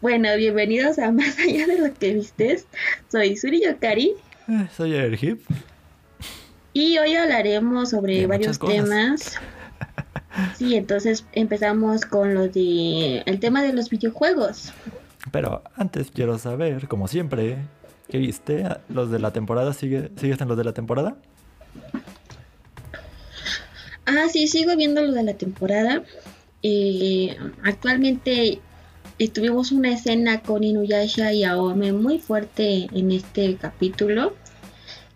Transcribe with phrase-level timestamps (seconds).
[0.00, 2.66] Bueno, bienvenidos a Más allá de lo que vistes.
[3.10, 4.14] Soy Suri Yokari.
[4.46, 5.42] Eh, soy Erhip.
[6.72, 9.34] Y hoy hablaremos sobre varios temas.
[10.56, 14.72] Sí, entonces empezamos con lo de el tema de los videojuegos.
[15.32, 17.56] Pero antes quiero saber, como siempre,
[18.08, 18.64] ¿qué viste?
[18.88, 19.72] ¿Los de la temporada?
[19.72, 21.16] ¿Sigue, ¿Sigues en los de la temporada?
[24.06, 26.04] Ah, sí, sigo viendo lo de la temporada.
[26.62, 28.60] Eh, actualmente
[29.26, 34.36] tuvimos una escena con Inuyasha y Aome muy fuerte en este capítulo.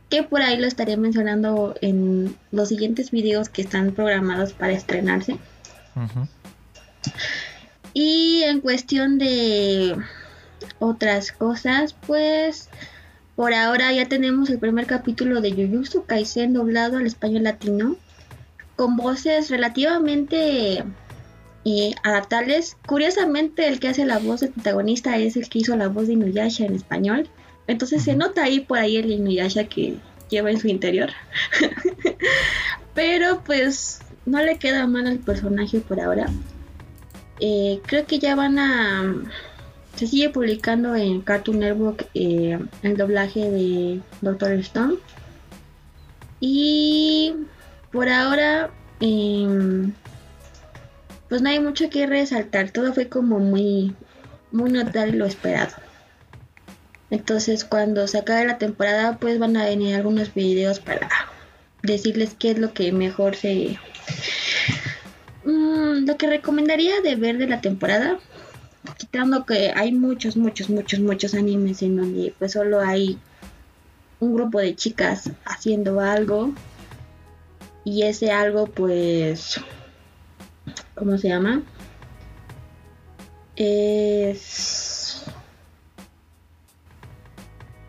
[0.09, 5.39] Que por ahí lo estaré mencionando en los siguientes videos que están programados para estrenarse.
[7.95, 9.97] Y en cuestión de
[10.81, 12.69] otras cosas, pues
[13.37, 17.97] por ahora ya tenemos el primer capítulo de Jujutsu Kaisen doblado al español latino
[18.77, 20.85] con voces relativamente
[21.65, 22.77] y adaptables.
[22.87, 26.15] Curiosamente, el que hace la voz del protagonista es el que hizo la voz de
[26.15, 27.29] Inuyasha en español.
[27.67, 29.97] Entonces se nota ahí por ahí el Inuyasha que
[30.29, 31.11] lleva en su interior.
[32.95, 36.27] Pero pues no le queda mal al personaje por ahora.
[37.41, 39.15] Eh, creo que ya van a...
[39.97, 44.97] Se sigue publicando en Cartoon Network eh, el doblaje de Doctor Stone.
[46.41, 47.35] Y
[47.93, 48.71] por ahora...
[49.01, 49.93] Eh,
[51.33, 53.97] pues no hay mucho que resaltar, todo fue como muy,
[54.51, 55.73] muy notable lo esperado.
[57.09, 61.09] Entonces cuando se acabe la temporada pues van a venir algunos videos para
[61.83, 63.79] decirles qué es lo que mejor se...
[65.47, 68.19] Mm, lo que recomendaría de ver de la temporada,
[68.99, 73.19] quitando que hay muchos, muchos, muchos, muchos animes en donde pues solo hay
[74.21, 76.53] un grupo de chicas haciendo algo
[77.87, 79.59] y ese algo pues
[81.03, 81.63] ¿cómo se llama?
[83.57, 85.25] Es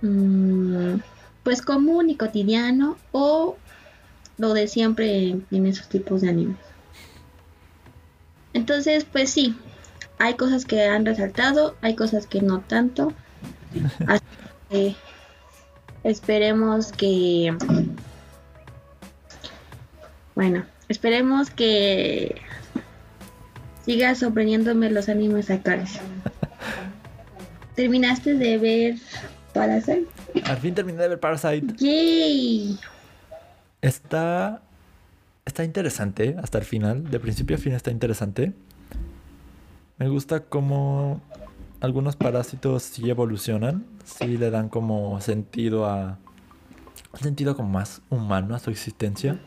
[0.02, 0.96] mm,
[1.44, 3.56] pues común y cotidiano o
[4.40, 6.58] lo de siempre en, esos tipos de animes.
[8.54, 9.56] Entonces, pues sí,
[10.18, 13.14] hay cosas que han resaltado, hay cosas que no tanto.
[14.08, 14.24] Así
[14.72, 14.96] que
[16.04, 17.56] esperemos que
[20.34, 22.42] bueno, esperemos que
[23.86, 26.00] siga sorprendiéndome los animes actuales.
[27.76, 28.96] ¿Terminaste de ver
[29.54, 30.06] Parasite?
[30.46, 31.74] Al fin terminé de ver Parasite.
[31.78, 32.80] ¡Yay!
[33.82, 34.62] Está.
[35.46, 37.10] Está interesante hasta el final.
[37.10, 38.54] De principio a fin está interesante.
[39.98, 41.22] Me gusta cómo
[41.82, 43.86] algunos parásitos sí evolucionan.
[44.06, 46.18] Sí le dan como sentido a.
[47.12, 49.40] Un sentido como más humano a su existencia.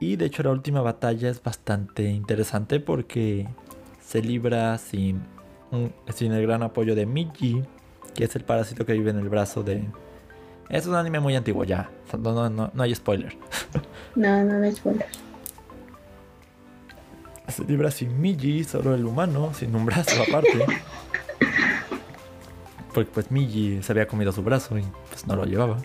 [0.00, 3.48] Y de hecho la última batalla es bastante interesante porque
[4.00, 5.22] se libra sin,
[6.14, 7.62] sin el gran apoyo de Miji,
[8.14, 9.84] que es el parásito que vive en el brazo de...
[10.68, 13.36] Es un anime muy antiguo ya, no, no, no hay spoiler.
[14.14, 15.06] No, no hay spoiler.
[17.46, 20.58] Se libra sin Miji, solo el humano, sin un brazo aparte.
[22.94, 25.78] Porque pues Miji se había comido su brazo y pues no lo llevaba.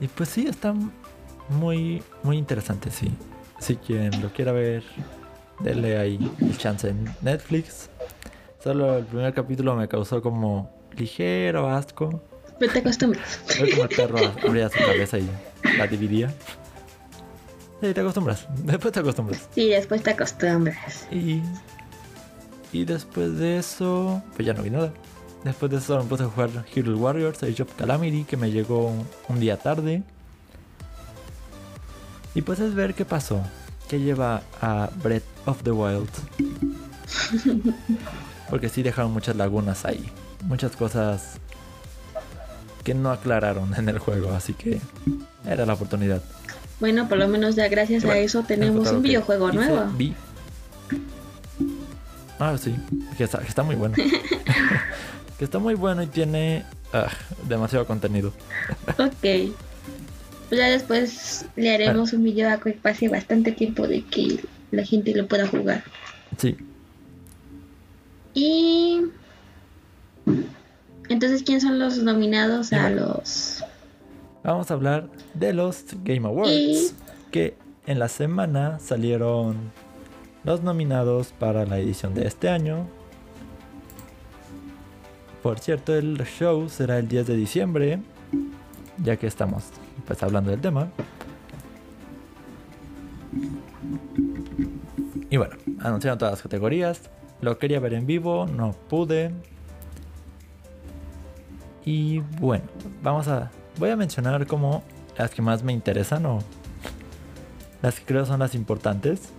[0.00, 0.74] Y pues sí, está
[1.50, 3.10] muy, muy interesante, sí.
[3.58, 4.82] Si quien lo quiera ver,
[5.60, 7.90] denle ahí el chance en Netflix.
[8.62, 12.22] Solo el primer capítulo me causó como ligero asco.
[12.58, 13.40] Pero te acostumbras.
[13.70, 15.28] como el perro abría su cabeza y
[15.76, 16.32] la dividía.
[17.80, 18.46] Sí, te acostumbras.
[18.64, 19.48] Después te acostumbras.
[19.54, 21.08] Sí, después te acostumbras.
[21.10, 21.40] Y,
[22.72, 24.92] y después de eso, pues ya no vi nada.
[25.44, 28.92] Después de eso me puse a jugar Hero Warriors, Age of Calamity, que me llegó
[29.28, 30.02] un día tarde.
[32.34, 33.42] Y pues es ver qué pasó,
[33.88, 36.08] qué lleva a Breath of the Wild.
[38.48, 40.10] Porque sí dejaron muchas lagunas ahí,
[40.44, 41.38] muchas cosas
[42.84, 44.80] que no aclararon en el juego, así que
[45.44, 46.22] era la oportunidad.
[46.78, 49.84] Bueno, por lo menos ya gracias a eso tenemos un videojuego nuevo.
[49.96, 50.14] Vi.
[52.38, 52.74] Ah, sí,
[53.18, 53.94] que está, muy bueno.
[55.38, 57.08] que está muy bueno y tiene ah,
[57.46, 58.32] demasiado contenido.
[58.98, 59.52] ok.
[60.50, 64.40] Pues ya después le haremos un video a que pase bastante tiempo de que
[64.72, 65.84] la gente lo pueda jugar.
[66.38, 66.56] Sí.
[68.34, 69.00] Y
[71.08, 73.64] entonces, ¿quiénes son los nominados a los?
[74.42, 76.96] Vamos a hablar de los Game Awards.
[77.30, 77.56] Que
[77.86, 79.56] en la semana salieron
[80.42, 82.88] los nominados para la edición de este año.
[85.44, 88.00] Por cierto, el show será el 10 de diciembre,
[88.98, 89.62] ya que estamos
[90.06, 90.88] pues hablando del tema.
[95.30, 97.10] Y bueno, anunciaron todas las categorías.
[97.40, 99.32] Lo quería ver en vivo, no pude.
[101.84, 102.64] Y bueno,
[103.02, 103.50] vamos a.
[103.78, 104.82] Voy a mencionar como
[105.16, 106.40] las que más me interesan o
[107.82, 109.30] las que creo son las importantes.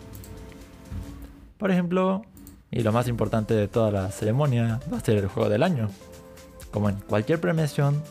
[1.57, 2.23] Por ejemplo,
[2.71, 5.89] y lo más importante de toda la ceremonia va a ser el juego del año.
[6.71, 8.01] Como en cualquier premiación,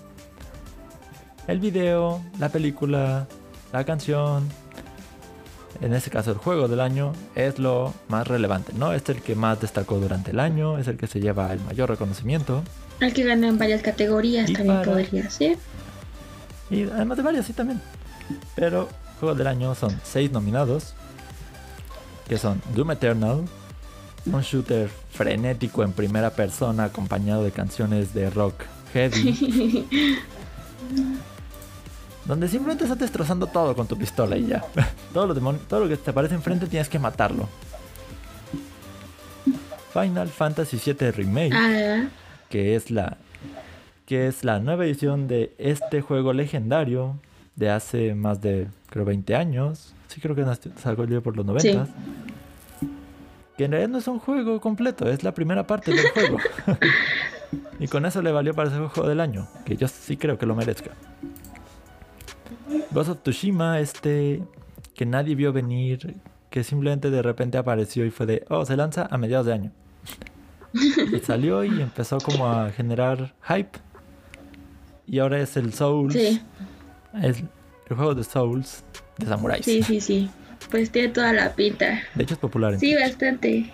[1.46, 3.26] el video, la película,
[3.72, 4.48] la canción,
[5.80, 8.92] en este caso el juego del año, es lo más relevante, ¿no?
[8.92, 11.88] Es el que más destacó durante el año, es el que se lleva el mayor
[11.88, 12.62] reconocimiento.
[13.00, 15.58] El que ganó en varias categorías también podría ser.
[16.70, 17.80] Y además de varias, sí también.
[18.54, 18.88] Pero
[19.18, 20.94] juego del año son seis nominados,
[22.28, 23.44] que son Doom Eternal,
[24.26, 28.62] un shooter frenético en primera persona acompañado de canciones de rock
[28.92, 29.86] heavy.
[32.26, 34.64] donde simplemente estás destrozando todo con tu pistola y ya.
[35.14, 37.48] todo, lo todo lo que te aparece enfrente tienes que matarlo.
[39.92, 42.08] Final Fantasy VII Remake, Ah,
[42.48, 43.16] que es la
[44.06, 47.16] que es la nueva edición de este juego legendario
[47.56, 49.94] de hace más de creo 20 años.
[50.08, 51.86] Sí creo que nació- salió por los 90.
[53.56, 56.38] Que en realidad no es un juego completo, es la primera parte del juego.
[57.78, 60.38] y con eso le valió para ser el juego del año, que yo sí creo
[60.38, 60.90] que lo merezca.
[62.92, 64.42] Ghost of Tsushima, este
[64.94, 66.16] que nadie vio venir,
[66.50, 69.72] que simplemente de repente apareció y fue de, oh, se lanza a mediados de año.
[70.74, 73.78] y salió y empezó como a generar hype.
[75.06, 76.12] Y ahora es el Souls.
[76.12, 76.40] sí,
[77.22, 77.42] Es
[77.88, 78.84] el juego de Souls
[79.18, 79.64] de Samuráis.
[79.64, 80.30] sí, sí, sí.
[80.70, 82.00] Pues tiene toda la pinta.
[82.14, 82.74] De hecho es popular.
[82.74, 83.72] en Sí, bastante.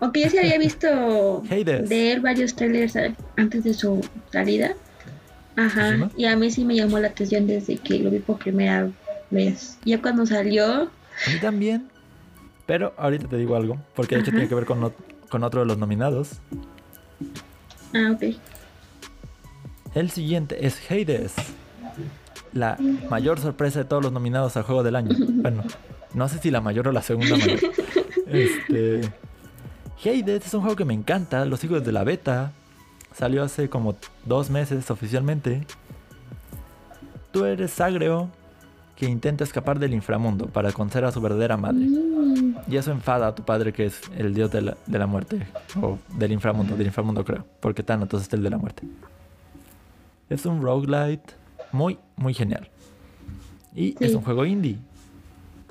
[0.00, 2.94] Aunque yo sí había visto de él varios trailers
[3.36, 4.00] antes de su
[4.32, 4.74] salida.
[5.56, 6.08] Ajá.
[6.16, 8.88] Y a mí sí me llamó la atención desde que lo vi por primera
[9.30, 9.76] vez.
[9.84, 11.88] Ya cuando salió, A mí también.
[12.66, 14.36] Pero ahorita te digo algo, porque de hecho Ajá.
[14.36, 14.92] tiene que ver con,
[15.28, 16.32] con otro de los nominados.
[17.94, 18.36] ah, ok.
[19.94, 21.34] El siguiente es Hades.
[22.52, 22.76] La
[23.10, 25.16] mayor sorpresa de todos los nominados al juego del año.
[25.18, 25.64] Bueno,
[26.14, 27.58] no sé si la mayor o la segunda mayor.
[28.26, 29.00] Este.
[30.04, 31.44] Hades es un juego que me encanta.
[31.44, 32.52] Lo sigo desde la beta.
[33.14, 35.66] Salió hace como dos meses oficialmente.
[37.32, 38.28] Tú eres Sagreo
[38.96, 41.84] que intenta escapar del inframundo para conocer a su verdadera madre.
[41.86, 45.06] Mm, Y eso enfada a tu padre, que es el dios de la, de la
[45.06, 45.46] muerte.
[45.80, 47.44] O del inframundo, del inframundo creo.
[47.60, 48.82] Porque Thanatos es el de la muerte.
[50.28, 51.34] Es un roguelite
[51.72, 52.68] muy, muy genial.
[53.74, 54.78] Y es un juego indie.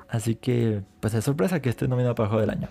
[0.09, 2.69] Así que, pues es sorpresa que esté nominado para Juego del Año.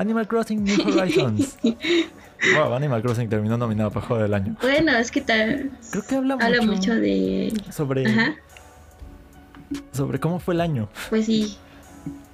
[0.00, 1.56] Animal Crossing New Horizons.
[2.56, 4.56] wow, Animal Crossing terminó nominado para Juego del Año.
[4.62, 7.52] Bueno, es que tal Creo que habla, habla mucho, mucho de...
[7.70, 8.34] sobre, Ajá,
[9.92, 10.88] sobre cómo fue el año.
[11.10, 11.56] pues sí.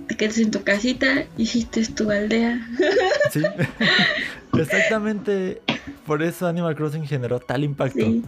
[0.07, 2.61] Te quedas en tu casita, hiciste tu aldea.
[3.33, 3.43] Sí.
[4.57, 5.61] Exactamente.
[6.07, 7.99] Por eso Animal Crossing generó tal impacto.
[7.99, 8.23] Sí.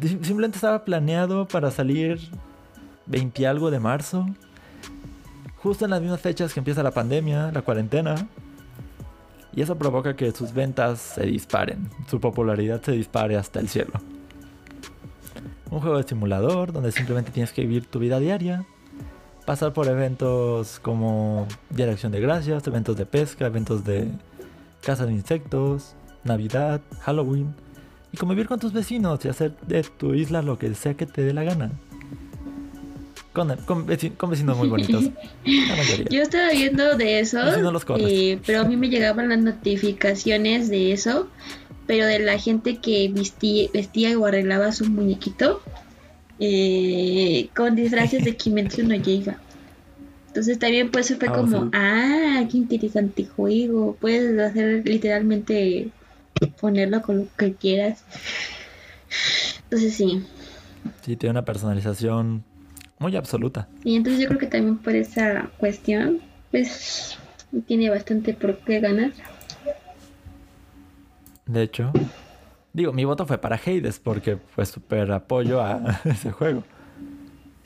[0.00, 2.18] Sim- Simplemente estaba planeado para salir
[3.06, 4.26] 20 y algo de marzo.
[5.62, 8.14] Justo en las mismas fechas que empieza la pandemia, la cuarentena.
[9.54, 11.88] Y eso provoca que sus ventas se disparen.
[12.08, 13.92] Su popularidad se dispare hasta el cielo.
[15.70, 18.64] Un juego de simulador donde simplemente tienes que vivir tu vida diaria.
[19.46, 24.08] Pasar por eventos como Día de Acción de Gracias, eventos de pesca, eventos de
[24.82, 25.94] caza de insectos,
[26.24, 27.54] Navidad, Halloween
[28.12, 31.22] y convivir con tus vecinos y hacer de tu isla lo que sea que te
[31.22, 31.72] dé la gana.
[33.32, 35.04] Con, con veci- con vecinos muy bonitos.
[35.44, 36.06] La mayoría.
[36.10, 37.38] Yo estaba viendo de eso,
[37.72, 41.28] los eh, pero a mí me llegaban las notificaciones de eso,
[41.86, 45.62] pero de la gente que vestía, vestía o arreglaba su muñequito
[46.38, 49.36] eh, con disfraces de Kimetsu no Yaiba.
[50.28, 51.70] Entonces también pues fue Ah, como, sí.
[51.72, 55.88] ah, qué interesante juego, puedes hacer literalmente
[56.60, 58.02] ponerlo con lo que quieras.
[59.64, 60.22] Entonces sí,
[61.04, 62.44] Sí, tiene una personalización
[63.02, 63.68] muy absoluta.
[63.84, 67.18] y entonces yo creo que también por esa cuestión, pues
[67.66, 69.10] tiene bastante por qué ganar.
[71.46, 71.92] De hecho,
[72.72, 76.62] digo, mi voto fue para Hades porque fue súper apoyo a ese juego.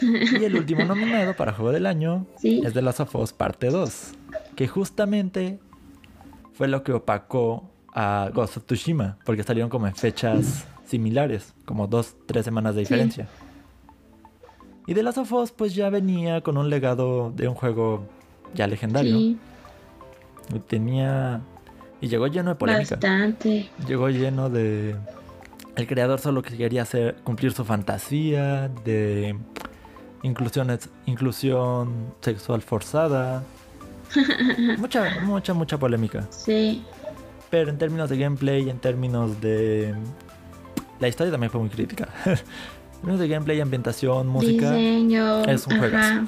[0.01, 2.61] Y el último nominado para Juego del Año Sí.
[2.65, 4.13] es The Last of Us Parte 2,
[4.55, 5.59] que justamente
[6.53, 11.87] fue lo que opacó a Ghost of Tsushima, porque salieron como en fechas similares, como
[11.87, 13.27] dos, tres semanas de diferencia.
[14.87, 18.05] Y The Last of Us pues ya venía con un legado de un juego
[18.55, 19.17] ya legendario.
[19.17, 19.39] Sí,
[20.55, 21.41] Y tenía...
[22.01, 22.97] Y llegó lleno de polémica.
[22.97, 23.69] bastante.
[23.87, 24.95] Llegó lleno de...
[25.77, 29.37] El creador solo que quería hacer cumplir su fantasía de
[30.23, 33.43] inclusión, inclusión sexual forzada,
[34.79, 36.27] mucha, mucha, mucha polémica.
[36.31, 36.83] Sí.
[37.51, 39.95] Pero en términos de gameplay, en términos de...
[40.99, 42.09] La historia también fue muy crítica.
[42.97, 44.73] términos de gameplay, ambientación, música...
[44.73, 45.45] Diseño.
[45.45, 46.15] es un juegazo.
[46.15, 46.27] Ajá.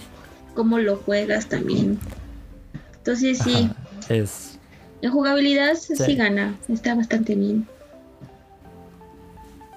[0.55, 1.99] Cómo lo juegas también.
[2.97, 3.71] Entonces sí,
[4.09, 4.59] es...
[5.03, 5.97] en jugabilidad sí.
[5.97, 6.15] Sí.
[6.15, 6.55] gana.
[6.69, 7.67] Está bastante bien.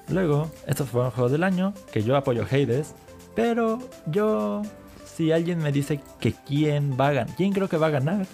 [0.09, 2.93] Luego, estos fueron juegos del año, que yo apoyo Hades,
[3.35, 4.61] pero yo,
[5.05, 8.27] si alguien me dice que quién va a ganar, quién creo que va a ganar,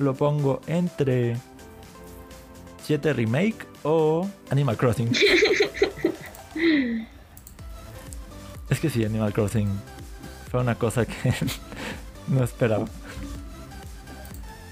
[0.00, 1.36] lo pongo entre
[2.84, 5.12] 7 Remake o Animal Crossing.
[8.70, 9.68] es que sí, Animal Crossing
[10.50, 11.34] fue una cosa que
[12.28, 12.86] no esperaba.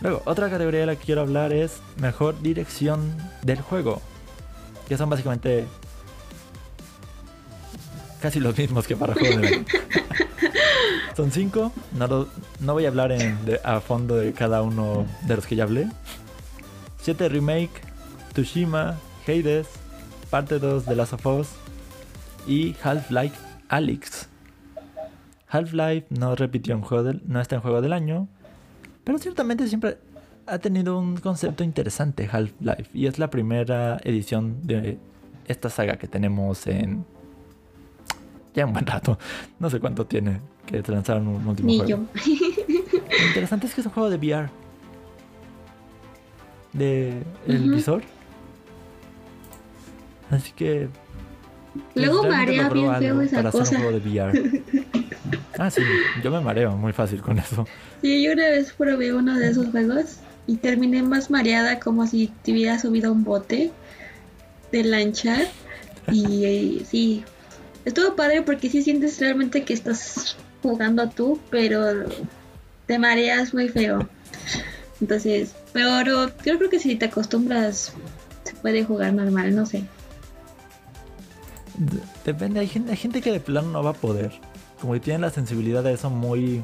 [0.00, 4.00] Luego, otra categoría de la que quiero hablar es mejor dirección del juego.
[4.88, 5.66] Que son básicamente
[8.22, 9.46] casi los mismos que para juegos.
[11.16, 11.72] Son cinco.
[11.96, 12.28] No, lo-
[12.60, 15.64] no voy a hablar en- de- a fondo de cada uno de los que ya
[15.64, 15.88] hablé.
[17.02, 17.70] 7 Remake,
[18.34, 19.66] Tsushima, Hades,
[20.30, 21.48] parte 2 de Last of Us
[22.46, 23.34] y Half-Life
[23.68, 24.28] Alyx.
[25.48, 28.28] Half-Life no repitió en juego del- no está en juego del año,
[29.04, 29.98] pero ciertamente siempre
[30.46, 34.98] ha tenido un concepto interesante Half-Life y es la primera edición de
[35.46, 37.04] esta saga que tenemos en
[38.54, 39.18] ya un buen rato.
[39.58, 41.88] No sé cuánto tiene que lanzaron un último Ni juego.
[41.90, 41.98] yo.
[43.20, 44.50] Lo interesante es que es un juego de VR.
[46.74, 48.02] De el visor.
[50.30, 50.88] Así que.
[51.72, 53.76] Pues, Luego realmente marea bien algo feo esa para hacer cosa.
[53.76, 54.62] un juego de VR.
[55.58, 55.82] Ah, sí,
[56.22, 57.66] yo me mareo muy fácil con eso.
[58.00, 62.32] Sí, yo una vez probé uno de esos juegos y terminé más mareada como si
[62.42, 63.72] te hubiera subido a un bote
[64.70, 65.36] de lancha.
[66.12, 66.44] Y
[66.80, 67.24] eh, sí,
[67.84, 72.04] estuvo padre porque sí sientes realmente que estás jugando tú, pero
[72.86, 74.08] te mareas muy feo.
[75.00, 77.92] Entonces, pero yo creo que si te acostumbras
[78.44, 79.82] se puede jugar normal, no sé.
[81.78, 84.32] De- Depende, hay gente, hay gente que de plano no va a poder.
[84.80, 86.62] Como que tienen la sensibilidad de eso muy.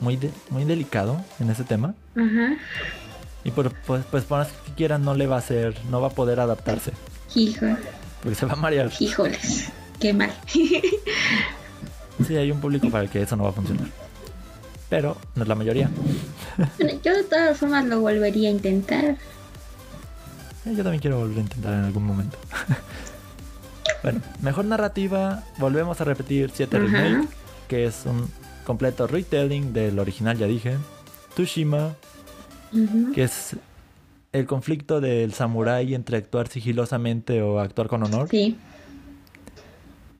[0.00, 1.94] Muy, de- muy delicado en ese tema.
[2.16, 2.56] Ajá.
[3.44, 5.76] Y por, pues, pues por más que quiera, no le va a hacer.
[5.90, 6.92] No va a poder adaptarse.
[7.34, 7.66] Hijo,
[8.22, 8.90] Porque se va a marear.
[9.00, 9.68] híjoles,
[10.00, 10.32] qué mal.
[12.26, 13.88] Sí, hay un público para el que eso no va a funcionar.
[14.88, 15.90] Pero no es la mayoría.
[16.78, 19.04] Bueno, yo de todas formas lo volvería a intentar.
[19.04, 22.38] Eh, Yo también quiero volver a intentar en algún momento.
[24.04, 25.42] Bueno, mejor narrativa.
[25.58, 26.86] Volvemos a repetir 7 Ajá.
[26.86, 27.28] Remake,
[27.66, 28.28] que es un
[28.64, 30.76] completo retelling del original, ya dije.
[31.34, 31.96] Tsushima,
[32.72, 33.12] Ujú.
[33.12, 33.56] que es
[34.32, 38.28] el conflicto del samurái entre actuar sigilosamente o actuar con honor.
[38.30, 38.56] Sí,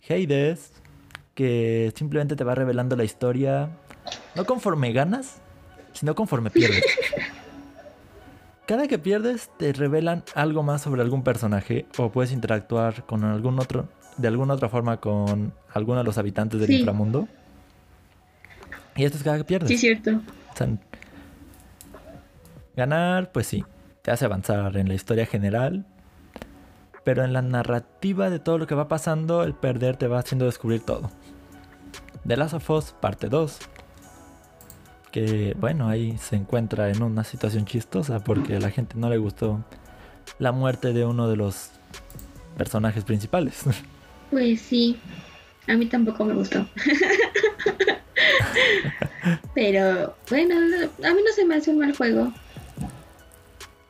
[0.08, 0.72] Hades,
[1.34, 3.70] que simplemente te va revelando la historia,
[4.34, 5.36] no conforme ganas,
[5.92, 6.84] sino conforme pierdes.
[8.66, 13.58] Cada que pierdes te revelan algo más sobre algún personaje o puedes interactuar con algún
[13.60, 16.76] otro, de alguna otra forma con alguno de los habitantes del Sí.
[16.78, 17.28] inframundo.
[18.96, 19.68] Y esto es cada que pierdes.
[19.68, 20.12] sí, cierto.
[20.52, 20.68] O sea,
[22.76, 23.64] ganar, pues sí,
[24.02, 25.84] te hace avanzar en la historia general.
[27.04, 30.46] Pero en la narrativa de todo lo que va pasando, el perder te va haciendo
[30.46, 31.10] descubrir todo.
[32.26, 33.58] The Last of Us, parte 2.
[35.14, 39.16] Que bueno, ahí se encuentra en una situación chistosa porque a la gente no le
[39.16, 39.64] gustó
[40.40, 41.70] la muerte de uno de los
[42.58, 43.62] personajes principales.
[44.32, 44.98] Pues sí,
[45.68, 46.66] a mí tampoco me gustó.
[49.54, 52.32] Pero bueno, a mí no se me hace un mal juego.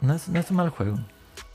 [0.03, 0.99] No es, no es un mal juego,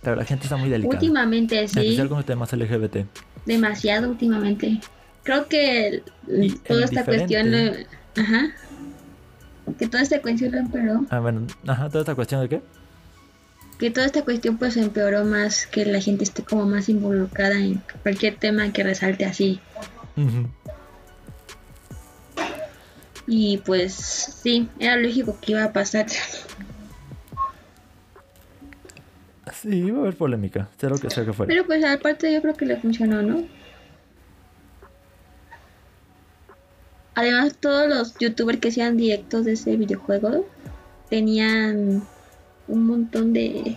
[0.01, 0.95] pero la gente está muy delicada.
[0.95, 3.05] Últimamente En sí, especial con los temas LGBT.
[3.45, 4.79] demasiado últimamente.
[5.21, 7.73] Creo que el- toda esta cuestión, lo-
[8.19, 8.49] ajá,
[9.77, 11.05] que toda esta cuestión empeoró.
[11.09, 12.61] Ah, bueno, ajá, toda esta cuestión de qué?
[13.77, 17.81] Que toda esta cuestión pues empeoró más que la gente esté como más involucrada en
[18.03, 19.59] cualquier tema que resalte así.
[20.17, 20.47] Ujú.
[23.27, 26.07] Y pues sí, era lógico que iba a pasar.
[29.53, 31.47] Sí, va a haber polémica, sea lo que sea que fuera.
[31.47, 33.43] Pero pues aparte yo creo que le funcionó, ¿no?
[37.19, 40.47] Además todos los youtubers que hacían directos de ese videojuego
[41.09, 42.01] tenían
[42.69, 43.75] un montón de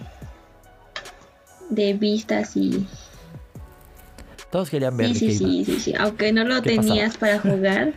[1.68, 2.86] de vistas y
[4.52, 7.94] Todos querían ver sí, sí, sí, sí, sí, aunque no lo tenías para jugar,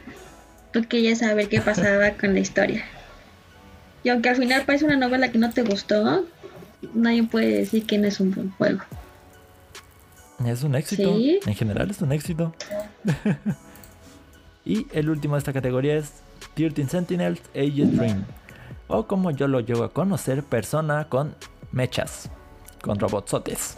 [0.73, 2.83] tú querías saber qué pasaba con la historia.
[4.03, 6.25] Y aunque al final parece una novela que no te gustó,
[6.95, 8.79] nadie puede decir que no es un buen juego.
[10.43, 11.15] Es un éxito.
[11.15, 11.39] Sí.
[11.45, 12.55] En general es un éxito.
[14.65, 16.13] y el último de esta categoría es
[16.55, 18.25] 13 Sentinels Age Dream.
[18.87, 21.35] O como yo lo llego a conocer, persona con
[21.71, 22.29] mechas,
[22.81, 23.77] con robotsotes.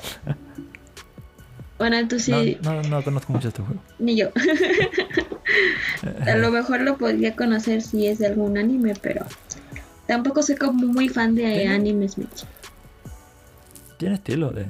[1.77, 2.57] Bueno, tú sí.
[2.63, 3.79] No, no, no conozco mucho este juego.
[3.99, 4.29] Ni yo.
[6.25, 9.25] a lo mejor lo podría conocer si es de algún anime, pero
[10.07, 11.67] tampoco soy como muy fan de ¿Tiene?
[11.67, 12.15] animes.
[13.97, 14.65] Tiene estilo de,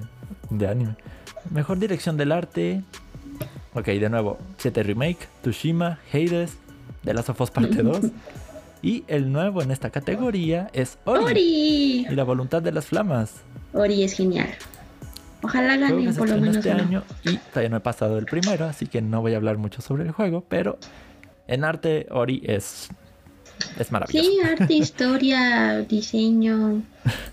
[0.49, 0.95] de anime.
[1.49, 2.83] Mejor dirección del arte.
[3.77, 4.39] Ok, de nuevo.
[4.57, 6.57] 7 Remake, Tushima, Hades,
[7.03, 7.99] The Last of Us Parte 2.
[8.81, 11.23] Y el nuevo en esta categoría es Ori.
[11.23, 12.07] ¡Ori!
[12.09, 13.35] Y la voluntad de las flamas.
[13.73, 14.49] Ori es genial.
[15.43, 18.87] Ojalá ganen por lo menos este año y todavía no he pasado el primero, así
[18.87, 20.79] que no voy a hablar mucho sobre el juego, pero
[21.45, 22.89] en arte Ori es
[23.77, 24.27] es maravilloso.
[24.27, 26.81] Sí, arte, historia, diseño.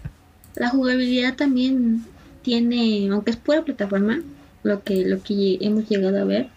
[0.57, 2.05] La jugabilidad también
[2.43, 4.21] tiene, aunque es pura plataforma,
[4.65, 6.49] lo que, lo que hemos llegado a ver,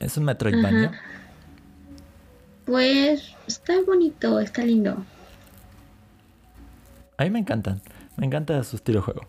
[0.00, 0.88] Es un Metroidvania.
[0.90, 1.00] Ajá.
[2.66, 5.04] pues está bonito, está lindo.
[7.16, 7.80] A mí me encantan.
[8.16, 9.22] Me encanta su estilo de juego.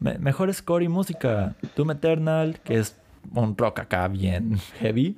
[0.00, 1.54] Me- mejor score y música.
[1.76, 2.96] Doom Eternal, que es
[3.34, 5.16] un rock acá bien heavy.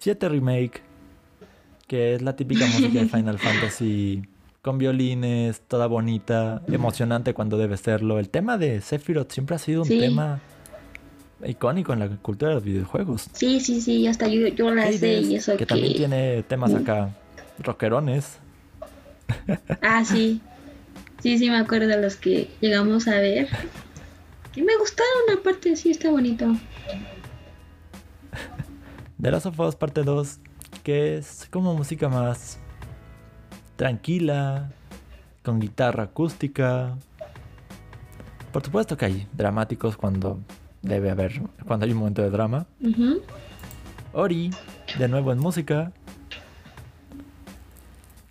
[0.00, 0.82] 7 Remake,
[1.86, 4.22] que es la típica música de Final Fantasy.
[4.68, 8.18] Con violines, toda bonita, emocionante cuando debe serlo.
[8.18, 9.98] El tema de Sephiroth siempre ha sido un Sí.
[9.98, 10.40] tema
[11.42, 13.28] icónico en la cultura de los videojuegos.
[13.32, 15.66] Sí, sí, sí, hasta yo, yo la sé y eso que que...
[15.66, 17.16] también tiene temas acá
[17.60, 18.40] rockerones.
[19.80, 20.42] Ah, sí.
[21.22, 23.48] Sí, sí, me acuerdo de los que llegamos a ver.
[24.52, 26.44] Que me gustaron, aparte, sí, está bonito.
[29.18, 30.40] The Last of Us parte 2,
[30.82, 32.58] que es como música más
[33.78, 34.72] tranquila,
[35.44, 36.96] con guitarra acústica.
[38.52, 40.40] Por supuesto que hay dramáticos cuando
[40.82, 42.66] debe haber, cuando hay un momento de drama.
[44.12, 44.50] Ori,
[44.98, 45.92] de nuevo en música.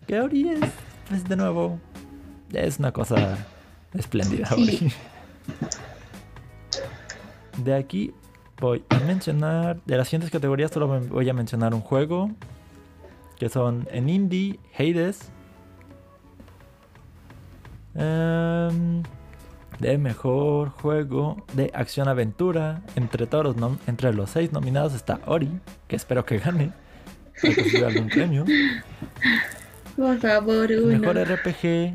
[0.06, 0.70] Que Ori es,
[1.08, 1.80] pues de nuevo,
[2.52, 3.38] es una cosa
[3.94, 4.48] espléndida.
[4.48, 4.62] Sí.
[4.62, 4.94] Ori.
[7.64, 8.14] De aquí
[8.60, 12.32] voy a mencionar, de las siguientes categorías solo voy a mencionar un juego,
[13.40, 15.32] que son en indie, Hades.
[17.98, 19.04] Em,
[19.80, 22.82] de mejor juego de acción aventura.
[22.96, 25.50] Entre todos los nom- entre los seis nominados está Ori,
[25.88, 26.72] que espero que gane.
[27.42, 28.46] que algún premio.
[29.96, 31.00] Por favor, El uno.
[31.00, 31.94] mejor RPG.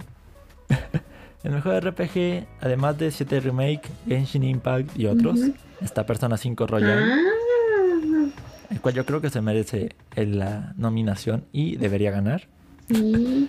[1.45, 5.55] el mejor RPG, además de 7 Remake, Genshin Impact y otros, Ujú.
[5.81, 8.29] está Persona 5 Royal, Ah,
[8.71, 12.47] el cual yo creo que se merece el- la nominación y debería ganar.
[12.89, 13.49] sí.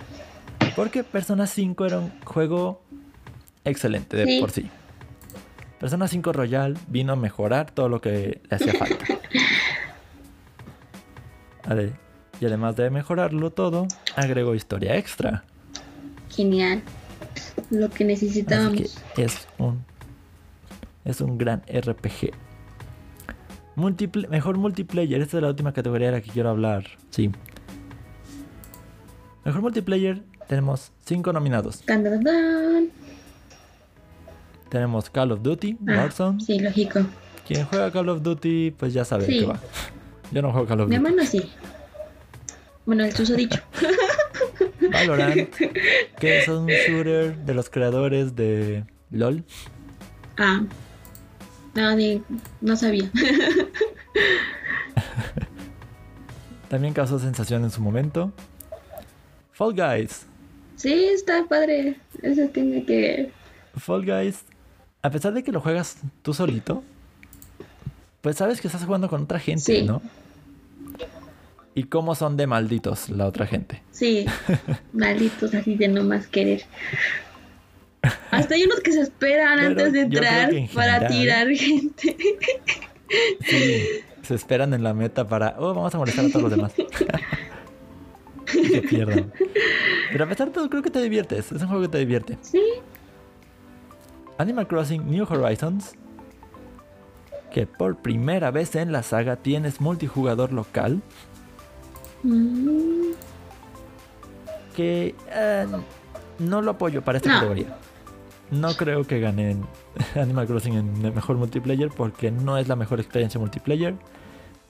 [0.76, 2.82] Porque Persona 5 era un juego
[3.64, 4.40] excelente de Sí.
[4.40, 4.68] por sí.
[5.78, 9.04] Persona 5 Royal vino a mejorar todo lo que le hacía falta.
[12.40, 15.44] Y además de mejorarlo todo, agregó historia extra.
[16.30, 16.82] Genial.
[17.70, 18.98] Lo que necesitábamos.
[19.14, 19.84] que es un
[21.04, 22.32] es un gran RPG.
[23.76, 26.86] Multiple- mejor multiplayer, esta es la última categoría de la que quiero hablar.
[27.10, 27.30] Sí.
[29.44, 31.82] Mejor multiplayer tenemos cinco nominados.
[34.68, 36.40] Tenemos Call of Duty, Ah, Warzone.
[36.40, 37.00] Sí, lógico.
[37.46, 39.40] Quien juega Call of Duty, pues ya sabe Sí.
[39.40, 39.58] qué va.
[40.32, 41.06] Yo no juego Call of Mi Duty.
[41.08, 41.50] hermano sí.
[42.86, 43.60] Bueno, el susodicho.
[44.92, 45.48] Valorant,
[46.18, 49.44] que es un shooter de los creadores de LOL.
[50.38, 50.62] Ah.
[51.74, 51.96] No,
[52.60, 53.10] no sabía.
[56.68, 58.32] También causó sensación en su momento.
[59.52, 60.26] Fall Guys.
[60.76, 61.96] Sí, está padre.
[62.22, 63.30] Eso tiene que.
[63.76, 64.44] Fall Guys,
[65.02, 66.82] a pesar de que lo juegas tú solito,
[68.20, 69.82] pues sabes que estás jugando con otra gente, Sí.
[69.82, 70.02] ¿no?
[71.76, 73.82] Y cómo son de malditos la otra gente.
[73.90, 74.26] Sí.
[74.92, 76.62] Malditos así de no más querer.
[78.30, 82.16] Hasta hay unos que se esperan Pero antes de entrar en para general- tirar gente.
[83.40, 83.82] Sí,
[84.22, 86.72] se esperan en la meta para, oh, vamos a molestar a todos los demás.
[88.54, 89.32] y que pierdan.
[90.12, 91.50] Pero a pesar de todo, creo que te diviertes.
[91.52, 92.38] Es un juego que te divierte.
[92.42, 92.62] Sí.
[94.38, 95.94] Animal Crossing New Horizons,
[97.52, 101.02] que por primera vez en la saga tienes multijugador local,
[102.26, 103.12] Mm,
[104.74, 105.66] que eh,
[106.38, 107.34] no lo apoyo para esta No.
[107.36, 107.76] categoría.
[108.50, 109.64] No creo que ganen
[110.14, 113.94] Animal Crossing en el mejor multiplayer porque no es la mejor experiencia multiplayer.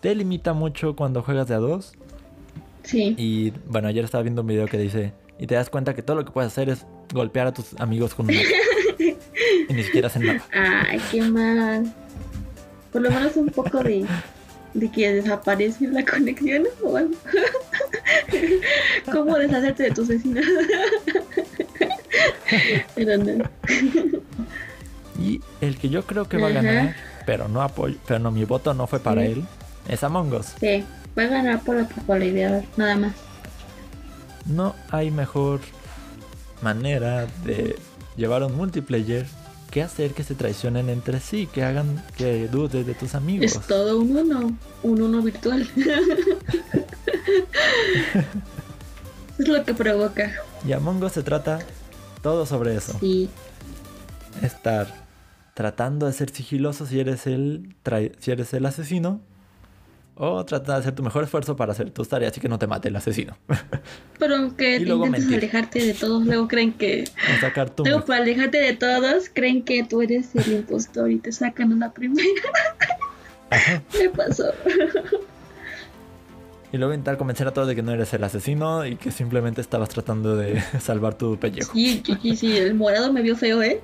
[0.01, 1.95] Te limita mucho cuando juegas de a dos.
[2.85, 3.15] Sí.
[3.19, 6.17] Y bueno, ayer estaba viendo un video que dice, y te das cuenta que todo
[6.17, 8.35] lo que puedes hacer es golpear a tus amigos con un...
[9.69, 10.43] y ni siquiera hacen nada.
[10.53, 11.93] Ay, qué mal.
[12.93, 14.07] Por lo menos un poco de,
[14.75, 17.15] de que desaparece la conexión o algo.
[19.13, 20.45] ¿Cómo deshacerte de tus vecinos?
[22.95, 23.45] Pero no.
[25.21, 26.95] Y el que yo creo que va a ganar,
[27.27, 29.29] pero no apoyo, pero no, mi voto no fue para Sí.
[29.33, 29.45] él,
[29.89, 30.55] es Among Us.
[30.61, 30.85] Sí,
[31.17, 33.13] va a ganar por la popularidad, nada más.
[34.47, 35.61] No hay mejor
[36.63, 37.77] manera de
[38.17, 39.27] llevar un multiplayer
[39.71, 43.57] que hacer que se traicionen entre sí, que hagan que dudes de tus amigos.
[43.57, 45.69] Es todo un uno, un uno virtual.
[49.39, 50.33] es lo que provoca.
[50.67, 51.59] Y Among Us se trata
[52.23, 52.97] todo sobre eso.
[53.01, 53.29] Sí,
[54.43, 55.05] Estar
[55.55, 57.75] tratando de ser sigiloso si eres el
[58.19, 59.21] si eres el asesino
[60.17, 62.67] o tratar de hacer tu mejor esfuerzo para hacer tus tareas y que no te
[62.67, 63.37] mate el asesino.
[64.19, 65.51] pero aunque Y luego intentes mentir.
[65.51, 67.05] alejarte de todos, luego creen que...
[67.37, 71.19] o sacar tu Luego para alejarte de todos, creen que tú eres el impostor y
[71.19, 72.29] te sacan a la primera.
[73.51, 73.83] Ajá.
[73.99, 74.53] Me pasó.
[76.73, 79.61] Y luego intentar convencer a todos de que no eres el asesino y que simplemente
[79.61, 81.73] estabas tratando de salvar tu pellejo.
[81.73, 83.81] Sí, sí, sí, el morado me vio feo, ¿eh?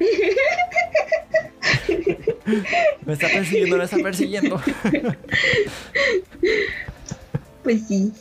[3.05, 4.61] Me está persiguiendo, me está persiguiendo.
[7.63, 8.13] Pues sí.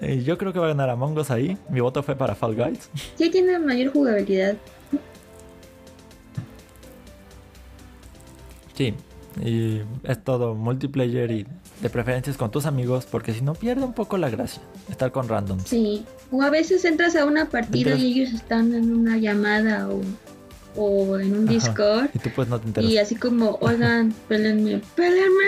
[0.00, 1.56] Y yo creo que va a ganar Among Us ahí.
[1.70, 2.90] Mi voto fue para Fall Guys.
[3.16, 4.56] Sí tiene mayor jugabilidad.
[8.74, 8.94] Sí.
[9.42, 11.46] Y es todo multiplayer y
[11.80, 15.28] de preferencias con tus amigos porque si no pierde un poco la gracia estar con
[15.28, 15.68] randoms.
[15.68, 16.04] Sí.
[16.30, 20.00] O a veces entras a una partida y ellos están en una llamada o,
[20.78, 21.52] o en un Ajá.
[21.52, 22.08] Discord.
[22.14, 22.90] Y tú pues no te enteras.
[22.90, 25.44] Y así como, oigan, pélenme, pélenme,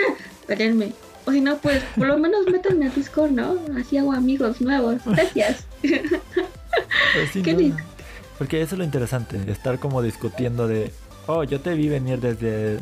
[0.47, 0.93] pélenme.
[1.27, 3.57] O si no, pues por lo menos métanme a Discord, ¿no?
[3.79, 4.97] Así hago amigos nuevos.
[5.07, 5.65] Gracias.
[7.15, 7.77] Pues sí, qué no.
[8.39, 10.93] Porque eso es lo interesante, estar como discutiendo de,
[11.27, 12.79] oh, yo te vi venir desde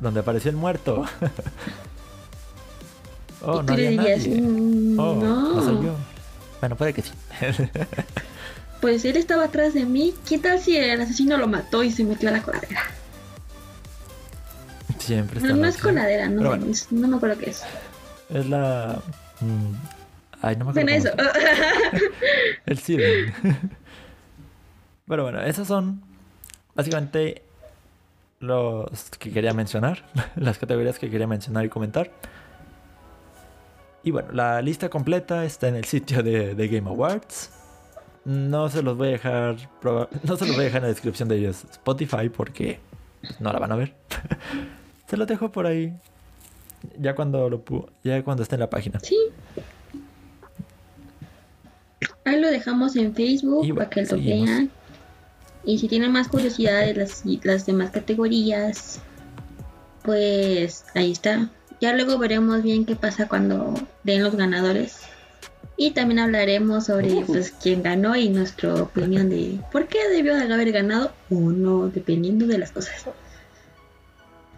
[0.00, 1.04] donde apareció el muerto.
[3.42, 4.40] oh, y no tú le había dirías, nadie.
[4.40, 5.62] "Mm, Oh, no.
[5.62, 5.82] soy no.
[5.82, 5.94] yo.
[6.60, 7.10] Bueno, puede que sí.
[8.80, 10.14] Pues él estaba atrás de mí.
[10.28, 12.82] ¿Qué tal si el asesino lo mató y se metió a la coladera?
[14.98, 17.62] Siempre está No, no es coladera, no, bueno, es- no me acuerdo qué es.
[18.30, 19.00] es la...
[19.40, 19.72] mm,
[20.42, 20.86] Ay, no me acuerdo.
[20.86, 21.10] Bueno, eso.
[22.66, 23.32] El Siren.
[25.08, 26.02] Pero bueno, esas son
[26.74, 27.42] básicamente
[28.40, 30.04] los que quería mencionar,
[30.36, 32.10] las categorías que quería mencionar y comentar.
[34.02, 37.50] Y bueno, la lista completa está en el sitio de, de Game Awards.
[38.26, 41.28] No se los voy a dejar no se los voy a dejar en la descripción
[41.28, 42.80] de Spotify porque
[43.38, 43.94] no la van a ver.
[45.08, 45.94] se los dejo por ahí
[46.98, 47.62] ya cuando lo
[48.02, 48.98] ya cuando esté en la página.
[49.00, 49.16] Sí.
[52.24, 54.48] Ahí lo dejamos en Facebook Y bueno, para que lo seguimos.
[54.48, 54.70] vean.
[55.64, 59.00] Y si tienen más curiosidades, las, las demás categorías,
[60.02, 61.48] pues ahí está.
[61.80, 65.05] Ya luego veremos bien qué pasa cuando den los ganadores.
[65.76, 70.52] Y también hablaremos sobre pues, quién ganó y nuestra opinión de por qué debió de
[70.52, 73.04] haber ganado o no, dependiendo de las cosas.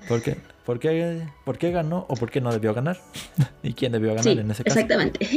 [0.07, 0.37] ¿Por qué?
[0.65, 3.01] ¿Por qué, por qué ganó o por qué no debió ganar?
[3.63, 4.79] ¿Y quién debió ganar Sí, en ese caso?
[4.79, 5.27] exactamente.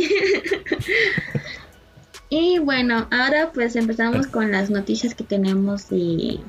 [2.29, 6.39] y bueno, ahora pues empezamos con las noticias que tenemos de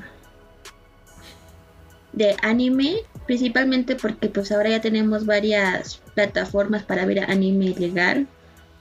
[2.13, 8.27] de anime, principalmente porque pues ahora ya tenemos varias plataformas para ver anime legal.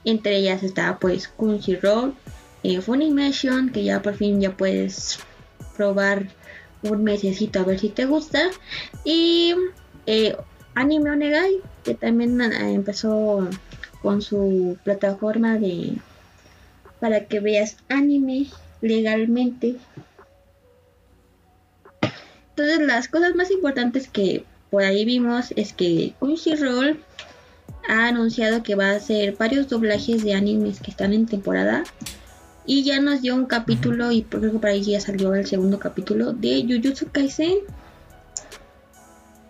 [0.04, 2.14] Entre ellas está pues Crunchyroll,
[2.62, 5.20] eh, Funimation, que ya por fin ya puedes
[5.76, 6.28] probar
[6.82, 8.50] un mesecito a ver si te gusta.
[9.04, 9.54] Y
[10.06, 10.36] eh,
[10.74, 13.48] Anime Onegai, que también eh, empezó
[14.00, 15.96] con su plataforma de
[17.00, 18.46] para que veas anime
[18.80, 19.76] legalmente.
[22.50, 27.00] Entonces las cosas más importantes que por ahí vimos es que Crunchyroll
[27.88, 31.84] ha anunciado que va a hacer varios doblajes de animes que están en temporada
[32.64, 35.78] y ya nos dio un capítulo y creo que por ahí ya salió el segundo
[35.78, 37.58] capítulo de Jujutsu Kaisen.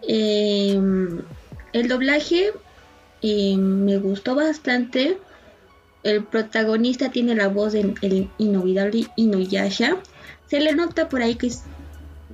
[0.03, 1.21] Em,
[1.73, 2.53] el doblaje
[3.21, 5.19] eh, me gustó bastante.
[6.03, 9.99] El protagonista tiene la voz del el inolvidable Inuyasha.
[10.49, 11.63] Se le nota por ahí que es.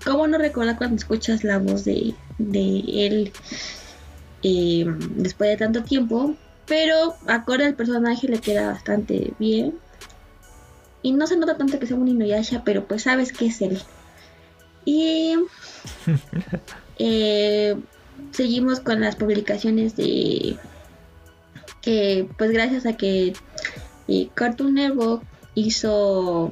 [0.05, 3.33] ¿Cómo no recordar cuando escuchas la voz de, de él
[4.43, 4.85] eh,
[5.17, 6.35] después de tanto tiempo?
[6.67, 9.75] Pero acorde al personaje le queda bastante bien.
[11.03, 13.81] Y no se nota tanto que sea un Inuyasha, pero pues sabes que es él.
[14.85, 15.37] Y
[16.99, 17.77] eh,
[18.33, 20.57] seguimos con las publicaciones de
[21.81, 23.35] que pues gracias a que
[24.09, 25.23] eh, Cartoon Network
[25.55, 26.51] hizo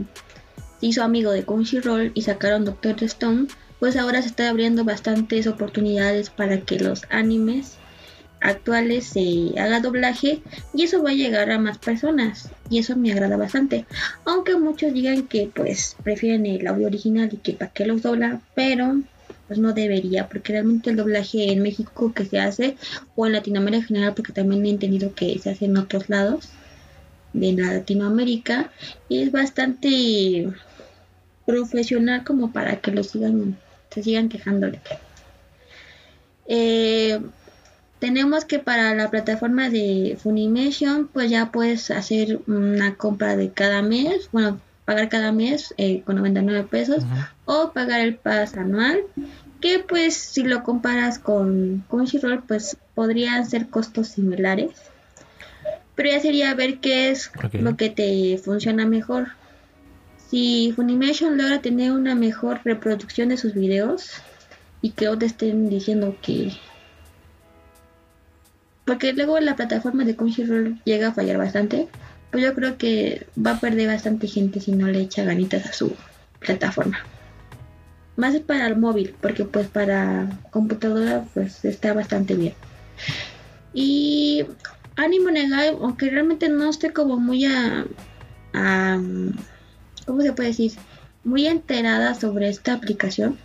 [0.81, 3.47] hizo amigo de Crunchyroll y sacaron Doctor Stone
[3.79, 7.77] pues ahora se está abriendo bastantes oportunidades para que los animes
[8.41, 10.43] actuales se haga doblaje
[10.75, 13.87] y eso va a llegar a más personas y eso me agrada bastante.
[14.25, 18.41] Aunque muchos digan que pues prefieren el audio original y que para qué los dobla
[18.55, 19.01] pero
[19.47, 22.77] pues no debería porque realmente el doblaje en México que se hace
[23.15, 26.51] o en Latinoamérica en general porque también he entendido que se hace en otros lados
[27.33, 28.71] de Latinoamérica
[29.09, 30.49] es bastante
[31.47, 33.57] profesional como para que lo sigan
[33.97, 34.81] se sigan quejándole
[36.47, 37.19] eh,
[37.99, 43.83] tenemos que para la plataforma de Funimation, pues ya puedes hacer una compra de cada
[43.83, 47.05] mes, bueno, pagar cada mes eh, con 99 pesos
[47.47, 49.01] o pagar el pass anual,
[49.61, 54.71] que pues si lo comparas con Crunchyroll, pues podrían ser costos similares.
[55.95, 59.29] Pero ya sería ver qué es lo que te funciona mejor.
[60.37, 64.21] Si Funimation logra tener una mejor reproducción de sus videos
[64.83, 66.53] y que otros estén diciendo que
[68.85, 71.89] porque luego la plataforma de Crunchyroll llega a fallar bastante,
[72.31, 75.73] pues yo creo que va a perder bastante gente si no le echa ganitas a
[75.73, 75.97] su
[76.39, 76.99] plataforma.
[78.17, 82.53] Más para el móvil, porque pues para computadora pues está bastante bien.
[83.73, 84.45] Y
[84.97, 87.87] Animo Negai, aunque realmente no estoy como muy a
[90.07, 90.73] ¿cómo se puede decir?
[91.25, 93.37] Muy enterada sobre esta aplicación.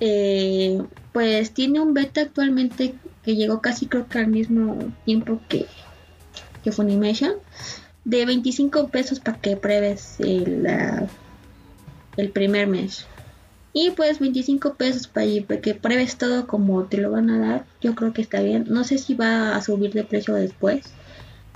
[0.00, 0.80] Eh,
[1.12, 5.66] pues tiene un beta actualmente que llegó casi creo que al mismo tiempo que,
[6.64, 7.34] que Funimation,
[8.04, 10.66] de 25 pesos para que pruebes el,
[12.16, 13.06] el primer mes.
[13.74, 17.64] Y pues 25 pesos para, que pruebes todo como te lo van a dar.
[17.80, 18.66] Yo creo que está bien.
[18.68, 20.84] No sé si va a subir de precio después.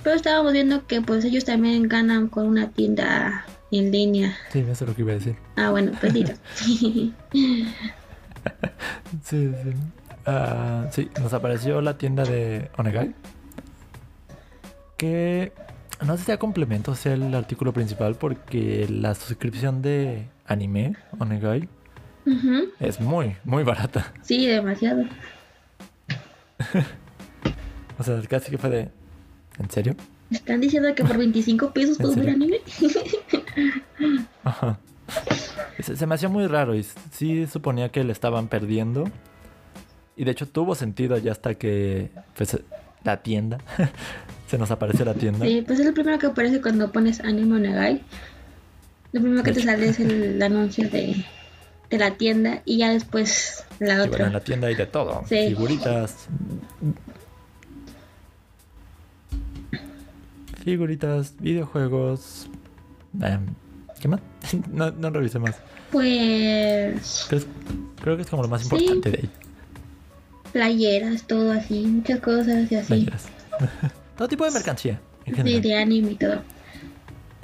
[0.07, 4.37] Pero estábamos viendo que pues ellos también ganan con una tienda en línea.
[4.53, 5.35] Sí, eso es lo que iba a decir.
[5.57, 6.13] Ah, bueno, pues
[6.55, 7.11] sí,
[9.25, 9.53] sí.
[10.25, 13.17] Ah, sí, nos apareció la tienda de Onegai.
[14.97, 15.53] Que
[16.07, 21.69] no sé si a complemento sea el artículo principal porque la suscripción de anime Onegai
[22.79, 24.13] es muy, muy barata.
[24.23, 25.03] Sí, demasiado.
[27.99, 29.06] o sea, casi que fue de...
[29.59, 29.97] ¿En serio?
[30.31, 32.61] ¿Están diciendo que por 25 pesos puedo ver anime?
[34.45, 34.79] Ajá.
[35.81, 39.05] Se, se, me hacía muy raro y sí suponía que le estaban perdiendo
[40.17, 42.59] y de hecho tuvo sentido ya hasta que pues,
[43.05, 43.59] la tienda
[44.49, 45.45] se nos apareció la tienda.
[45.47, 48.03] Sí, pues es lo primero que aparece cuando pones Anime Onegai.
[49.13, 51.25] Lo primero que te sale es el anuncio de,
[51.91, 54.09] de la tienda y ya después la otra.
[54.09, 55.23] Bueno, en la tienda hay de todo.
[55.25, 56.29] Figuritas.
[60.67, 62.49] Figuritas, videojuegos.
[63.23, 63.47] Em,
[63.99, 64.21] ¿Qué más?
[64.71, 65.57] no, no revisé más.
[65.91, 67.27] Pues.
[68.03, 69.31] Creo, que es como lo más importante de ahí
[70.57, 73.07] playeras, todo así, muchas cosas y así.
[74.17, 75.01] todo tipo de mercancía.
[75.27, 76.43] Sí, de anime y todo.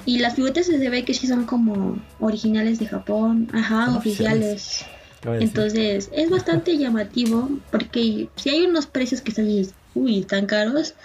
[0.05, 4.85] Y las figuritas se ve que sí son como originales de Japón, ajá, oficiales.
[5.25, 9.47] Entonces es bastante llamativo porque si hay unos precios que están,
[9.93, 10.95] uy, tan caros,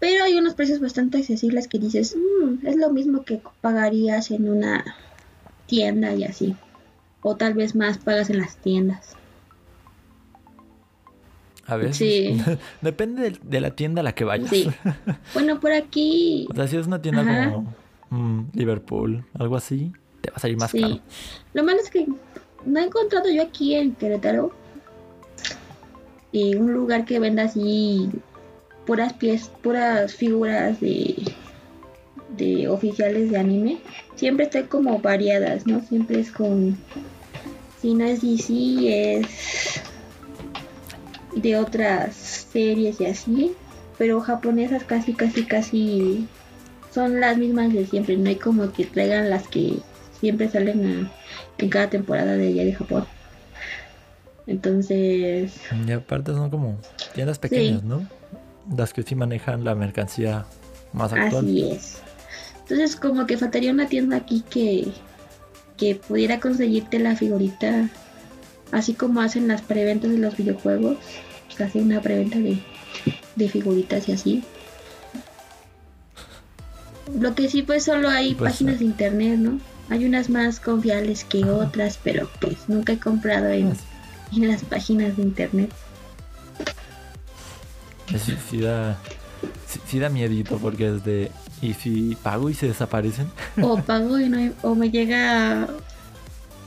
[0.00, 4.48] pero hay unos precios bastante accesibles que dices, mm, es lo mismo que pagarías en
[4.48, 4.96] una
[5.66, 6.56] tienda y así.
[7.22, 9.14] O tal vez más pagas en las tiendas.
[11.66, 11.96] A veces.
[11.98, 12.42] Sí.
[12.80, 14.48] Depende de, la tienda a la que vayas.
[14.48, 14.68] Sí.
[15.34, 16.48] Bueno, por aquí.
[16.50, 17.74] O sea, si es una tienda como
[18.08, 20.80] mm, Liverpool, algo así, te va a salir más sí.
[20.80, 20.98] caro.
[21.52, 22.06] Lo malo es que
[22.64, 24.52] no he encontrado yo aquí en Querétaro
[26.32, 28.08] eh, un lugar que venda así
[28.90, 31.14] puras pies, puras figuras de,
[32.36, 33.78] de oficiales de anime.
[34.16, 35.80] Siempre está como variadas, ¿no?
[35.80, 36.76] Siempre es con.
[37.80, 39.80] Si no es DC, es
[41.36, 43.52] de otras series y así,
[43.96, 46.26] pero japonesas casi, casi, casi
[46.92, 48.16] son las mismas de siempre.
[48.16, 49.74] No hay como que traigan las que
[50.18, 51.08] siempre salen
[51.58, 53.04] en cada temporada de allá de Japón.
[54.48, 55.52] Entonces.
[55.86, 56.76] Y aparte son como
[57.14, 58.04] tiendas pequeñas, ¿no?
[58.76, 60.46] Las que sí manejan la mercancía
[60.92, 61.44] más actual.
[61.44, 61.98] Así es.
[62.60, 64.92] Entonces, como que faltaría una tienda aquí que,
[65.76, 67.88] que pudiera conseguirte la figurita
[68.72, 70.98] así como hacen las preventas de los videojuegos,
[71.46, 72.58] pues hacen una preventa de,
[73.48, 74.44] figuritas y así.
[77.18, 79.58] Lo que sí pues solo hay pues, páginas de internet, ¿no?
[79.88, 83.72] Hay unas más confiables que otras, pero pues nunca he comprado en,
[84.32, 85.70] las páginas de internet.
[88.18, 88.98] Sí, sí da,
[89.86, 91.30] sí, da miedito porque es de...
[91.62, 93.26] ¿Y si pago y se desaparecen?
[93.60, 95.68] O pago y no o me llega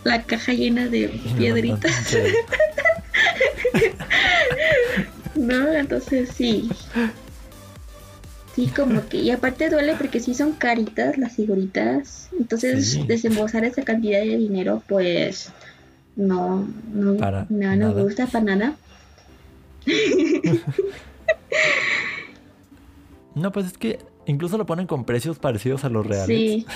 [0.03, 2.13] la caja llena de piedritas.
[5.36, 5.73] ¿no?
[5.73, 6.69] Entonces sí.
[8.56, 12.29] Sí, como que, y aparte duele porque sí son caritas las figuritas.
[12.39, 13.03] Entonces, Sí.
[13.08, 15.49] desembolsar esa cantidad de dinero, pues
[16.15, 18.03] no, no, Para no, no nada.
[18.03, 18.75] gusta para nada.
[23.35, 26.27] No, pues es que incluso lo ponen con precios parecidos a los reales.
[26.27, 26.65] Sí,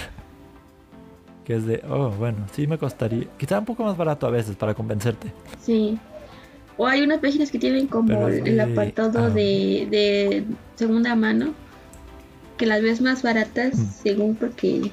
[1.46, 3.26] Que es de, oh, bueno, sí me costaría.
[3.38, 5.32] Quizá un poco más barato a veces para convencerte.
[5.62, 5.98] sí.
[6.80, 9.30] O hay unas páginas que tienen como es el apartado ah.
[9.32, 10.44] de, de
[10.76, 11.56] segunda mano,
[12.56, 13.90] que las ves más baratas Mm.
[14.04, 14.92] según porque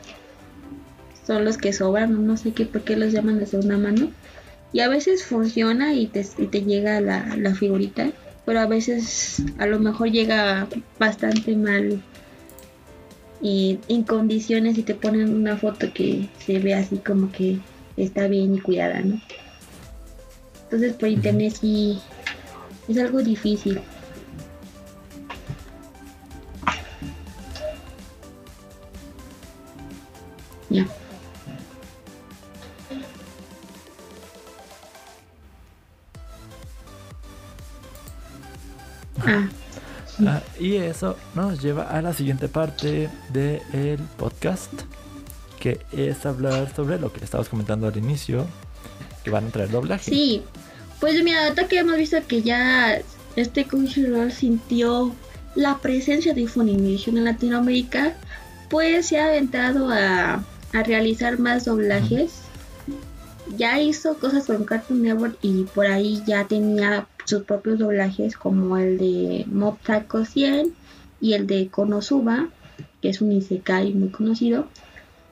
[1.27, 4.11] son los que sobran, no sé qué, por qué los llaman de segunda mano.
[4.73, 8.11] Y a veces funciona y te, y te llega la, la figurita,
[8.45, 10.67] pero a veces a lo mejor llega
[10.99, 12.03] bastante mal
[13.41, 17.59] y en condiciones y te ponen una foto que se ve así como que
[17.97, 19.21] está bien y cuidada, ¿no?
[20.65, 22.01] Entonces por internet sí
[22.89, 23.81] es algo difícil.
[30.71, 30.87] Ya.
[39.27, 44.73] Ah, y eso nos lleva a la siguiente parte del podcast,
[45.59, 48.47] que es hablar sobre lo que estabas comentando al inicio,
[49.25, 50.11] que van a traer doblaje.
[50.11, 50.43] sí.
[51.01, 52.99] Pues mira, ahorita que hemos visto que ya
[53.37, 55.13] este Crunchyroll sintió
[55.55, 58.15] la presencia de Funimation en Latinoamérica,
[58.71, 62.44] pues se ha aventado a, a realizar más doblajes.
[63.57, 68.77] Ya hizo cosas con Cartoon Network y por ahí ya tenía sus propios doblajes como
[68.77, 70.75] el de Mob Psycho 100
[71.21, 72.49] y el de Konosuba,
[73.01, 74.67] que es un isekai muy conocido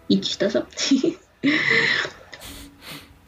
[0.09, 0.67] y chistoso.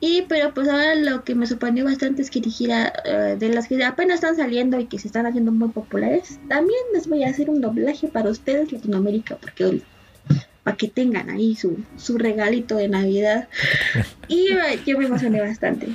[0.01, 3.69] y pero pues ahora lo que me sorprendió bastante es que dijera eh, de las
[3.69, 7.31] que apenas están saliendo y que se están haciendo muy populares, también les voy a
[7.31, 9.83] hacer un doblaje para ustedes Latinoamérica porque
[10.65, 13.49] para que tengan ahí su, su regalito de Navidad.
[14.27, 14.49] Y
[14.87, 15.89] yo me emocioné bastante.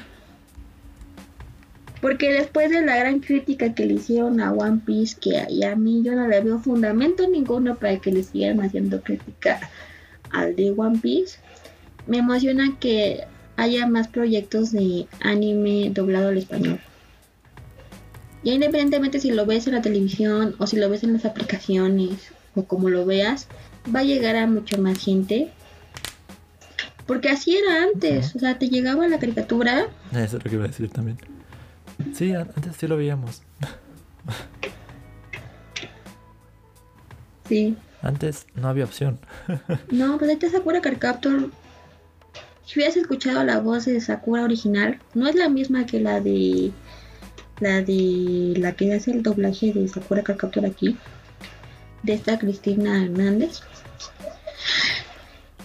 [2.01, 5.75] Porque después de la gran crítica que le hicieron a One Piece, que y a
[5.75, 9.60] mí yo no le veo fundamento ninguno para que le sigan haciendo crítica
[10.32, 11.39] al de One Piece,
[12.08, 13.25] me emociona que
[13.58, 16.79] haya más proyectos de anime doblado al español.
[18.43, 22.32] Ya independientemente si lo ves en la televisión o si lo ves en las aplicaciones
[22.55, 23.47] o como lo veas,
[23.93, 25.52] va a llegar a mucho más gente.
[27.06, 30.65] Porque así era antes, o sea, te llegaba la caricatura Eso es lo que iba
[30.65, 31.17] a decir también.
[32.13, 33.41] Sí, an- antes sí lo veíamos.
[37.47, 37.75] Sí.
[38.02, 39.19] Antes no había opción.
[39.91, 41.49] No, pues ahorita Sakura Card Captor.
[42.65, 46.71] Si hubieras escuchado la voz de Sakura original, no es la misma que la de.
[47.60, 48.54] La de.
[48.58, 50.95] La que hace el doblaje de Sakura Card Captor aquí.
[52.03, 53.59] De esta Cristina Hernández.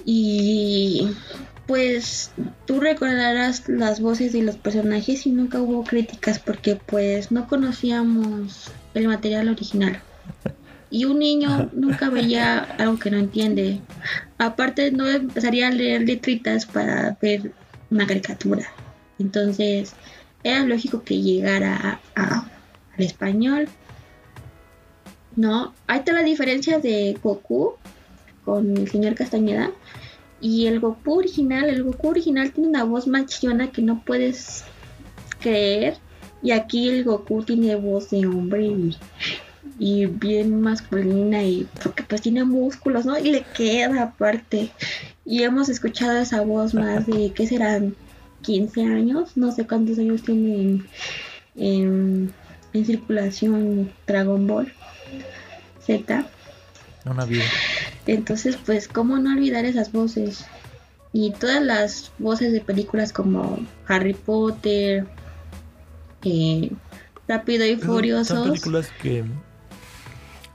[0.05, 1.09] Y.
[1.67, 2.31] Pues
[2.67, 8.71] tú recordarás las voces de los personajes y nunca hubo críticas porque pues no conocíamos
[8.93, 9.99] el material original.
[10.91, 13.81] Y un niño nunca veía algo que no entiende.
[14.37, 17.53] Aparte no empezaría a leer letritas para ver
[17.91, 18.67] una caricatura.
[19.19, 19.95] Entonces
[20.43, 22.51] era lógico que llegara a- a-
[22.99, 23.69] al español.
[25.37, 27.75] No, ahí está la diferencia de Goku
[28.45, 29.73] con el señor Castañeda.
[30.41, 34.65] Y el Goku original, el Goku original tiene una voz más que no puedes
[35.41, 35.97] creer.
[36.43, 38.71] Y aquí el Goku tiene voz de hombre
[39.79, 43.19] y, bien masculina y porque pues tiene músculos, ¿no?
[43.19, 44.71] Y le queda aparte.
[45.25, 47.97] Y hemos escuchado esa voz más de, ¿qué serán?
[48.43, 50.87] 15 años, no sé cuántos años tiene en,
[51.57, 52.33] en,
[52.75, 54.71] en circulación Dragon Ball
[55.87, 56.27] Z.
[57.05, 57.45] Una vida.
[58.07, 60.47] Entonces, pues, ¿cómo no olvidar esas voces?
[61.13, 65.07] Y todas las voces de películas como Harry Potter,
[66.25, 66.71] eh,
[67.29, 69.25] Rápido y Esas Son películas que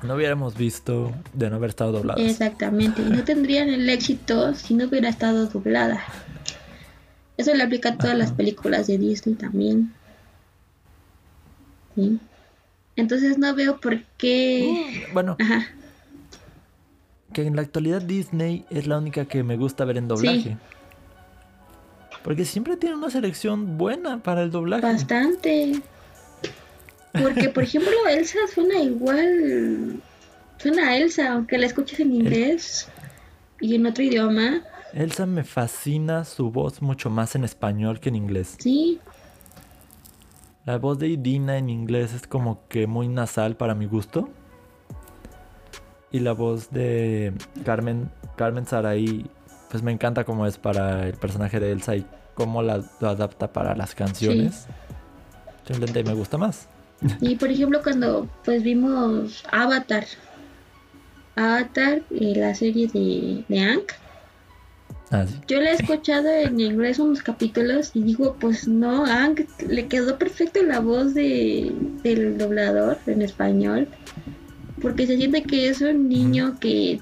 [0.04, 2.22] no hubiéramos visto de no haber estado dobladas.
[2.24, 6.04] Exactamente, y no tendrían el éxito si no hubiera estado doblada.
[7.38, 9.94] Eso le aplica a todas las películas de Disney también.
[11.96, 12.20] ¿Sí?
[13.00, 15.08] Entonces no veo por qué...
[15.14, 15.68] Bueno, Ajá,
[17.34, 20.42] que en la actualidad Disney es la única que me gusta ver en doblaje.
[20.42, 20.58] Sí.
[22.24, 24.82] Porque siempre tiene una selección buena para el doblaje.
[24.82, 25.82] bastante.
[27.14, 30.02] Porque, por ejemplo, Elsa suena igual.
[30.58, 32.88] Suena a Elsa, aunque la escuches en inglés
[33.62, 34.62] y en otro idioma.
[34.94, 38.56] Elsa me fascina su voz mucho más en español que en inglés.
[38.60, 39.00] Sí,
[40.70, 44.30] La voz de Idina en inglés es como que muy nasal para mi gusto.
[46.12, 47.34] Y la voz de
[47.66, 49.26] Carmen, Carmen Sarai,
[49.72, 52.06] pues me encanta como es para el personaje de Elsa y
[52.36, 54.68] cómo la, lo adapta para las canciones.
[55.66, 56.68] Simplemente me gusta más.
[57.20, 60.06] Y por ejemplo cuando pues vimos Avatar,
[61.36, 63.94] Avatar, eh, la serie de, de Ank,
[65.12, 65.36] Ah, sí.
[65.48, 70.20] yo la he escuchado en inglés unos capítulos y digo pues no, Ank le quedó
[70.20, 73.88] perfecto la voz de, del doblador en español,
[74.80, 77.02] porque se siente que es un niño que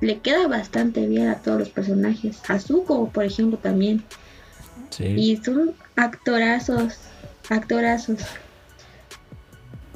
[0.00, 4.02] le queda bastante bien a todos los personajes, a Zuko por ejemplo también.
[4.88, 5.04] Sí.
[5.04, 6.94] Y son actorazos,
[7.50, 8.20] actorazos.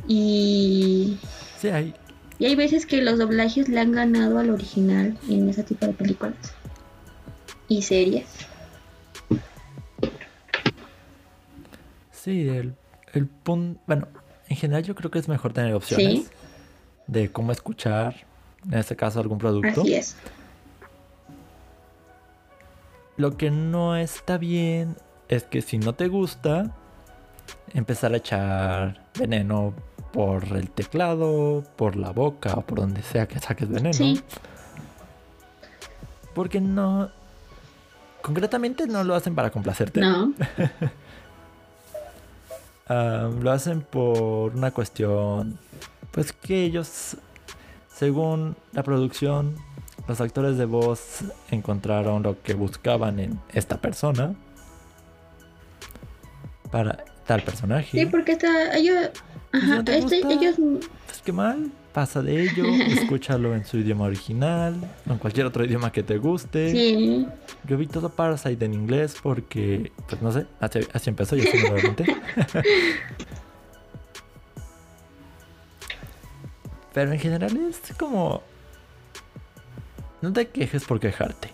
[0.06, 1.18] Y,
[1.58, 1.94] Sí, hay,
[2.38, 5.94] y hay veces que los doblajes le han ganado al original en ese tipo de
[5.94, 6.34] películas
[7.68, 8.26] y series.
[12.10, 12.74] Sí, el,
[13.12, 13.80] el punto.
[13.86, 14.08] Bueno,
[14.48, 16.28] en general yo creo que es mejor tener opciones Sí.
[17.06, 18.24] de cómo escuchar,
[18.66, 19.82] en este caso, algún producto.
[19.82, 20.16] Así es.
[23.16, 24.96] Lo que no está bien
[25.28, 26.74] es que si no te gusta,
[27.72, 29.72] empezar a echar veneno
[30.12, 33.92] por el teclado, por la boca o por donde sea que saques veneno.
[33.92, 34.20] Sí.
[36.34, 37.10] Porque no.
[38.24, 40.00] Concretamente no lo hacen para complacerte.
[40.00, 40.32] No.
[42.86, 45.58] Ah, lo hacen por una cuestión,
[46.10, 47.16] pues que ellos,
[47.90, 49.56] según la producción,
[50.06, 51.20] los actores de voz
[51.50, 54.34] encontraron lo que buscaban en esta persona
[56.70, 57.98] para tal personaje.
[57.98, 59.08] Sí, porque está ellos,
[59.50, 60.56] ajá, no este- ellos
[61.06, 64.74] Pues qué mal, pasa de ello, escúchalo en su idioma original,
[65.08, 66.70] o en cualquier otro idioma que te guste.
[66.70, 67.26] sí,
[67.66, 71.56] Yo vi todo Parasite en inglés porque, pues no sé, así, así empezó y así
[71.56, 72.04] me lo aventé.
[76.92, 78.42] Pero en general es como...
[80.20, 81.50] No te quejes por quejarte.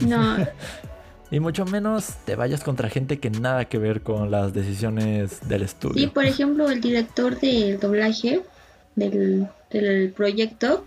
[0.00, 0.36] no,
[1.30, 5.60] Y mucho menos te vayas contra gente que nada que ver con las decisiones del
[5.60, 6.12] sí, estudio.
[6.12, 8.42] por ejemplo, el director del doblaje
[8.96, 10.84] del, del proyecto,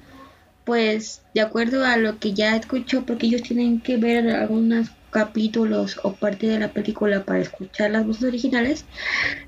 [0.65, 5.99] pues de acuerdo a lo que ya escuchó, porque ellos tienen que ver algunos capítulos
[6.03, 8.85] o parte de la película para escuchar las voces originales,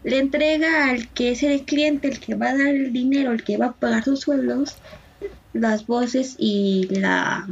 [0.03, 3.43] le entrega al que es el cliente, el que va a dar el dinero, el
[3.43, 4.77] que va a pagar sus sueldos,
[5.53, 7.47] las voces y la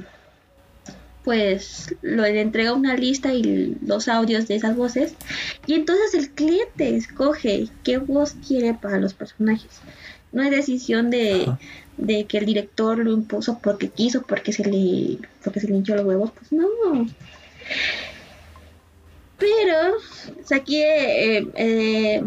[1.24, 5.14] pues lo le entrega una lista y los audios de esas voces
[5.68, 9.82] y entonces el cliente escoge qué voz quiere para los personajes.
[10.32, 11.60] No es decisión de, Ajá.
[11.98, 15.96] de que el director lo impuso porque quiso, porque se le, porque se le hinchó
[15.96, 16.68] los huevos, pues no.
[19.38, 19.98] Pero
[20.36, 22.24] pues aquí eh, eh,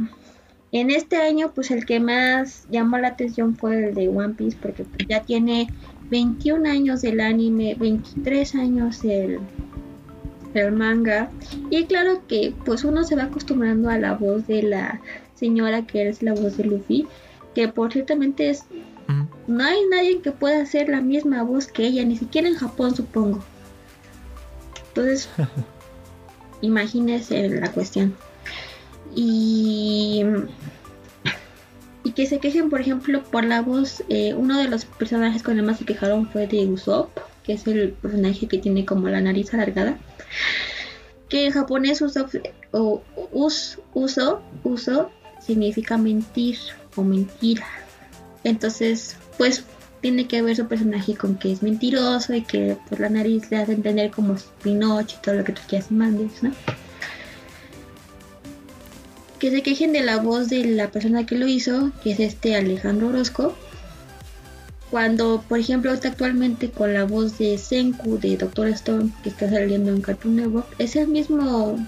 [0.72, 4.56] en este año, pues el que más llamó la atención fue el de One Piece,
[4.60, 5.68] porque pues, ya tiene
[6.10, 9.38] 21 años del anime, 23 años el,
[10.54, 11.30] el manga.
[11.68, 15.02] Y claro que pues uno se va acostumbrando a la voz de la
[15.34, 17.06] señora que es la voz de Luffy,
[17.54, 18.64] que por ciertamente es
[19.46, 22.94] no hay nadie que pueda hacer la misma voz que ella, ni siquiera en Japón
[22.94, 23.42] supongo.
[24.88, 25.28] Entonces,
[26.60, 28.14] imagínese la cuestión.
[29.14, 30.22] Y,
[32.04, 34.02] y que se quejen, por ejemplo, por la voz.
[34.08, 37.66] eh, uno de los personajes con el más se quejaron fue de Usopp, que es
[37.66, 39.98] el personaje que tiene como la nariz alargada.
[41.28, 42.34] Que en japonés Usopp,
[42.70, 46.58] o us, uso, uso significa mentir
[46.96, 47.66] o mentira.
[48.44, 49.64] Entonces, pues
[50.02, 53.58] tiene que ver su personaje con que es mentiroso y que por la nariz le
[53.58, 56.52] hace entender como Pinocho y todo lo que tú quieras y mandes, ¿no?
[59.38, 62.56] Que se quejen de la voz de la persona que lo hizo, que es este
[62.56, 63.56] Alejandro Orozco.
[64.90, 69.48] Cuando, por ejemplo, está actualmente con la voz de Senku de Doctor Stone, que está
[69.48, 71.78] saliendo en Cartoon Network, es el mismo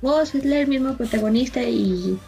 [0.00, 2.18] voz, es el mismo protagonista y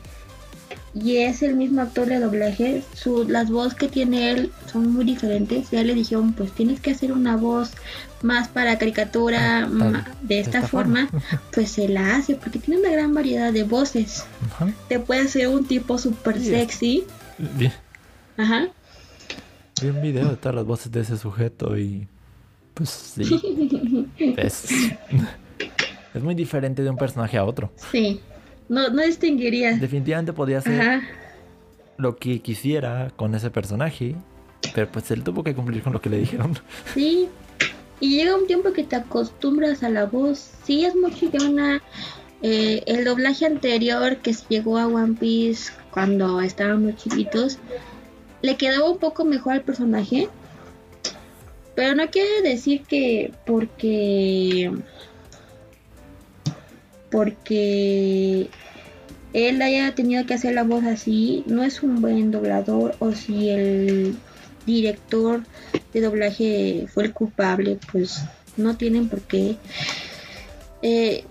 [0.94, 2.82] y es el mismo actor de doblaje.
[2.94, 5.70] Su, las voces que tiene él son muy diferentes.
[5.70, 7.70] Ya le dijeron, pues tienes que hacer una voz
[8.22, 11.08] más para caricatura Ah, de esta, forma.
[11.54, 14.24] Pues se la hace porque tiene una gran variedad de voces.
[14.52, 14.72] Ajá.
[14.88, 16.46] Te puede hacer un tipo súper Sí.
[16.50, 17.04] sexy.
[17.38, 17.70] Vi,
[18.36, 18.68] Ajá.
[19.80, 22.08] vi un video de todas las voces de ese sujeto y
[22.74, 24.08] pues sí.
[24.36, 24.64] es,
[26.14, 27.72] es muy diferente de un personaje a otro.
[27.92, 28.20] Sí.
[28.70, 29.76] No, no distinguiría.
[29.76, 31.02] Definitivamente podía hacer Ajá.
[31.96, 34.14] lo que quisiera con ese personaje,
[34.72, 36.56] pero pues él tuvo que cumplir con lo que le dijeron.
[36.94, 37.28] Sí.
[37.98, 40.52] Y llega un tiempo que te acostumbras a la voz.
[40.64, 41.82] Sí, es muy chillona.
[42.42, 47.58] Eh, el doblaje anterior que se llegó a One Piece cuando estábamos chiquitos
[48.40, 50.28] le quedaba un poco mejor al personaje.
[51.74, 54.70] Pero no quiere decir que porque
[57.10, 58.48] porque
[59.32, 63.50] él haya tenido que hacer la voz así, no es un buen doblador o si
[63.50, 64.16] el
[64.66, 65.42] director
[65.92, 68.20] de doblaje fue el culpable, pues
[68.56, 69.56] no tienen por qué
[70.82, 71.24] eh,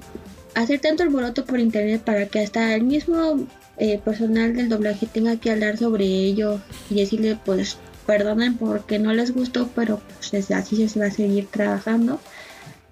[0.55, 5.37] hacer tanto alboroto por internet para que hasta el mismo eh, personal del doblaje tenga
[5.37, 6.59] que hablar sobre ello
[6.89, 11.47] y decirle pues perdonen porque no les gustó, pero pues así se va a seguir
[11.47, 12.19] trabajando.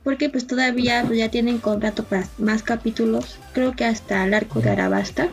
[0.08, 4.62] Porque pues todavía pues, ya tienen contrato para más capítulos, creo que hasta el arco
[4.62, 5.28] de Arabasta.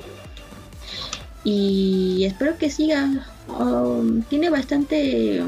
[1.45, 3.25] Y espero que siga.
[3.47, 5.45] Um, tiene bastante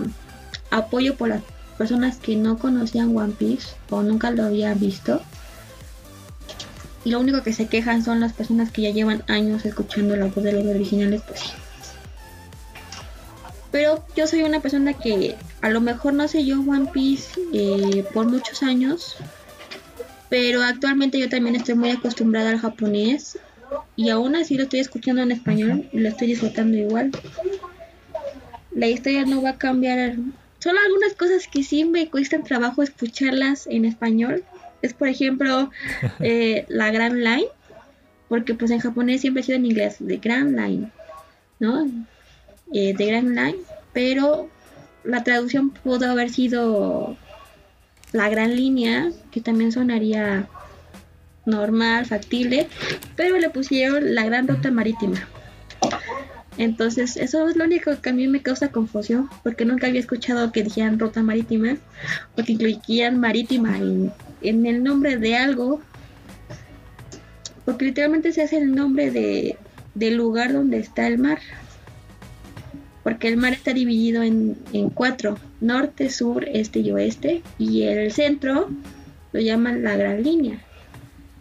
[0.71, 1.43] apoyo por las
[1.77, 5.21] personas que no conocían One Piece o nunca lo habían visto.
[7.05, 10.27] Y lo único que se quejan son las personas que ya llevan años escuchando la
[10.27, 11.41] voz de los originales, pues.
[13.77, 18.07] Pero yo soy una persona que a lo mejor no sé yo One Piece eh,
[18.15, 19.19] por muchos años.
[20.31, 23.39] Pero actualmente yo también estoy muy acostumbrada al japonés.
[23.95, 27.11] Y aún así lo estoy escuchando en español y lo estoy disfrutando igual.
[28.75, 30.15] La historia no va a cambiar.
[30.59, 34.43] Solo algunas cosas que sí me cuestan trabajo escucharlas en español
[34.81, 35.71] es por ejemplo
[36.21, 37.49] eh, la Grand Line,
[38.31, 40.91] porque pues en japonés siempre ha sido en inglés, The Grand Line,
[41.59, 41.87] ¿no?
[42.73, 43.59] Eh, The Grand Line,
[43.93, 44.49] pero
[45.05, 47.17] la traducción pudo haber sido
[48.13, 50.49] la gran línea, que también sonaría
[51.45, 52.69] normal, factible,
[53.15, 55.29] pero le pusieron la gran ruta marítima.
[56.59, 60.53] Entonces, eso es lo único que a mí me causa confusión, porque nunca había escuchado
[60.53, 61.77] que dijeran ruta marítima,
[62.37, 65.83] o que incluían marítima en, en el nombre de algo,
[67.65, 69.57] porque literalmente se hace el nombre de,
[69.95, 71.41] del lugar donde está el mar,
[73.07, 78.11] porque el mar está dividido en, en cuatro, norte, sur, este y oeste, y el
[78.11, 78.69] centro
[79.31, 80.59] lo llaman la gran línea,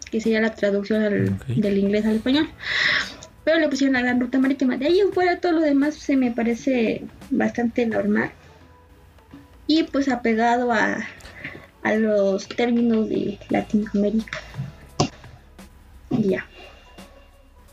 [0.08, 2.48] que sería la traducción del inglés al español
[3.42, 4.76] pero le pusieron la gran ruta marítima.
[4.76, 8.30] De ahí en fuera todo lo demás se me parece bastante normal.
[9.66, 10.98] Y pues apegado a,
[11.82, 14.38] a los términos de Latinoamérica.
[16.10, 16.46] Ya.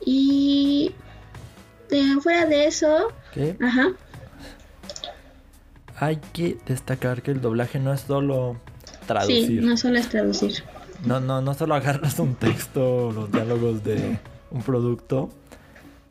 [0.04, 0.94] Y
[1.92, 3.58] de, fuera de eso, ¿Qué?
[3.62, 3.90] ajá.
[5.98, 8.58] Hay que destacar que el doblaje no es solo
[9.08, 9.62] traducir.
[9.62, 10.64] Sí, no solo es traducir.
[11.06, 14.18] No, no, no solo agarras un texto, los diálogos de
[14.52, 15.30] un producto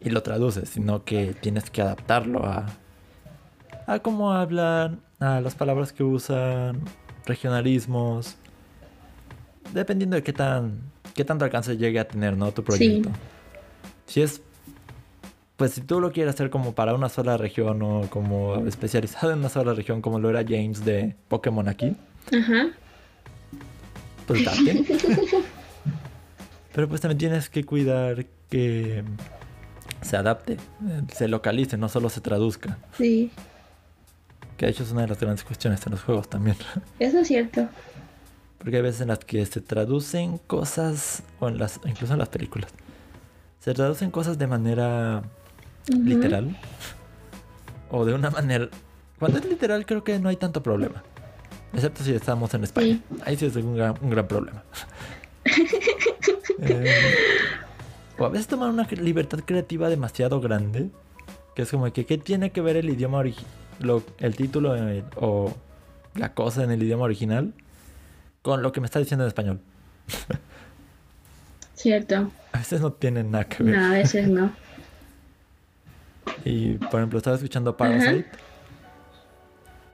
[0.00, 2.66] y lo traduces, sino que tienes que adaptarlo a,
[3.86, 6.80] a cómo hablan, a las palabras que usan,
[7.26, 8.36] regionalismos,
[9.72, 12.52] dependiendo de qué tan qué tanto alcance llegue a tener, ¿no?
[12.52, 13.10] Tu proyecto.
[14.06, 14.42] Si es
[15.62, 19.38] pues si tú lo quieres hacer como para una sola región o como especializado en
[19.38, 21.96] una sola región como lo era James de Pokémon aquí.
[22.36, 22.70] Ajá.
[24.26, 24.84] Pues date.
[26.74, 29.04] Pero pues también tienes que cuidar que
[30.00, 30.56] se adapte,
[31.14, 32.78] se localice, no solo se traduzca.
[32.98, 33.30] Sí.
[34.56, 36.56] Que de hecho es una de las grandes cuestiones en los juegos también.
[36.98, 37.68] Eso es cierto.
[38.58, 42.30] Porque hay veces en las que se traducen cosas, o en las, incluso en las
[42.30, 42.72] películas,
[43.60, 45.22] se traducen cosas de manera
[45.88, 46.56] Literal.
[47.90, 48.68] O de una manera...
[49.18, 51.02] Cuando es literal creo que no hay tanto problema.
[51.72, 52.86] Excepto si estamos en España.
[52.94, 53.02] Sí.
[53.24, 54.62] Ahí sí es un gran, un gran problema.
[56.64, 56.86] Eh,
[58.18, 60.90] o a veces toman una libertad creativa demasiado grande.
[61.56, 63.50] Que es como que, ¿qué tiene que ver el idioma original?
[64.18, 64.76] El título
[65.16, 65.52] o
[66.14, 67.52] la cosa en el idioma original
[68.42, 69.60] con lo que me está diciendo en español.
[71.74, 72.30] Cierto.
[72.52, 73.76] A veces no tienen nada que ver.
[73.76, 74.52] No, a veces no.
[76.44, 78.26] Y por ejemplo, estaba escuchando Parasite.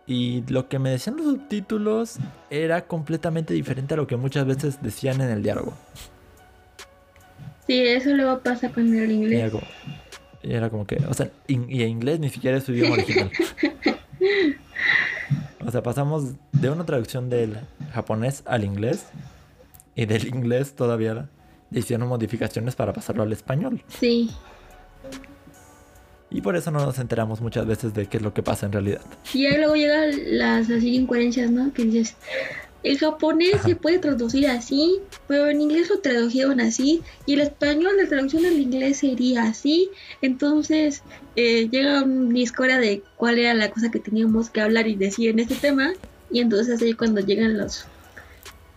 [0.07, 2.17] Y lo que me decían los subtítulos
[2.49, 5.75] era completamente diferente a lo que muchas veces decían en el diálogo.
[7.67, 9.51] Sí, eso luego pasa con el Y era inglés.
[9.53, 9.65] como,
[10.43, 12.95] y era como que, o sea, in- y en inglés ni siquiera es su idioma
[12.95, 13.31] original.
[15.67, 17.59] o sea, pasamos de una traducción del
[17.93, 19.07] japonés al inglés.
[19.95, 21.29] Y del inglés todavía
[21.71, 23.83] le hicieron modificaciones para pasarlo al español.
[23.89, 24.31] Sí.
[26.31, 28.73] Y por eso no nos enteramos muchas veces de qué es lo que pasa en
[28.73, 29.01] realidad.
[29.33, 31.73] Y ahí luego llegan las así incoherencias, ¿no?
[31.73, 32.17] Que dices,
[32.83, 37.97] el japonés se puede traducir así, pero en inglés lo tradujeron así, y el español,
[37.97, 39.91] la traducción al inglés sería así.
[40.23, 41.03] Entonces
[41.35, 45.31] eh, llega un discordia de cuál era la cosa que teníamos que hablar y decir
[45.31, 45.93] en este tema,
[46.31, 47.87] y entonces ahí cuando llegan los,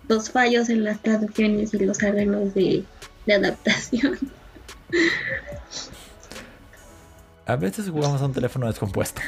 [0.07, 2.83] los fallos en las traducciones y los arreglos de,
[3.25, 4.17] de adaptación.
[7.45, 9.21] A veces jugamos a un teléfono descompuesto.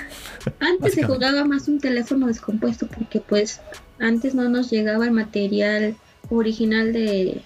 [0.60, 3.60] Antes se jugaba más un teléfono descompuesto porque pues
[4.00, 5.96] antes no nos llegaba el material
[6.30, 7.42] original de,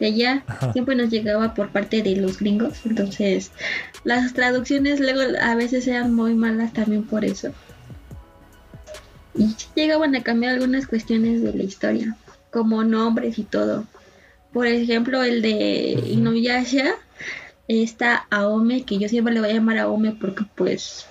[0.00, 3.52] de allá, siempre nos llegaba por parte de los gringos, entonces
[4.04, 7.52] las traducciones luego a veces eran muy malas también por eso.
[9.34, 12.16] Y llegaban a cambiar algunas cuestiones de la historia,
[12.50, 13.84] como nombres y todo.
[14.52, 16.94] Por ejemplo, el de Inuyasha
[17.78, 21.06] está Aome, que yo siempre le voy a llamar Aome porque pues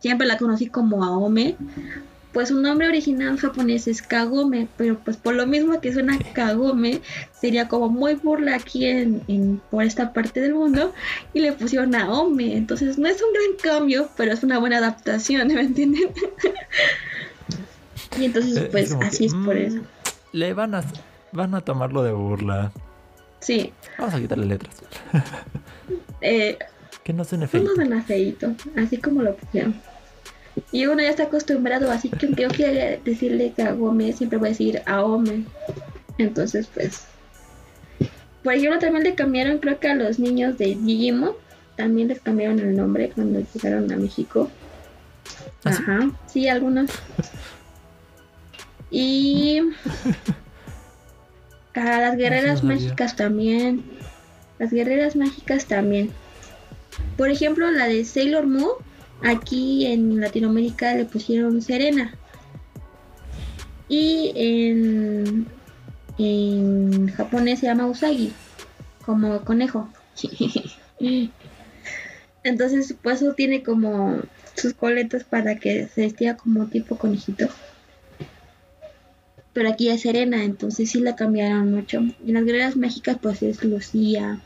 [0.00, 1.56] siempre la conocí como Aome.
[2.32, 7.00] Pues su nombre original japonés es Kagome, pero pues por lo mismo que suena Kagome,
[7.32, 10.92] sería como muy burla aquí en, por esta parte del mundo
[11.32, 12.56] y le pusieron Aome.
[12.56, 16.08] Entonces no es un gran cambio, pero es una buena adaptación, ¿me entienden?
[18.18, 19.80] y entonces eh, pues así es por mm, eso.
[20.32, 20.84] Le van a,
[21.32, 22.72] van a tomarlo de burla.
[23.40, 23.72] Sí.
[23.98, 24.74] Vamos a quitarle letras.
[26.20, 26.58] eh,
[27.04, 27.74] que no suene feito.
[27.74, 29.80] No feito, así como lo pusieron.
[30.72, 34.38] Y uno ya está acostumbrado, así que aunque yo quiera decirle que a Gómez, siempre
[34.38, 35.44] voy a decir a Ome.
[36.18, 37.04] Entonces, pues.
[38.42, 41.32] Por ejemplo, también le cambiaron, creo que a los niños de Digimon,
[41.76, 44.50] también les cambiaron el nombre cuando llegaron a México.
[45.64, 46.90] ¿Ah, Ajá, sí, algunos.
[48.90, 49.60] Y
[51.84, 53.84] las guerreras mágicas también.
[54.58, 56.10] Las guerreras mágicas también.
[57.16, 58.72] Por ejemplo, la de Sailor Moon,
[59.22, 62.14] aquí en Latinoamérica le pusieron Serena.
[63.88, 65.46] Y en,
[66.18, 68.32] en japonés se llama Usagi,
[69.04, 69.88] como conejo.
[72.44, 74.20] Entonces, pues eso tiene como
[74.54, 77.48] sus coletas para que se vestía como tipo conejito
[79.58, 82.00] pero aquí es Serena, entonces sí la cambiaron mucho.
[82.24, 84.38] Y en las guerreras mágicas pues es Lucía.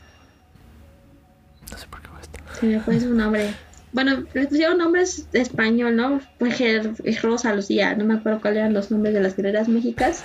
[1.70, 2.42] No sé por qué estar.
[2.58, 3.52] Se me fue su nombre.
[3.92, 6.22] Bueno, le pusieron nombres de español, ¿no?
[6.38, 10.24] Pues es Rosa, Lucía, no me acuerdo cuáles eran los nombres de las guerreras mágicas.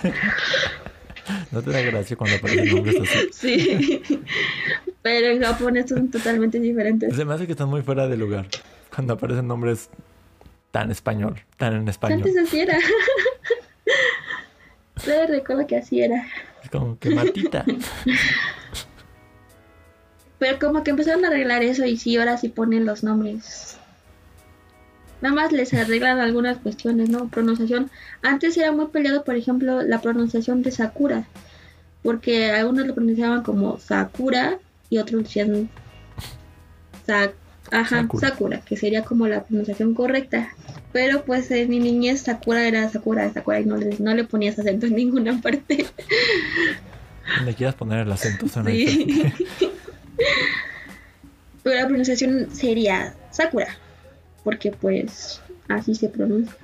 [1.51, 3.27] no te da gracia cuando aparecen nombres así.
[3.33, 4.01] Sí,
[5.01, 7.13] pero en japonés son totalmente diferentes.
[7.13, 8.47] Se me hace que están muy fuera de lugar
[8.95, 9.89] cuando aparecen nombres
[10.71, 12.19] tan español, tan en español.
[12.19, 12.77] Antes así era.
[15.27, 16.25] Recuerdo que así era.
[16.71, 17.65] Como que matita.
[20.39, 23.77] Pero como que empezaron a arreglar eso y sí, ahora sí ponen los nombres.
[25.21, 27.27] Nada más les arreglan algunas cuestiones, ¿no?
[27.27, 27.89] Pronunciación.
[28.21, 31.25] Antes era muy peleado, por ejemplo, la pronunciación de Sakura.
[32.03, 35.69] Porque algunos lo pronunciaban como Sakura y otros decían
[37.71, 40.53] Ajá, Sakura, que sería como la pronunciación correcta.
[40.97, 44.57] Pero pues en mi niñez Sakura era Sakura, Sakura y no le, no le ponías
[44.57, 45.85] acento en ninguna parte.
[47.45, 49.31] Le quieras poner el acento, suena sí.
[51.61, 53.77] Pero la pronunciación sería Sakura,
[54.43, 56.55] porque pues así se pronuncia.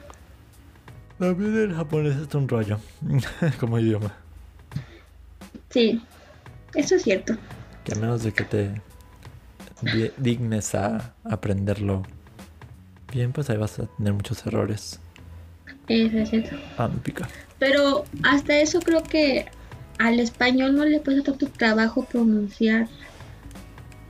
[1.19, 2.79] También el japonés es un rollo,
[3.59, 4.15] como idioma.
[5.69, 6.01] Sí,
[6.73, 7.35] eso es cierto.
[7.83, 8.81] Que a menos de que te
[10.17, 12.01] dignes a aprenderlo
[13.13, 14.99] bien, pues ahí vas a tener muchos errores.
[15.87, 16.55] Eso es cierto.
[16.77, 17.27] Ah, me pica.
[17.59, 19.45] Pero hasta eso creo que
[19.99, 22.87] al español no le cuesta tanto trabajo pronunciar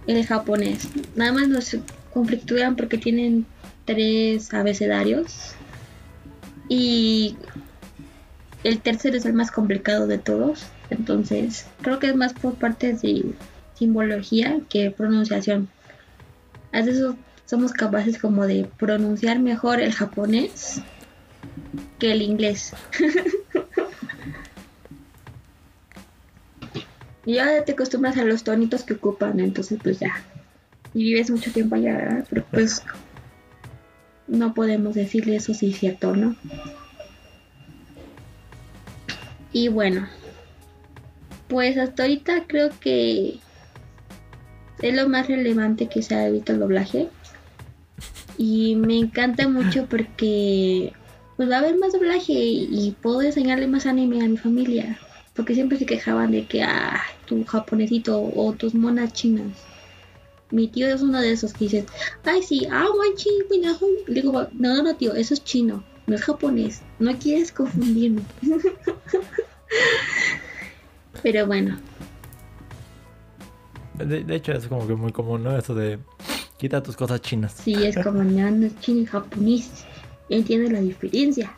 [0.07, 0.87] el japonés.
[1.15, 1.77] Nada más nos
[2.13, 3.45] conflictúan porque tienen
[3.85, 5.53] tres abecedarios.
[6.69, 7.35] Y
[8.63, 10.65] el tercero es el más complicado de todos.
[10.89, 13.33] Entonces, creo que es más por parte de
[13.75, 15.67] simbología que pronunciación.
[16.71, 17.03] A veces
[17.45, 20.81] somos capaces como de pronunciar mejor el japonés
[21.99, 22.73] que el inglés.
[27.25, 30.23] y ya te acostumbras a los tonitos que ocupan, entonces pues ya.
[30.93, 32.83] Y vives mucho tiempo allá, pero pues
[34.27, 36.35] no podemos decirle eso si es cierto, ¿no?
[39.51, 40.07] Y bueno,
[41.47, 43.39] pues hasta ahorita creo que
[44.81, 47.09] es lo más relevante que se ha visto el doblaje.
[48.37, 50.93] Y me encanta mucho porque
[51.37, 54.99] pues va a haber más doblaje y puedo enseñarle más anime a mi familia.
[55.35, 59.47] Porque siempre se quejaban de que, ah, tu japonesito o tus monas chinas.
[60.51, 61.85] Mi tío es uno de esos que dice,
[62.23, 63.29] ay, sí, ah, guanchi,
[64.07, 66.83] Le digo, no, no, tío, eso es chino, no es japonés.
[66.99, 68.21] No quieres confundirme.
[71.23, 71.79] Pero bueno,
[73.95, 75.55] de, hecho, es como que muy común, ¿no?
[75.57, 75.99] Eso de
[76.57, 77.53] quita tus cosas chinas.
[77.53, 79.85] Sí, es como no, es chino y japonés.
[80.29, 81.51] Entiende la diferencia.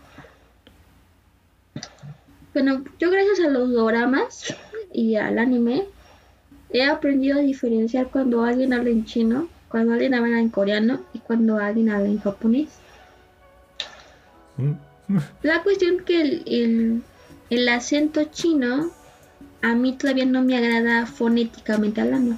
[2.54, 4.56] Bueno, yo gracias a los doramas
[4.94, 5.86] y al anime
[6.70, 11.20] he aprendido a diferenciar cuando alguien habla en chino, cuando alguien habla en coreano y
[11.20, 12.70] cuando alguien habla en japonés.
[14.58, 15.18] Mm.
[15.44, 17.04] La cuestión que el, el,
[17.50, 18.90] el acento chino
[19.62, 22.38] a mí todavía no me agrada fonéticamente hablando.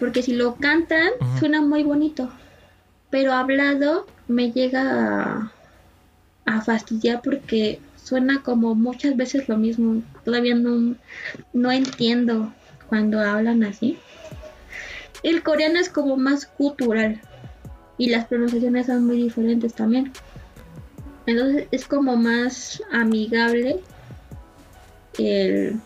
[0.00, 2.30] Porque si lo cantan, suena muy bonito.
[3.10, 5.52] Pero hablado me llega a,
[6.46, 10.02] a fastidiar porque suena como muchas veces lo mismo.
[10.24, 10.96] Todavía no,
[11.52, 12.52] no entiendo
[12.88, 13.98] cuando hablan así.
[15.22, 17.20] El coreano es como más cultural
[17.98, 20.12] y las pronunciaciones son muy diferentes también.
[21.26, 23.80] Entonces es como más amigable
[25.18, 25.78] el,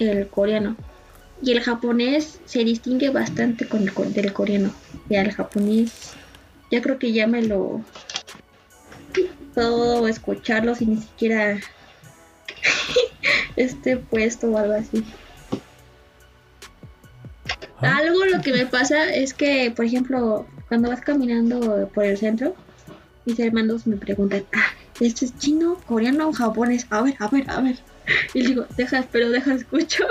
[0.00, 0.76] el coreano.
[1.44, 4.72] Y el japonés se distingue bastante con el, del coreano.
[5.10, 6.14] Ya el japonés,
[6.70, 7.82] ya creo que ya me lo
[9.52, 11.60] puedo escucharlo sin ni siquiera
[13.56, 15.04] esté puesto o algo así.
[17.82, 22.16] Ah, Algo lo que me pasa es que, por ejemplo, cuando vas caminando por el
[22.16, 22.56] centro,
[23.26, 26.86] mis hermanos me preguntan, ah, ¿esto es chino, coreano o japonés?
[26.88, 27.76] A ver, a ver, a ver.
[28.34, 30.04] Y digo, deja, pero deja, escucho.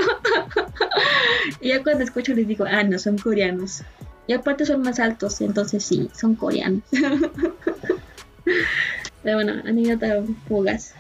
[1.62, 3.84] y ya cuando escucho les digo, ah, no, son coreanos.
[4.28, 6.84] Y aparte son más altos, entonces sí, son coreanos.
[9.24, 10.94] pero bueno, anécdota fugas.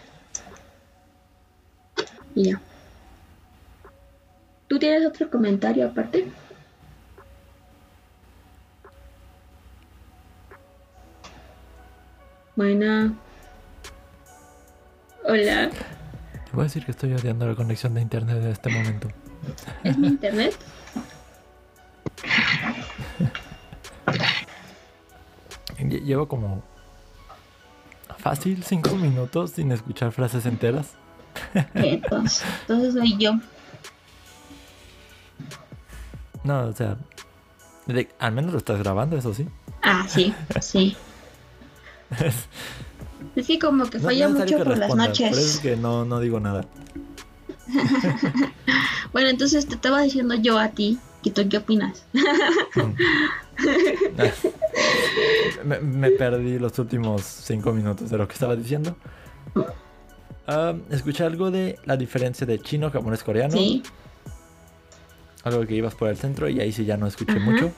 [2.35, 2.61] Y ya.
[4.67, 6.27] ¿Tú tienes otro comentario aparte?
[12.55, 13.15] Bueno.
[15.25, 15.69] Hola.
[16.53, 19.07] Voy a decir que estoy odiando la conexión de internet en este momento.
[19.83, 20.55] ¿Es mi internet?
[25.79, 26.63] Lle- Llevo como
[28.17, 30.93] fácil cinco minutos sin escuchar frases enteras.
[31.73, 33.33] Entonces, entonces soy yo.
[36.43, 36.97] No, o sea,
[37.87, 39.47] de- al menos lo estás grabando, eso sí.
[39.81, 40.95] Ah, sí, sí.
[43.35, 45.59] Es que como que falla no mucho por las respondas, Por eso es noches.
[45.59, 46.65] que no, no digo nada.
[49.11, 52.03] Bueno, entonces te estaba diciendo yo a ti, que tú qué opinas.
[55.63, 58.95] me, me perdí los últimos cinco minutos de lo que estaba diciendo.
[60.47, 63.55] Ah, escuché algo de la diferencia de chino, japonés, coreano.
[63.55, 63.83] Sí.
[65.43, 67.39] Algo que ibas por el centro y ahí sí ya no escuché Ajá.
[67.51, 67.71] mucho.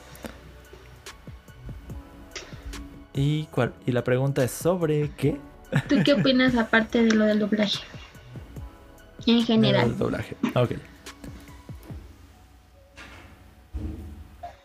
[3.15, 5.39] Y, cuál- y la pregunta es sobre qué?
[5.89, 7.79] ¿Tú qué opinas aparte de lo del doblaje?
[9.25, 9.97] En El general.
[9.97, 10.35] doblaje.
[10.53, 10.71] Ok.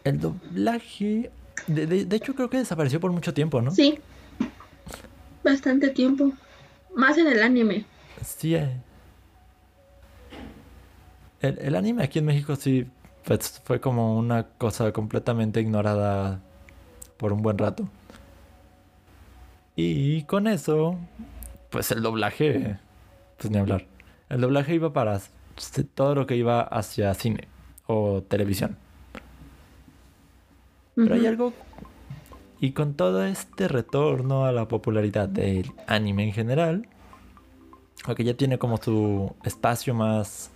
[0.04, 1.30] El doblaje.
[1.66, 3.70] De, de- de hecho, creo que desapareció por mucho tiempo, ¿no?
[3.70, 3.98] Sí.
[5.44, 6.32] Bastante tiempo.
[6.94, 7.84] Más en el anime.
[8.24, 8.54] Sí.
[8.54, 8.76] eh.
[11.40, 12.86] El, el anime aquí en México sí
[13.24, 16.40] pues, fue como una cosa completamente ignorada
[17.16, 17.88] por un buen rato.
[19.76, 20.98] Y con eso,
[21.70, 22.78] pues el doblaje,
[23.38, 23.86] pues ni hablar.
[24.28, 25.20] El doblaje iba para
[25.94, 27.48] todo lo que iba hacia cine
[27.86, 28.76] o televisión.
[30.94, 31.52] Pero hay algo.
[32.60, 36.88] Y con todo este retorno a la popularidad del anime en general,
[38.14, 40.50] que ya tiene como su espacio más.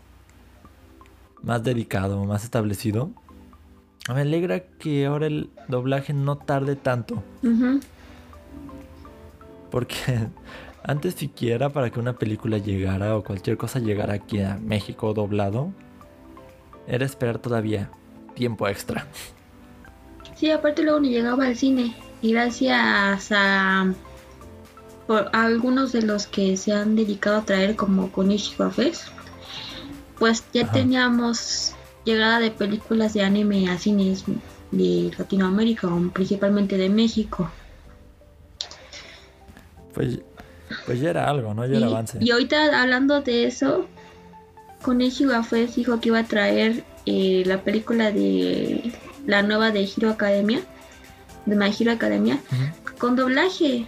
[1.43, 3.11] más dedicado, más establecido.
[4.09, 7.23] Me alegra que ahora el doblaje no tarde tanto.
[9.75, 10.29] Porque
[10.85, 15.73] antes siquiera para que una película llegara o cualquier cosa llegara aquí a México doblado,
[16.87, 17.91] era esperar todavía
[18.37, 19.09] tiempo extra.
[20.37, 21.97] Sí, aparte luego ni llegaba al cine.
[22.23, 23.93] Y gracias a,
[25.09, 29.09] por, a algunos de los que se han dedicado a traer como Konishiwa Fest,
[30.21, 30.73] pues ya Ajá.
[30.73, 34.23] teníamos llegada de películas de anime a cines
[34.71, 37.51] de Latinoamérica, principalmente de México.
[39.95, 40.19] Pues,
[40.87, 41.65] pues ya era algo, ¿no?
[41.67, 42.19] Ya era Y, avance.
[42.21, 43.87] y ahorita hablando de eso,
[44.83, 48.93] Konishiwa Fest dijo que iba a traer eh, la película de
[49.27, 50.61] la nueva de Hero Academia,
[51.47, 52.39] de My Hero Academia,
[52.99, 53.87] con doblaje.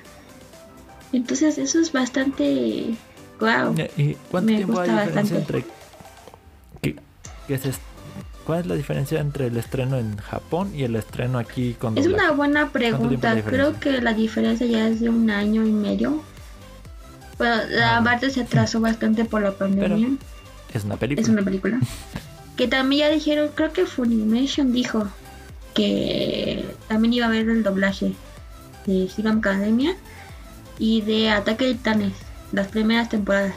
[1.12, 2.94] Entonces eso es bastante
[3.40, 3.74] wow.
[3.96, 5.58] ¿Y cuánto Me tiempo hay gusta diferencia bastante.
[5.58, 5.64] entre...
[6.82, 6.96] que-
[7.46, 7.72] que se
[8.46, 12.04] ¿Cuál es la diferencia entre el estreno en Japón y el estreno aquí con Es
[12.04, 12.24] doblaje?
[12.26, 13.34] una buena pregunta.
[13.42, 16.22] Creo que la diferencia ya es de un año y medio.
[17.38, 18.04] Bueno, la Ah.
[18.04, 20.10] parte se atrasó bastante por la pandemia.
[20.72, 21.22] Es una película.
[21.22, 21.80] Es una película.
[22.56, 25.06] que también ya dijeron, creo que Funimation dijo
[25.74, 28.12] que también iba a haber el doblaje
[28.86, 29.94] de Hero Academia
[30.78, 32.12] y de Ataque de Titanes,
[32.52, 33.54] las primeras temporadas.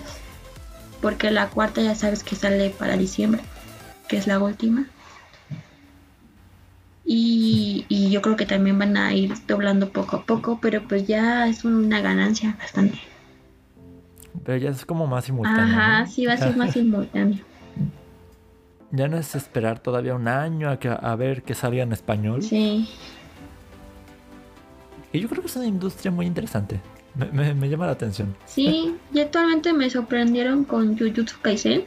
[1.01, 3.41] Porque la cuarta ya sabes que sale para diciembre,
[4.09, 4.85] que es la última.
[7.05, 11.07] Y, y yo creo que también van a ir doblando poco a poco, pero pues
[11.07, 12.99] ya es una ganancia bastante.
[14.43, 15.63] Pero ya es como más simultáneo.
[15.63, 16.07] Ajá, ¿no?
[16.07, 17.39] sí va a ser más simultáneo.
[18.91, 22.41] Ya no es esperar todavía un año a, que, a ver que salga en español.
[22.43, 22.87] Sí.
[25.11, 26.79] Y yo creo que es una industria muy interesante.
[27.15, 28.35] Me, me- me llama la atención.
[28.45, 31.85] Sí, y actualmente me sorprendieron con Jujutsu Kaisen.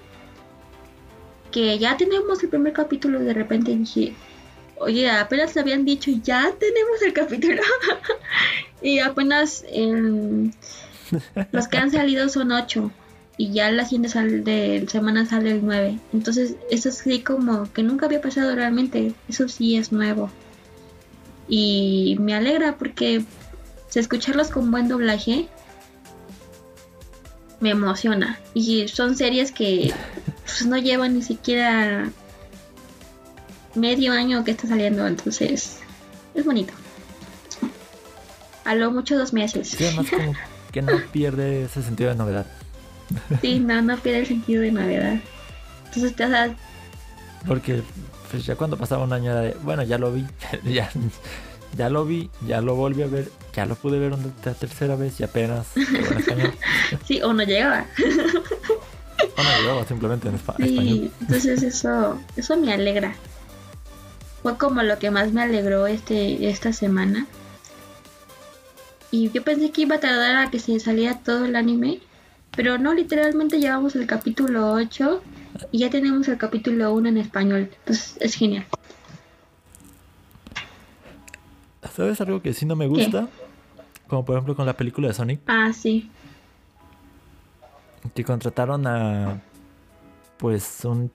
[1.53, 4.15] Que ya tenemos el primer capítulo de repente dije,
[4.79, 7.63] oye, apenas le habían dicho, ya tenemos el capítulo.
[8.83, 9.65] y apenas
[11.53, 12.91] los que han salido son ocho.
[13.39, 15.99] Y ya la siguiente sal de semana sale el 9.
[16.13, 19.15] Entonces, eso sí como que nunca había pasado realmente.
[19.29, 20.31] Eso sí es nuevo.
[21.49, 23.25] Y me alegra porque
[23.95, 25.49] escucharlos con buen doblaje
[27.61, 28.39] me emociona.
[28.55, 29.93] Y son series que
[30.45, 32.11] pues, no llevan ni siquiera
[33.75, 35.79] medio año que está saliendo, entonces
[36.35, 36.73] es bonito.
[38.65, 39.69] A lo mucho dos meses.
[39.71, 40.35] Sí, además como
[40.71, 42.47] que no pierde ese sentido de novedad.
[43.41, 45.17] Sí, no, no pierde el sentido de novedad.
[45.87, 46.51] Entonces te das
[47.47, 47.83] Porque
[48.31, 50.25] pues ya cuando pasaba un año era de, bueno, ya lo vi,
[50.65, 50.91] ya,
[51.77, 54.97] ya lo vi, ya lo volví a ver, ya lo pude ver una ter- tercera
[54.97, 55.67] vez y apenas
[57.07, 57.87] sí o no llegaba.
[59.61, 60.85] Llegaba simplemente en espa- español.
[60.99, 63.15] Sí, entonces eso, eso me alegra.
[64.43, 67.27] Fue como lo que más me alegró este, esta semana.
[69.11, 72.01] Y yo pensé que iba a tardar a que se saliera todo el anime.
[72.57, 75.23] Pero no, literalmente llevamos el capítulo 8
[75.71, 77.71] y ya tenemos el capítulo 1 en español.
[77.81, 78.67] Entonces es genial.
[81.95, 83.29] ¿Sabes algo que sí no me gusta?
[84.09, 86.11] Como por ejemplo con la película de Sonic, Ah, sí.
[88.15, 89.41] Que contrataron a
[90.39, 91.11] pues un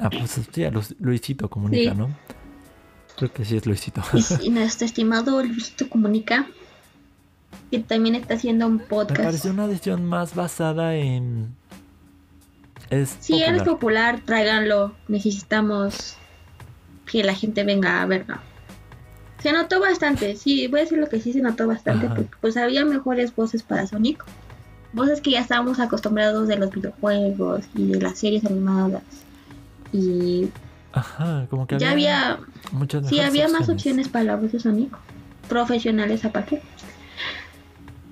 [0.00, 1.96] a, pues, sí, a Lu- Luisito Comunica, Sí.
[1.98, 2.08] ¿no?
[3.16, 4.02] Creo que sí es Luisito.
[4.40, 6.46] Y, y nuestro estimado Luisito Comunica,
[7.70, 9.22] que también está haciendo un Me podcast.
[9.22, 11.54] pareció una decisión más basada en
[12.90, 14.16] es Si eres popular.
[14.16, 14.94] popular, tráiganlo.
[15.08, 16.16] Necesitamos
[17.06, 18.36] que la gente venga a verlo.
[19.38, 22.14] Se notó bastante, sí, voy a decir lo que sí se notó bastante, Ajá.
[22.16, 24.24] porque pues había mejores voces para Sonic.
[24.94, 29.02] Voces que ya estábamos acostumbrados de los videojuegos y de las series animadas.
[29.92, 30.48] Y
[30.92, 32.38] Ajá, como que ya había,
[32.70, 34.96] muchas sí, había más opciones para la voz de Sonic.
[35.48, 36.62] Profesionales aparte.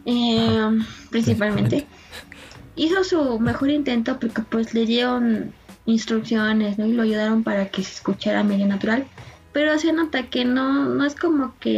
[0.04, 0.78] Eh,
[1.10, 1.86] principalmente.
[2.76, 5.52] Hizo su mejor intento porque pues le dieron
[5.86, 6.86] instrucciones, ¿no?
[6.86, 9.06] Y lo ayudaron para que se escuchara medio natural.
[9.52, 11.70] Pero se nota que no, no es como que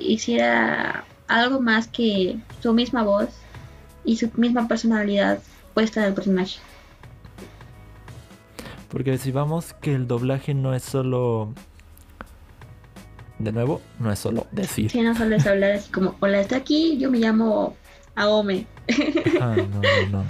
[0.00, 3.28] hiciera algo más que su misma voz
[4.06, 5.40] y su misma personalidad
[5.74, 6.58] puesta en el personaje.
[8.88, 11.52] Porque si vamos que el doblaje no es solo
[13.38, 14.90] de nuevo, no es solo decir.
[14.90, 17.76] Si no solo es hablar así como, hola, estoy aquí, yo me llamo
[18.14, 18.66] Aome.
[19.40, 20.24] Ah, no, no,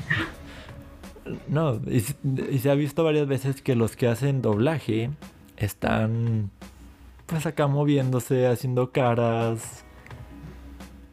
[1.48, 1.78] no.
[1.78, 5.10] No, y se ha visto varias veces que los que hacen doblaje
[5.56, 6.50] están
[7.26, 9.84] pues acá moviéndose, haciendo caras,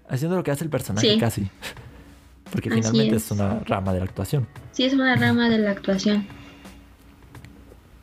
[0.08, 1.18] haciendo lo que hace el personaje Sí.
[1.20, 1.50] casi.
[2.54, 3.26] Porque Así finalmente es.
[3.26, 4.48] es una rama de la actuación.
[4.72, 6.28] Sí, es una rama de la actuación.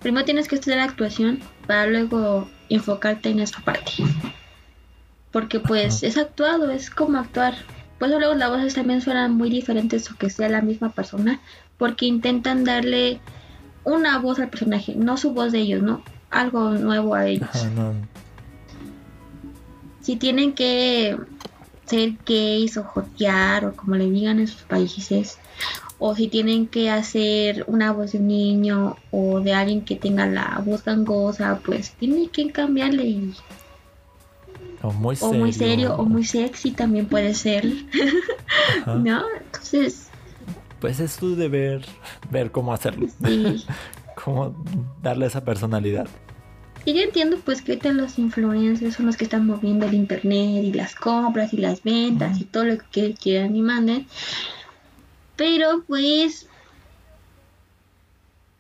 [0.00, 1.38] Primero tienes que estudiar actuación
[1.68, 3.92] para luego enfocarte en esa parte.
[5.30, 6.06] Porque pues Ajá.
[6.08, 7.54] es actuado, es como actuar.
[8.00, 11.38] Por eso luego las voces también suenan muy diferentes o que sea la misma persona.
[11.78, 13.20] Porque intentan darle
[13.84, 16.02] una voz al personaje, no su voz de ellos, ¿no?
[16.30, 17.48] Algo nuevo a ellos.
[17.52, 17.94] Ajá, no.
[20.00, 21.16] Si tienen que
[21.90, 25.38] ser gays o jotear o como le digan en sus países,
[25.98, 30.26] o si tienen que hacer una voz de un niño o de alguien que tenga
[30.26, 33.34] la voz gangosa, pues tienen que cambiarle y-
[34.82, 35.38] O muy o serio.
[35.38, 37.66] muy serio o muy sexy también puede ser.
[38.86, 39.22] ¿no?
[39.44, 40.06] Entonces,
[40.80, 41.84] Pues es tu deber
[42.30, 43.06] ver cómo hacerlo.
[43.24, 43.64] sí.
[44.24, 44.54] Cómo
[45.02, 46.06] darle esa personalidad.
[46.84, 50.64] Y yo entiendo pues que ahorita los influencers son los que están moviendo el internet
[50.64, 54.06] y las compras y las ventas y todo lo que quieran y manden.
[55.36, 56.46] Pero pues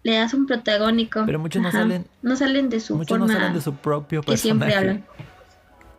[0.02, 1.22] le das un protagónico.
[1.26, 4.36] Pero muchos no salen- No salen de su Muchos no salen de su propio que
[4.36, 4.90] siempre personaje.
[4.90, 5.04] hablan.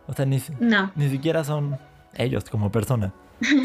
[0.07, 0.91] O sea, ni, si- No.
[0.95, 1.77] ni siquiera son
[2.15, 3.13] ellos como persona.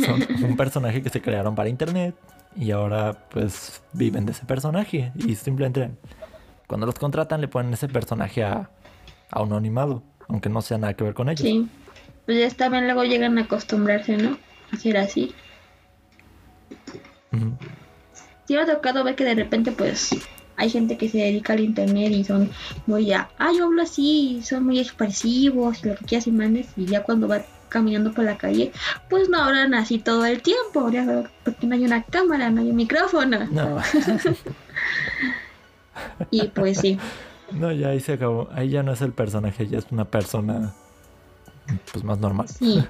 [0.04, 2.14] Son un personaje que se crearon para internet
[2.56, 5.90] y ahora pues viven de ese personaje y simplemente
[6.66, 8.70] cuando los contratan le ponen ese personaje a,
[9.30, 11.40] a un animado, aunque no sea nada que ver con ellos.
[11.40, 11.68] Sí.
[12.24, 14.36] Pues ya también luego llegan a acostumbrarse, ¿no?
[14.72, 15.34] A ser así.
[17.32, 17.56] Ujú.
[18.46, 20.10] Sí me ha tocado ver que de repente pues
[20.56, 22.50] hay gente que se dedica al internet y son
[22.86, 26.86] muy ya, ah, yo hablo así, son muy expresivos, lo que quieras y mandes, y
[26.86, 28.72] ya cuando va caminando por la calle,
[29.10, 30.90] pues no hablan así todo el tiempo,
[31.44, 33.46] porque no hay una cámara, no hay un micrófono.
[33.50, 33.78] No.
[36.30, 36.98] y pues sí.
[37.52, 38.48] No, ya ahí se acabó.
[38.52, 40.74] Ahí ya no es el personaje, ya es una persona
[41.92, 42.48] pues más normal.
[42.48, 42.84] Sí.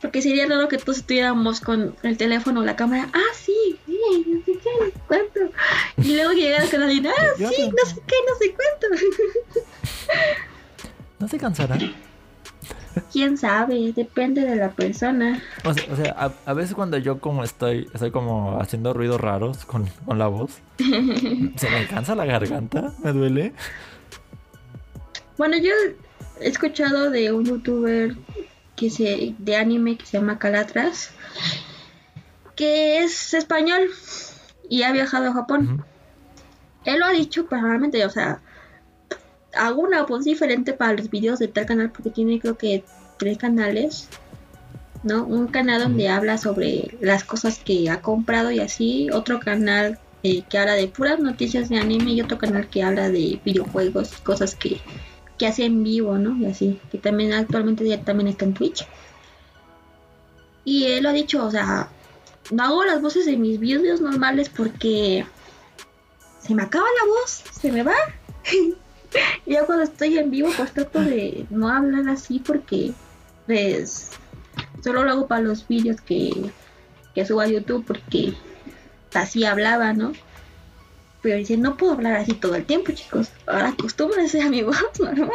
[0.00, 3.08] Porque sería raro que todos estuviéramos con el teléfono o la cámara.
[3.14, 5.40] Ah, sí, sí, no sé qué, cuento.
[5.96, 7.48] Y luego llegar con alguien, ah, sí, no
[7.90, 8.86] sé qué, no sé cuánto.
[11.18, 11.78] ¿No se cansará?
[13.12, 15.42] Quién sabe, depende de la persona.
[15.64, 20.26] O sea, a, veces cuando yo como estoy, estoy como haciendo ruidos raros con, la
[20.28, 23.52] voz, se me cansa la garganta, me duele.
[25.36, 25.72] Bueno, yo
[26.40, 28.16] he escuchado de un youtuber
[28.76, 31.10] que se, de anime que se llama Calatras,
[32.56, 33.88] que es español
[34.68, 35.84] y ha viajado a Japón.
[36.84, 38.40] Él lo ha dicho personalmente, o sea,
[39.56, 42.84] hago una voz diferente para los videos de tal canal porque tiene creo que
[43.18, 44.08] tres canales,
[45.02, 45.24] ¿no?
[45.24, 50.42] Un canal donde habla sobre las cosas que ha comprado y así, otro canal eh,
[50.48, 54.22] que habla de puras noticias de anime y otro canal que habla de videojuegos y
[54.22, 54.80] cosas que,
[55.38, 56.36] que hace en vivo, ¿no?
[56.36, 58.86] Y así, que también actualmente ya también está en Twitch.
[60.64, 61.88] Y él lo ha dicho, o sea,
[62.50, 65.26] no hago las voces de mis videos normales porque
[66.40, 67.94] se me acaba la voz, se me va.
[69.46, 72.92] ya cuando estoy en vivo, pues trato de no hablar así porque,
[73.46, 74.10] pues,
[74.82, 76.32] solo lo hago para los vídeos que,
[77.14, 78.34] que subo a YouTube porque
[79.14, 80.12] así hablaba, ¿no?
[81.22, 83.30] Pero dice, no puedo hablar así todo el tiempo, chicos.
[83.46, 85.30] Ahora acostúmbrense a mi voz normal.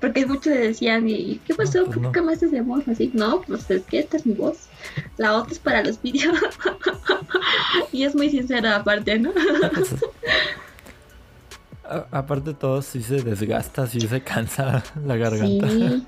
[0.00, 1.84] Porque muchos decían, ¿y qué pasó?
[1.84, 3.12] ¿Por qué cambiaste de voz así?
[3.14, 4.66] No, pues es que esta es mi voz.
[5.18, 6.36] La otra es para los vídeos.
[7.92, 9.32] y es muy sincera aparte, ¿no?
[12.10, 15.68] Aparte todo, si se desgasta, si se cansa la garganta.
[15.68, 16.06] Sí.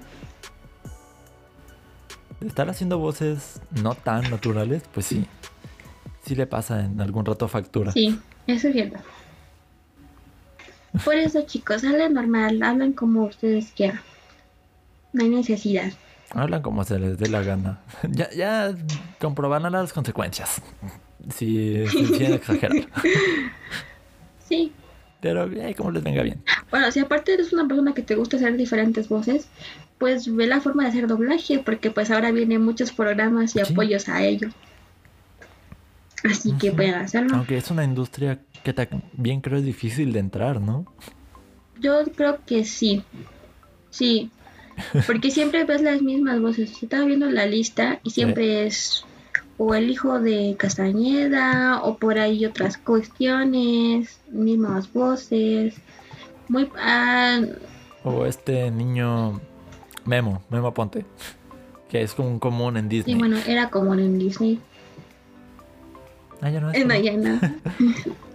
[2.47, 5.27] Estar haciendo voces no tan naturales, pues sí.
[6.25, 7.93] Sí le pasa en algún rato factura.
[7.93, 8.99] Sí, eso es cierto.
[11.05, 14.01] Por eso, chicos, hablen normal, hablan como ustedes quieran.
[15.13, 15.93] No hay necesidad.
[16.31, 17.81] Hablan como se les dé la gana.
[18.11, 18.75] Ya, ya
[19.21, 20.63] comprobarán las consecuencias.
[21.35, 22.89] Si, si quieren exagerar.
[24.49, 24.73] Sí,
[25.23, 26.43] pero eh, como les venga bien.
[26.71, 29.47] Bueno, si aparte eres una persona que te gusta hacer diferentes voces,
[29.99, 34.09] pues ve la forma de hacer doblaje, porque pues ahora vienen muchos programas y apoyos
[34.09, 34.49] a ello.
[36.25, 37.37] Así que pueden hacerlo.
[37.37, 40.93] Aunque es una industria que también creo es difícil de entrar, ¿no?
[41.81, 43.05] Yo creo que sí.
[43.91, 44.31] Sí.
[45.07, 46.83] Porque siempre ves las mismas voces.
[46.83, 49.05] Estaba viendo la lista y siempre es
[49.65, 55.75] o el hijo de Castañeda o por ahí otras cuestiones, mismas voces.
[56.49, 57.41] Muy ah,
[58.03, 59.41] o este niño
[60.05, 61.05] Memo, Memo Ponte,
[61.89, 63.15] que es como un común en Disney.
[63.15, 64.59] Sí, bueno, era común en Disney.
[66.41, 66.85] Ah, ya no es.
[66.85, 67.39] No, ya no.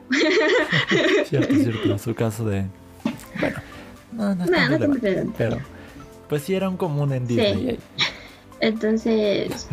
[1.26, 2.66] cierto, cierto, su caso de
[3.38, 3.58] bueno,
[4.14, 5.58] no, no, no, no pero
[6.30, 7.78] pues sí era un común en Disney.
[7.98, 8.04] Sí.
[8.62, 9.68] Entonces,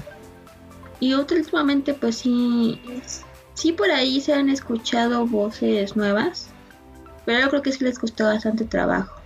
[1.04, 2.80] y últimamente pues sí,
[3.52, 6.48] sí por ahí se han escuchado voces nuevas,
[7.26, 9.20] pero yo creo que sí les costó bastante trabajo.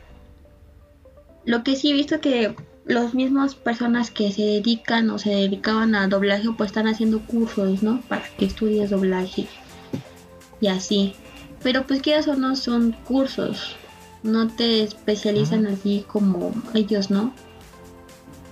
[1.44, 5.94] Lo que sí he visto que los mismos personas que se dedican o se dedicaban
[5.94, 8.00] a doblaje pues están haciendo cursos, ¿no?
[8.08, 9.46] Para que estudies doblaje
[10.60, 11.14] y así.
[11.62, 13.76] Pero pues quieras o no son cursos,
[14.24, 17.32] no te especializan así como ellos, ¿no?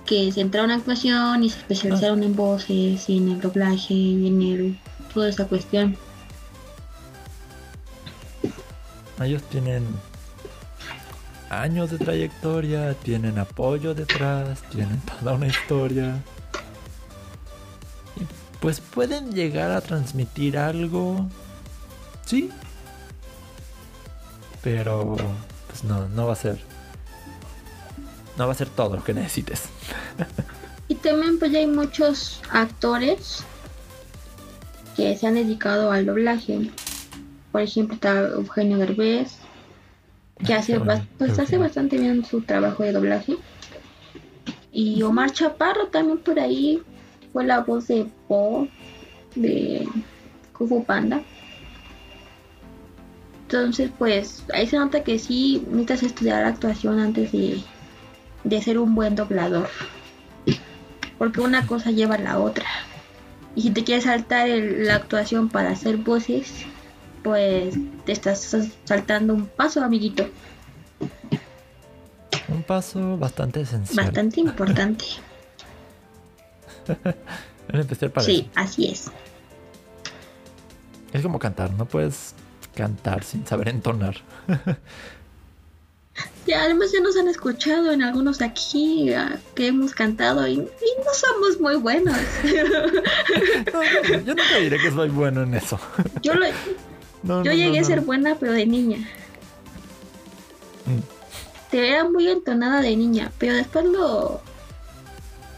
[0.07, 4.27] Que se entraron en actuación y se especializaron en voces y en el doblaje y
[4.27, 4.79] en el,
[5.13, 5.95] toda esa cuestión.
[9.21, 9.85] Ellos tienen
[11.49, 16.15] años de trayectoria, tienen apoyo detrás, tienen toda una historia.
[18.15, 18.25] Y
[18.59, 21.27] pues pueden llegar a transmitir algo.
[22.25, 22.49] Sí.
[24.63, 25.17] Pero
[25.67, 26.76] pues no, no va a ser
[28.37, 29.69] no va a ser todo lo que necesites.
[30.87, 33.43] y también pues hay muchos actores
[34.95, 36.71] que se han dedicado al doblaje.
[37.51, 39.37] Por ejemplo está Eugenio Derbez,
[40.45, 43.37] que hace, pues, hace bastante bien su trabajo de doblaje.
[44.71, 46.81] Y Omar Chaparro también por ahí
[47.33, 48.67] fue la voz de Po
[49.35, 49.87] de
[50.53, 51.21] Kufu Panda.
[53.43, 57.61] Entonces, pues ahí se nota que sí necesitas estudiar actuación antes de
[58.43, 59.69] de ser un buen doblador.
[61.17, 62.65] Porque una cosa lleva a la otra.
[63.55, 66.65] Y si te quieres saltar la actuación para hacer voces,
[67.23, 67.75] pues
[68.05, 70.29] te estás saltando un paso, amiguito.
[72.47, 74.05] Un paso bastante esencial.
[74.05, 75.05] Bastante importante.
[77.69, 79.11] en especial para Sí, así es.
[81.13, 82.35] Es como cantar, no puedes
[82.75, 84.17] cantar sin saber entonar.
[86.47, 90.53] Ya, además ya nos han escuchado en algunos de aquí ah, que hemos cantado y,
[90.53, 92.15] y no somos muy buenos.
[93.73, 95.77] No, yo, nunca diré que soy bueno en eso.
[96.21, 96.45] Yo, lo-
[97.23, 98.97] No, yo no, llegué a ser buena, pero de niña.
[100.85, 100.99] Mm.
[101.71, 104.39] Te era muy entonada de niña, pero después lo.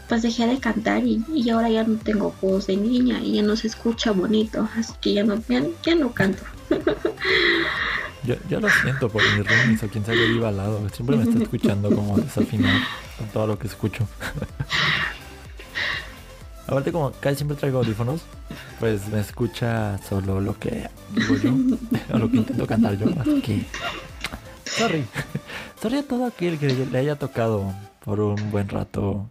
[0.08, 3.42] Pues dejé de cantar y, y ahora ya no tengo voz de niña y ya
[3.42, 6.42] no se escucha bonito, así que ya no, ya, ya no canto.
[8.22, 10.86] Yo, yo lo siento por mi roomies o quien sea que viva al lado.
[10.90, 12.78] Siempre me está escuchando como desafinado
[13.16, 14.06] con todo lo que escucho.
[16.66, 18.20] Aparte como casi siempre traigo audífonos,
[18.78, 21.54] pues me escucha solo lo que digo yo
[22.14, 23.06] o lo que intento cantar yo.
[23.18, 23.64] Así que...
[24.66, 25.04] Sorry.
[25.80, 27.72] Sorry a todo aquel que le haya tocado
[28.04, 29.26] por un buen rato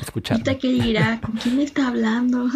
[0.00, 0.42] escuchar.
[0.42, 2.46] Que dirá, ¿con quién está hablando?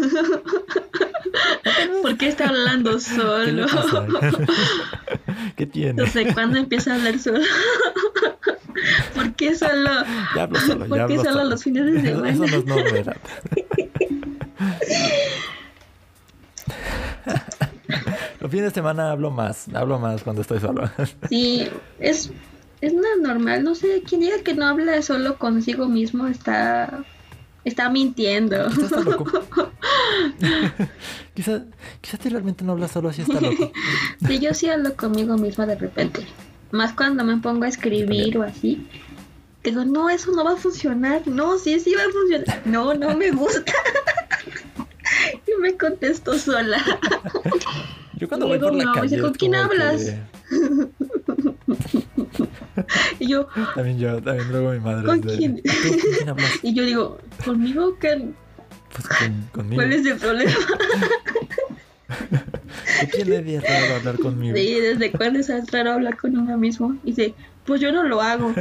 [2.02, 3.66] ¿Por qué está hablando ¿Qué solo?
[3.66, 4.06] pasa?
[5.56, 5.94] ¿Qué tiene?
[6.02, 7.40] No sé cuándo empieza a hablar solo.
[9.14, 9.90] ¿Por qué solo?
[10.34, 11.50] Ya hablo solo, ¿Por ya qué hablo solo solo.
[11.50, 12.30] los fines de semana?
[12.30, 13.16] eso no es novedad.
[18.40, 20.90] Los fines de semana hablo más, hablo más cuando estoy solo.
[21.28, 21.68] Sí,
[21.98, 22.30] es,
[22.80, 23.64] es nada normal.
[23.64, 27.04] No sé, quien diga que no habla solo consigo mismo está,
[27.64, 28.68] está mintiendo.
[28.68, 29.30] Quizás está loco.
[31.34, 31.62] quizás,
[32.00, 33.72] quizás tú realmente no hablas solo así está loco.
[34.26, 36.26] Sí, yo sí hablo conmigo misma de repente.
[36.70, 38.86] Más cuando me pongo a escribir o así.
[39.62, 41.26] Digo, no, eso no va a funcionar.
[41.26, 42.62] No, sí, sí va a funcionar.
[42.66, 43.72] No, no me gusta.
[45.46, 46.82] y me contesto sola.
[48.14, 49.20] Yo cuando voy Luego por la mamá calle.
[49.20, 50.02] ¿con quién hablas?
[50.04, 50.18] que-
[53.20, 55.06] Y yo, También yo, también luego mi madre.
[55.06, 55.56] ¿Con es de, quién?
[55.62, 56.28] ¿Tú con quién
[56.62, 58.28] y yo digo, ¿conmigo qué?
[58.92, 59.76] Pues con, conmigo.
[59.82, 60.52] ¿Cuál es el problema?
[63.00, 64.56] ¿Qué tiene de raro hablar conmigo?
[64.56, 66.96] Sí, ¿desde cuándo es raro hablar con uno mismo?
[67.04, 68.52] Y dice, pues yo no lo hago.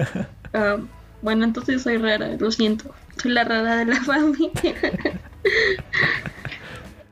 [0.54, 0.78] Ah,
[1.22, 2.94] bueno, entonces soy rara, lo siento.
[3.22, 4.52] Soy la rara de la familia.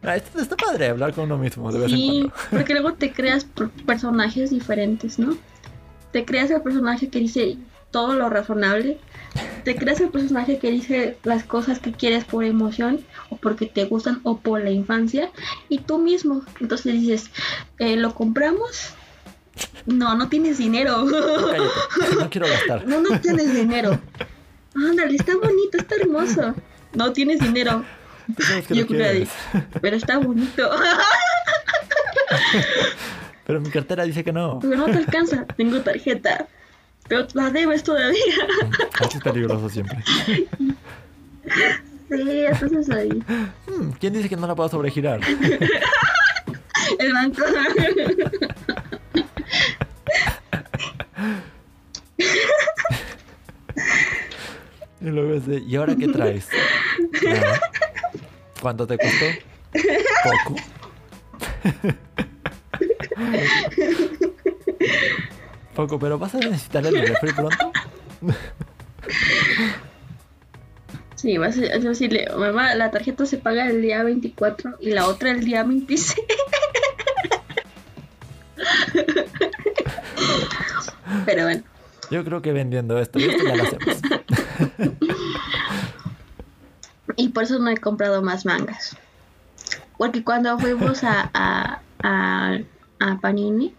[0.03, 2.57] Ah, está, está padre hablar con uno mismo de vez en Sí, cuando.
[2.57, 5.37] porque luego te creas per- personajes diferentes, ¿no?
[6.12, 7.57] Te creas el personaje que dice
[7.91, 8.97] todo lo razonable.
[9.64, 13.86] Te creas el personaje que dice las cosas que quieres por emoción o porque te
[13.86, 15.32] gustan o por la infancia.
[15.70, 16.43] Y tú mismo.
[16.59, 17.30] Entonces dices,
[17.80, 18.93] eh, ¿lo compramos?
[19.86, 21.05] No, no tienes dinero.
[21.99, 22.88] Cállate, no quiero gastar.
[22.88, 23.99] No, no tienes dinero.
[24.76, 26.55] Ándale, está bonito, está hermoso.
[26.93, 27.86] No tienes dinero,
[28.70, 29.28] Yo creo que
[29.82, 30.70] pero está bonito.
[33.51, 34.59] Pero mi cartera dice que no.
[34.61, 36.47] Pero no te alcanza, tengo tarjeta.
[37.09, 38.17] Pero la debes todavía.
[39.01, 39.97] Eso es peligroso siempre.
[40.05, 40.47] Sí,
[42.09, 43.09] entonces ahí.
[43.67, 45.19] Hmm, ¿Quién dice que no la puedo sobregirar?
[46.99, 47.41] El banco.
[55.01, 56.47] Y luego es de, ¿y ahora qué traes?
[58.61, 59.25] ¿Cuánto te costó?
[60.23, 60.55] Poco.
[65.75, 67.71] Poco, pero vas a necesitar el refri pronto.
[71.16, 75.32] Sí, vas a decirle, mamá, la tarjeta se paga el día 24 y la otra
[75.32, 76.21] el día 26.
[81.25, 81.63] Pero bueno,
[82.09, 83.87] Yo creo que vendiendo esto, esto ya lo hacemos.
[87.17, 88.95] y por eso no he comprado más mangas.
[89.97, 92.59] Porque cuando fuimos a, a, a,
[92.99, 93.73] a Panini,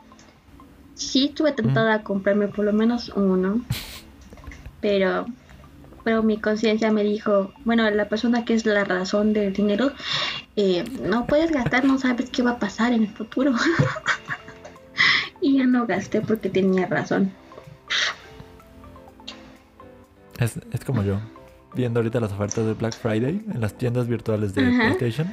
[0.95, 3.61] sí estuve tentada a comprarme por lo menos uno.
[4.81, 5.27] Pero,
[6.05, 9.93] pero mi conciencia me dijo, bueno, la persona que es la razón del dinero,
[10.57, 13.53] eh, no puedes gastar, no sabes qué va a pasar en el futuro.
[15.41, 17.33] y ya no gasté porque tenía razón.
[20.39, 21.21] Es, es como yo,
[21.75, 24.97] viendo ahorita las ofertas de Black Friday en las tiendas virtuales de Ajá.
[24.97, 25.33] PlayStation.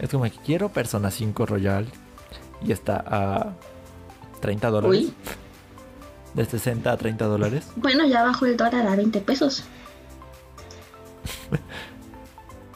[0.00, 1.86] Es como que quiero Persona 5 Royal
[2.64, 3.52] y está a
[4.40, 5.00] 30 dólares.
[5.00, 5.14] Uy.
[6.34, 7.68] De 60 a 30 dólares.
[7.76, 9.64] Bueno, ya bajó el dólar a 20 pesos.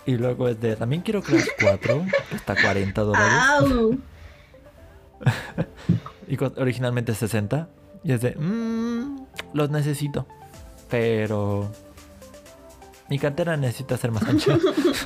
[0.04, 3.98] Y luego es de, también quiero Crash 4, que está a 40 dólares.
[6.28, 7.68] Y originalmente es 60.
[8.02, 10.26] Y es de, mmm, los necesito.
[10.90, 11.70] Pero
[13.08, 14.58] mi cartera necesita ser más ancha.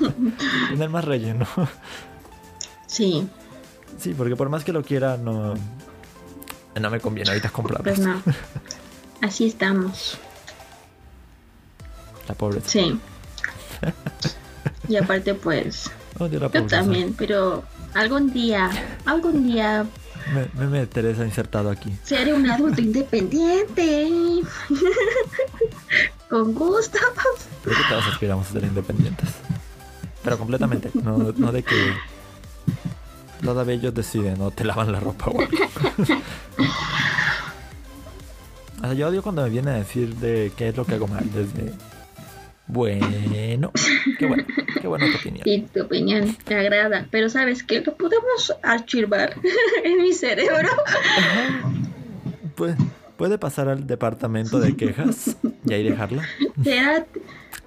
[0.70, 1.46] Tener más relleno.
[2.86, 3.28] Sí.
[3.98, 5.54] Sí, porque por más que lo quiera, no,
[6.80, 7.96] no me conviene ahorita comprarlos.
[7.96, 8.22] Pues no.
[9.20, 10.18] Así estamos.
[12.28, 12.68] La pobreza.
[12.68, 12.98] Sí.
[14.88, 16.68] Y aparte, pues, Odio la yo pobreza.
[16.78, 17.64] también, pero
[17.94, 18.70] algún día,
[19.04, 19.84] algún día
[20.34, 21.92] Me, me meteré insertado aquí.
[22.04, 24.08] seré un adulto independiente.
[26.30, 26.98] Con gusto.
[27.64, 29.28] Creo que todos aspiramos a ser independientes.
[30.22, 30.90] Pero completamente.
[30.94, 31.92] No, no de que
[33.42, 35.52] todavía ellos deciden o te lavan la ropa o algo.
[38.78, 41.08] O sea, yo odio cuando me vienen a decir de qué es lo que hago
[41.08, 41.24] mal.
[41.32, 41.72] Desde.
[42.66, 43.72] Bueno.
[44.18, 44.44] Qué bueno.
[44.80, 45.44] Qué buena tu opinión.
[45.44, 47.80] Sí, tu opinión me agrada, pero ¿sabes qué?
[47.80, 49.34] Lo podemos archivar
[49.84, 50.68] en mi cerebro.
[52.54, 52.76] Puede,
[53.20, 55.36] puede pasar al departamento de quejas
[55.66, 56.26] y ahí dejarla.
[56.64, 57.04] Será,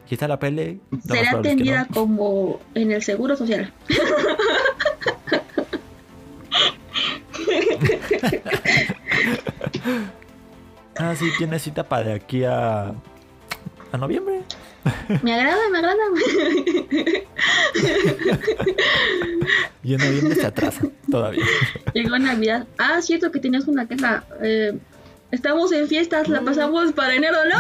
[0.10, 0.80] Quizá la pele.
[1.08, 1.94] será atendida no.
[1.94, 3.72] como en el seguro social.
[10.96, 12.94] Ah, sí, tiene cita para de aquí a.
[13.92, 14.44] a noviembre.
[15.24, 15.98] Me agrada, me agrada.
[19.84, 21.44] Y en noviembre se atrasa todavía.
[21.94, 22.68] Llegó Navidad.
[22.78, 24.24] Ah, cierto que tenías una queja.
[24.42, 24.78] Eh,
[25.34, 27.60] estamos en fiestas, la pasamos para enero, ¿no?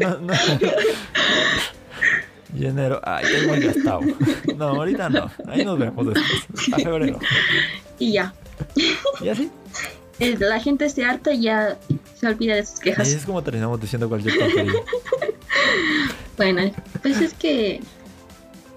[0.00, 0.34] No, no.
[2.56, 4.00] Y enero, ay, tengo el gastado.
[4.56, 5.30] No, ahorita no.
[5.46, 6.72] Ahí nos vemos después.
[6.72, 7.18] A febrero.
[7.98, 8.32] Y ya.
[9.20, 9.50] Y así.
[10.18, 11.76] Eh, La gente se harta y ya
[12.18, 13.08] se olvida de sus Ahí quejas.
[13.08, 14.72] es como terminamos diciendo cualquier tontería.
[16.36, 17.80] Bueno, pues es que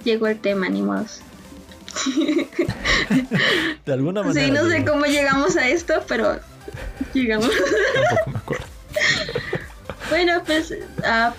[0.04, 1.22] llegó el tema, ni modos.
[3.86, 4.46] De alguna manera.
[4.46, 6.40] Sí, no sé cómo llegamos a esto, pero
[7.14, 7.50] llegamos.
[7.94, 8.66] Tampoco me acuerdo.
[10.10, 10.74] bueno, pues
[11.04, 11.34] ah,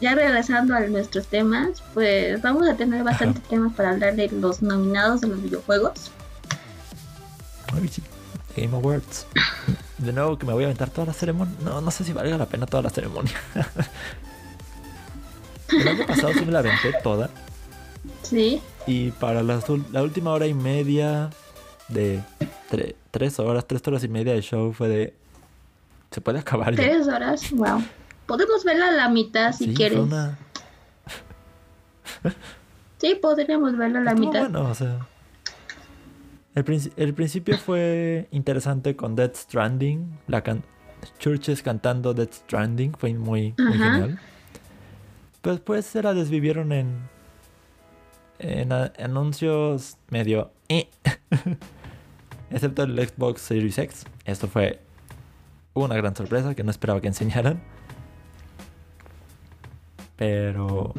[0.00, 4.62] ya regresando a nuestros temas, pues vamos a tener bastante temas para hablar de los
[4.62, 6.10] nominados de los videojuegos.
[8.56, 9.26] Game Awards.
[9.98, 11.54] De nuevo que me voy a aventar toda la ceremonia.
[11.62, 13.32] No, no sé si valga la pena toda la ceremonia.
[15.68, 17.30] El año pasado sí me la aventé toda.
[18.22, 21.30] Sí, Y para las la última hora y media
[21.92, 22.20] de
[22.70, 25.14] tre- tres horas, tres horas y media de show fue de...
[26.10, 26.82] Se puede acabar ya.
[26.82, 27.82] tres horas, wow.
[28.26, 29.98] Podemos verla a la mitad si Sí, quieres.
[29.98, 30.38] una...
[32.98, 34.40] Sí, podríamos verla a la estuvo mitad.
[34.42, 35.06] bueno, o sea...
[36.54, 40.18] El, princi- el principio fue interesante con Death Stranding.
[40.28, 40.62] La can
[41.18, 44.20] Churches cantando Death Stranding fue muy, muy genial.
[45.40, 47.10] Pero después se la desvivieron en...
[48.38, 50.52] En anuncios medio...
[50.68, 50.88] eh.
[52.52, 54.04] Excepto el Xbox Series X.
[54.24, 54.80] Esto fue
[55.74, 57.60] una gran sorpresa que no esperaba que enseñaran.
[60.16, 60.92] Pero...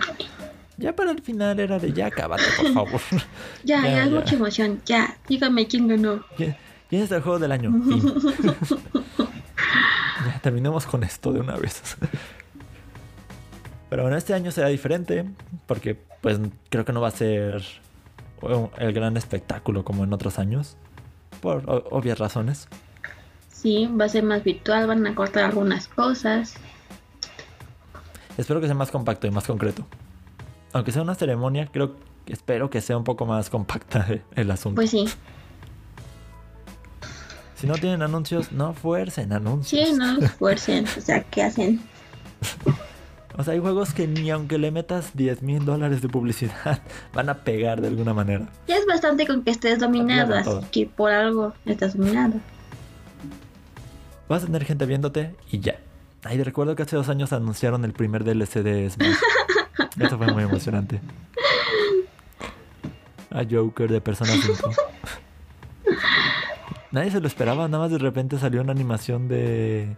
[0.77, 3.01] Ya para el final era de ya cábate, por favor.
[3.63, 4.15] Ya, Ya, ya, es ya.
[4.19, 4.81] mucha emoción.
[4.85, 6.23] Ya, dígame quién ganó.
[6.35, 6.55] ¿Quién
[6.89, 7.71] quién es el juego del año?
[10.25, 11.97] Ya, terminemos con esto de una vez.
[13.89, 15.25] Pero bueno, este año será diferente
[15.67, 16.39] porque pues
[16.69, 17.61] creo que no va a ser
[18.41, 20.77] un- el gran espectáculo como en otros años.
[21.43, 22.69] Por obvias razones.
[23.51, 26.55] Sí, va a ser más virtual, van a cortar algunas cosas.
[28.37, 29.85] Espero que sea más compacto y más concreto.
[30.71, 31.97] Aunque sea una ceremonia, creo
[32.27, 34.75] espero que sea un poco más compacta el asunto.
[34.75, 35.05] Pues sí,
[37.55, 39.89] si no tienen anuncios, no fuercen anuncios.
[39.89, 40.85] sí, no los fuercen.
[40.97, 41.81] O sea, ¿qué hacen?
[43.35, 46.81] O sea, hay juegos que ni aunque le metas 10 mil dólares de publicidad
[47.14, 48.47] van a pegar de alguna manera.
[48.68, 52.35] Ya es bastante con que estés dominado, así que por algo estás dominado.
[54.30, 55.80] Vas a tener gente viéndote y ya.
[56.23, 59.18] Ay, recuerdo que hace dos años anunciaron el primer DLC de Smash.
[59.99, 61.01] Eso fue muy emocionante.
[63.30, 64.72] A Joker de Persona 5.
[66.91, 69.97] Nadie se lo esperaba, nada más de repente salió una animación de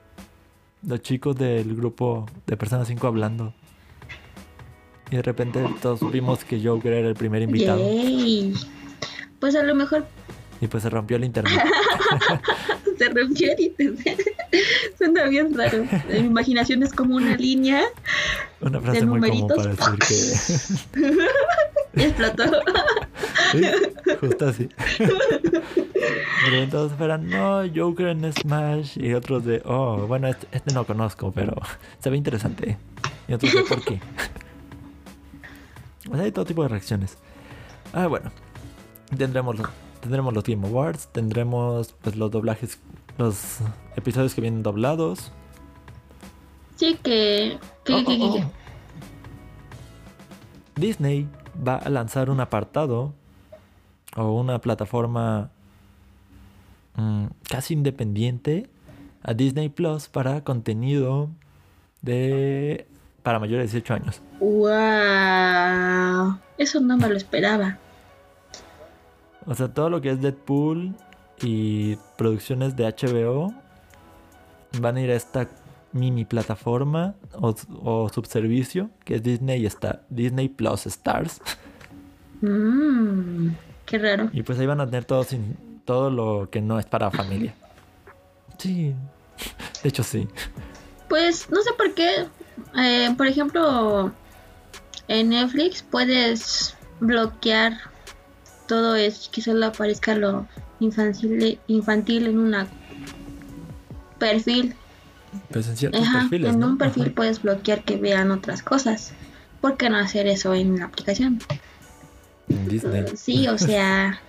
[0.88, 3.53] los chicos del grupo de Persona 5 hablando.
[5.12, 7.78] Y de repente todos vimos que Joker era el primer invitado.
[7.80, 8.53] Yay.
[9.40, 10.06] Pues a lo mejor
[10.62, 11.62] Y pues se rompió el internet.
[12.98, 14.20] se rompió el internet.
[14.98, 15.86] Suena bien raro.
[16.10, 17.84] Mi imaginación es como una línea
[18.62, 19.68] Una frase De muy común numeritos.
[19.78, 19.99] para decir
[21.94, 22.02] que.
[22.02, 22.44] y explotó.
[23.52, 23.62] Sí,
[24.22, 24.70] justo así.
[26.49, 28.97] Pero todos esperan, no, Joker en Smash.
[28.97, 31.55] Y otros de, oh, bueno, este, este no conozco, pero
[31.99, 32.77] se ve interesante.
[33.27, 33.99] Y otros de, ¿por qué?
[36.11, 37.17] O sea, hay todo tipo de reacciones.
[37.91, 38.31] Ah, bueno.
[39.17, 39.69] Tendremos, los-
[40.01, 42.77] tendremos los Game Awards, tendremos pues los doblajes,
[43.17, 43.57] los
[43.95, 45.31] episodios que vienen doblados.
[46.76, 47.57] Sí, que.
[47.84, 48.51] que, Oh, que- oh, oh.
[50.76, 51.27] Disney
[51.67, 53.13] va a lanzar un apartado
[54.15, 55.49] o una plataforma
[56.95, 58.69] mm, casi independiente
[59.23, 61.30] a Disney Plus para contenido
[62.01, 62.88] de
[63.23, 64.22] para mayores de 18 años.
[64.39, 66.38] ¡Wow!
[66.57, 67.80] Eso no me lo esperaba.
[69.47, 70.93] O sea, todo lo que es Deadpool
[71.41, 73.53] y producciones de HBO
[74.80, 75.49] van a ir a esta
[75.91, 81.41] mini plataforma o, subservicio que es Disney está Disney Plus Stars.
[82.41, 83.49] Mmm,
[83.85, 84.30] qué raro.
[84.34, 87.53] Y pues ahí van a tener todo sin todo lo que no es para familia.
[88.57, 88.94] Sí,
[89.84, 90.28] de hecho sí.
[91.07, 92.26] Pues no sé por qué.
[92.78, 94.12] Eh, por ejemplo,
[95.07, 97.78] en Netflix puedes bloquear
[98.68, 100.48] todo es que solo aparezca lo
[100.80, 102.68] infantil, infantil en una
[104.18, 104.74] perfil.
[105.52, 106.02] Pues en ciertos
[106.32, 109.14] En un perfil puedes bloquear que vean otras cosas.
[109.62, 111.40] ¿Por qué no hacer eso en la aplicación?
[112.48, 113.06] En Disney.
[113.16, 114.20] Sí, o sea.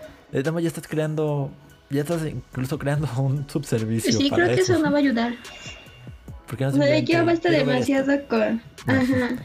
[0.42, 1.50] Ya estás creando.
[1.88, 4.12] Ya estás incluso creando un subservicio.
[4.12, 5.34] Sí, creo que eso no va a ayudar.
[6.46, 8.62] Porque no o sea, ya basta demasiado con.
[8.86, 9.36] Ajá.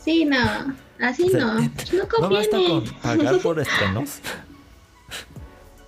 [0.00, 0.74] Sí, no.
[1.00, 1.54] Así no.
[1.60, 2.20] No conviene.
[2.20, 4.18] No basta con pagar por estrenos.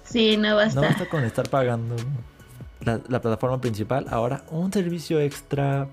[0.05, 0.81] Sí, no basta.
[0.81, 1.97] No basta con estar pagando
[2.81, 4.07] la, plataforma principal.
[4.11, 5.89] Ahora un servicio extra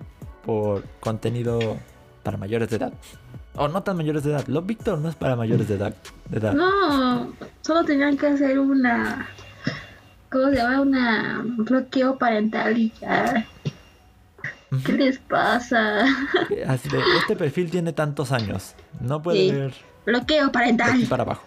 [0.45, 1.77] por contenido
[2.21, 2.93] para mayores de edad.
[3.55, 4.47] O no tan mayores de edad.
[4.47, 5.93] Lo Victor no es para mayores de edad.
[6.29, 6.53] De edad.
[6.53, 9.27] No, solo tenían que hacer una.
[10.31, 10.81] ¿Cómo se llama?
[10.81, 13.45] Una bloqueo parental y ya.
[14.85, 16.05] ¿Qué les pasa?
[16.49, 18.73] este perfil tiene tantos años.
[18.99, 19.73] No puede ver.
[20.05, 20.91] Bloqueo parental.
[20.91, 21.43] aquí para abajo.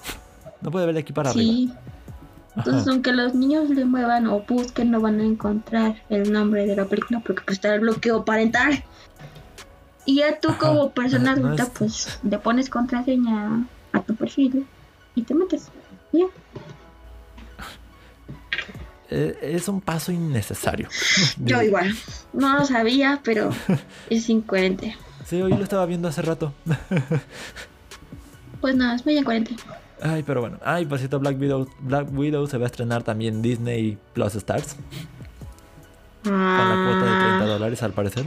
[0.60, 1.72] No puede ver de aquí para sí.
[2.56, 6.74] Entonces, aunque los niños le muevan o busquen, no van a encontrar el nombre de
[6.74, 8.82] la película porque pues está el bloqueo parental.
[10.06, 14.64] Y ya tú como persona adulta, pues le pones contraseña a tu perfil
[15.16, 15.68] y te metes.
[16.12, 16.26] Ya.
[19.10, 20.88] Eh, es un paso innecesario.
[21.38, 21.92] Yo igual.
[22.32, 23.50] No lo sabía, pero
[24.10, 24.96] es incoherente.
[25.24, 26.54] Sí, hoy lo estaba viendo hace rato.
[28.60, 29.56] pues nada, es muy incoherente.
[30.00, 30.58] Ay, pero bueno.
[30.64, 34.76] Ay, por cierto, Black Widow, Black Widow se va a estrenar también Disney Plus Stars.
[36.22, 37.46] Con la cuota de 30 ah.
[37.46, 38.26] dólares, al parecer.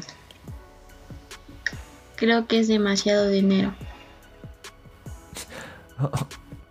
[2.19, 3.73] Creo que es demasiado dinero.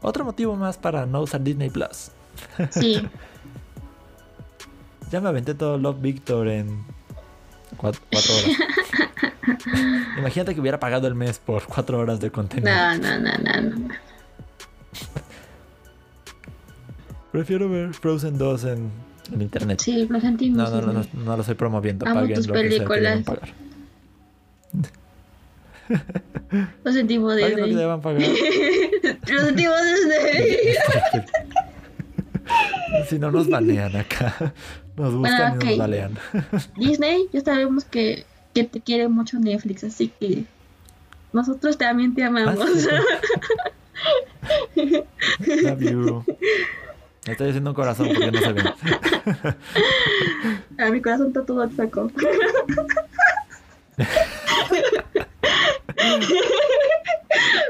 [0.02, 2.10] Otro motivo más para no usar Disney Plus.
[2.70, 3.02] Sí.
[5.10, 6.84] Ya me aventé todo Love Victor en
[7.78, 8.44] cuatro, horas.
[10.18, 12.70] Imagínate que hubiera pagado el mes por cuatro horas de contenido.
[12.70, 13.94] No, no, no, no,
[17.32, 18.90] Prefiero ver Frozen 2 en,
[19.32, 19.80] en internet.
[19.80, 20.70] Sí, lo sentimos.
[20.70, 22.06] No, no, no, no, lo estoy promoviendo.
[22.06, 23.16] Amo Paguen tus lo películas.
[23.16, 23.54] Que pagar.
[26.84, 27.56] Lo sentimos desde.
[27.56, 28.22] Paguen lo pagar.
[28.22, 30.76] sentimos desde.
[33.08, 34.52] si no nos banean acá.
[34.96, 36.18] Nos buscan y nos balean.
[36.76, 38.24] Disney, ya sabemos que,
[38.54, 40.44] que, te quiere mucho Netflix, así que
[41.32, 42.58] nosotros también te amamos.
[45.46, 46.24] Love you.
[47.26, 48.62] Me estoy haciendo un corazón porque no se ve.
[50.78, 52.10] A mi corazón está todo seco.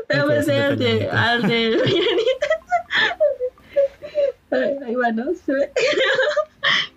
[0.08, 1.78] Vamos a al de, al de
[4.86, 5.34] Ahí va, ¿no?
[5.34, 5.70] Se ve.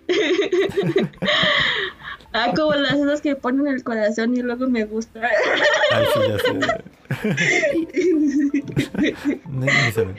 [2.34, 5.20] Ah, como las esas que ponen el corazón y luego me gusta.
[5.92, 6.54] Ay, sí, ya sé.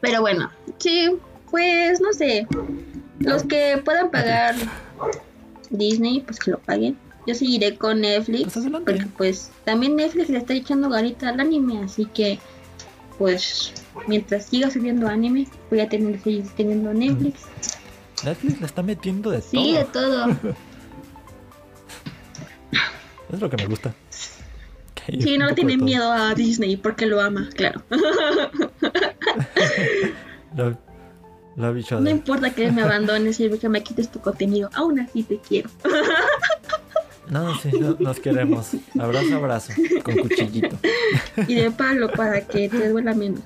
[0.00, 1.16] Pero bueno, sí,
[1.52, 2.48] pues no sé.
[3.20, 4.56] Los que puedan pagar
[5.70, 6.98] Disney, pues que lo paguen.
[7.30, 8.54] Yo seguiré con Netflix.
[8.54, 12.40] Pues porque pues también Netflix le está echando garita al anime, así que
[13.18, 13.72] pues
[14.08, 17.42] mientras siga subiendo anime, voy a tener seguir teniendo Netflix.
[18.24, 19.48] Netflix le está metiendo de todo.
[19.48, 20.26] Sí, de todo.
[23.32, 23.94] es lo que me gusta.
[25.06, 27.84] Sí, no tiene miedo a Disney porque lo ama, claro.
[30.56, 30.76] lo,
[31.54, 35.38] lo no importa que me abandones y que me quites tu contenido, aún así te
[35.38, 35.70] quiero.
[37.30, 37.70] No, sí,
[38.00, 38.70] nos queremos.
[38.98, 40.76] Abrazo, abrazo, con cuchillito.
[41.46, 43.42] Y de palo para que te duela menos.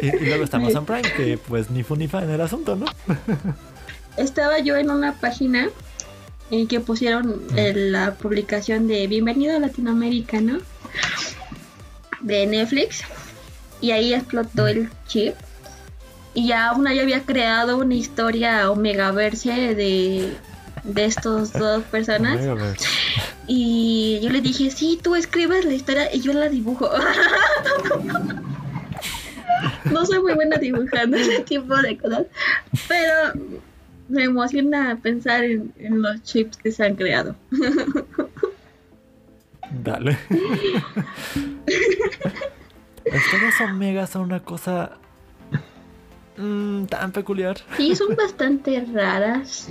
[0.00, 2.86] y, luego estamos en Prime, que pues ni fu ni fa en el asunto, ¿no?
[4.16, 5.70] Estaba yo en una página
[6.52, 10.58] en que pusieron la publicación de Bienvenido a Latinoamérica, ¿no?
[12.20, 13.02] De Netflix.
[13.80, 15.34] Y ahí explotó el chip
[16.34, 20.36] y ya una ya había creado una historia omegaverse de,
[20.82, 22.40] de estos dos personas.
[23.46, 26.90] Y yo le dije, sí, tú escribes la historia y yo la dibujo.
[29.90, 32.26] no soy muy buena dibujando ese tipo de cosas,
[32.88, 33.32] pero
[34.08, 37.36] me emociona pensar en, en los chips que se han creado.
[39.82, 40.18] Dale.
[43.04, 44.98] Las historias Omega son una cosa
[46.36, 47.56] mm, tan peculiar.
[47.76, 49.68] Sí, son bastante raras.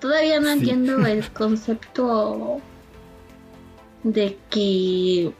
[0.00, 0.58] Todavía no Sí.
[0.58, 2.60] entiendo el concepto
[4.02, 5.32] de que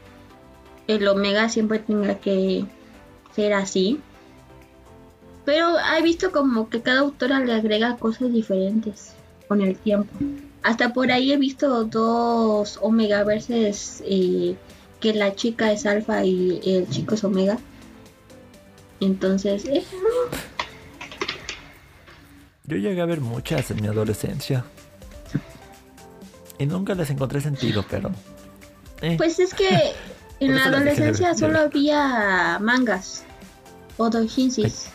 [0.87, 2.65] el omega siempre tenga que
[3.35, 4.01] ser así.
[5.45, 9.13] Pero he visto como que cada autora le agrega cosas diferentes
[9.49, 10.11] con el tiempo.
[10.63, 14.57] Hasta por ahí he visto dos omega versus eh,
[15.01, 17.59] que la chica es alfa y el chico es omega.
[19.05, 19.85] Entonces, eh,
[22.67, 24.65] Yo llegué a ver muchas en mi adolescencia.
[26.59, 28.11] Y nunca les encontré sentido, pero.
[29.03, 29.69] eh, Pues es que
[30.41, 33.25] en la de adolescencia solo había mangas
[33.99, 34.87] o doujinshis.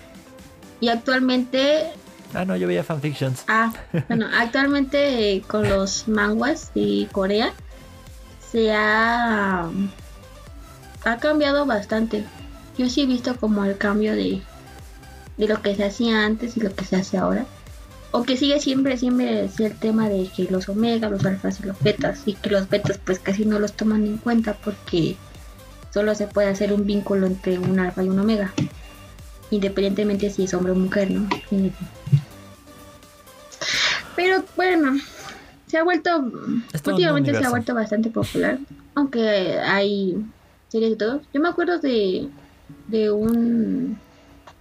[0.82, 1.92] Y actualmente,
[2.34, 3.44] Ah, no, yo veía fanfictions.
[3.48, 3.72] ah,
[4.08, 7.54] bueno, actualmente eh, con los manguas de Corea
[8.52, 9.70] se ha,
[11.06, 12.24] ha cambiado bastante.
[12.80, 14.42] Yo sí he visto como el cambio de,
[15.36, 17.46] de lo que se hacía antes y lo que se hace ahora.
[18.12, 21.64] O que sigue siempre, siempre es el tema de que los omega, los alfas y
[21.64, 25.18] los betas, y que los betas pues casi no los toman en cuenta porque
[25.94, 28.54] solo se puede hacer un vínculo entre un alfa y un omega.
[29.52, 31.28] Independientemente si es hombre o mujer, ¿no?
[34.16, 34.98] Pero bueno,
[35.68, 36.32] se ha vuelto,
[36.86, 38.58] últimamente se ha vuelto bastante popular,
[38.96, 40.16] aunque hay
[40.70, 41.22] series de todo.
[41.34, 42.30] Yo me acuerdo de,
[42.88, 43.98] de un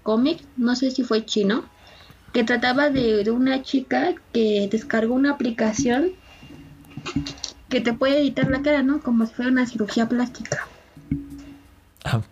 [0.02, 1.64] cómic, no sé si fue chino,
[2.32, 6.12] que trataba de, de una chica que descargó una aplicación
[7.68, 9.00] que te puede editar la cara, ¿no?
[9.00, 10.66] Como si fuera una cirugía plástica.
[12.04, 12.22] Ah,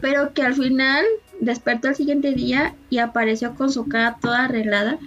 [0.00, 1.04] Pero que al final
[1.40, 4.98] despertó el siguiente día y apareció con su cara toda arreglada.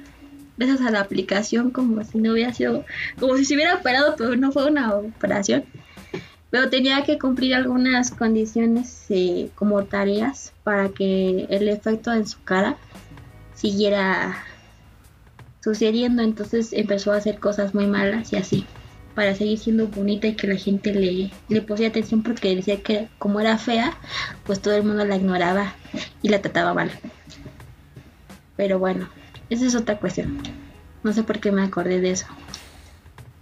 [0.57, 2.83] Gracias a la aplicación, como si no hubiera sido,
[3.17, 5.63] como si se hubiera operado, pero no fue una operación.
[6.49, 12.43] Pero tenía que cumplir algunas condiciones eh, como tareas para que el efecto en su
[12.43, 12.77] cara
[13.53, 14.43] siguiera
[15.63, 16.23] sucediendo.
[16.23, 18.65] Entonces empezó a hacer cosas muy malas y así
[19.19, 23.09] para seguir siendo bonita y que la gente le, le pusiera atención porque decía que
[23.17, 23.97] como era fea,
[24.45, 25.73] pues todo el mundo la ignoraba
[26.21, 26.89] y la trataba mal.
[28.55, 29.09] Pero bueno,
[29.49, 30.37] esa es otra cuestión.
[31.03, 32.27] No sé por qué me acordé de eso.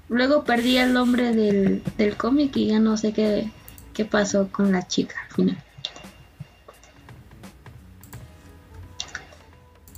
[0.09, 3.49] Luego perdí el nombre del, del cómic y ya no sé qué,
[3.93, 5.57] qué pasó con la chica al final.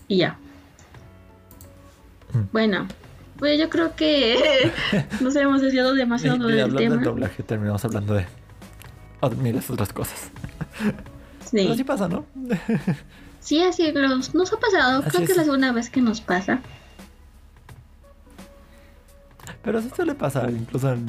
[0.07, 0.37] Y ya.
[2.33, 2.39] Mm.
[2.51, 2.87] Bueno,
[3.37, 4.71] pues yo creo que
[5.21, 7.03] nos hemos desviado y, demasiado y del hablando del tema.
[7.03, 8.25] doblaje, terminamos hablando de
[9.37, 10.29] miles otras cosas.
[11.51, 11.83] Pero sí Sí.
[11.83, 12.25] pasa, ¿no?
[13.39, 14.99] sí, así los, nos ha pasado.
[15.01, 16.59] Así creo que es la segunda vez que nos pasa.
[19.63, 21.05] Pero sí suele pasar, incluso en,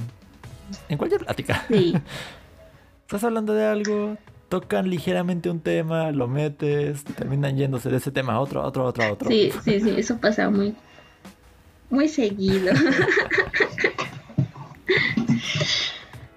[0.89, 1.65] en cualquier plática.
[1.69, 1.95] Sí.
[3.03, 4.17] Estás hablando de algo,
[4.49, 8.85] tocan ligeramente un tema, lo metes, terminan yéndose de ese tema a otro, a otro,
[8.85, 9.29] a otro, a otro.
[9.29, 10.75] Sí, sí, sí, eso pasa muy,
[11.89, 12.73] muy seguido.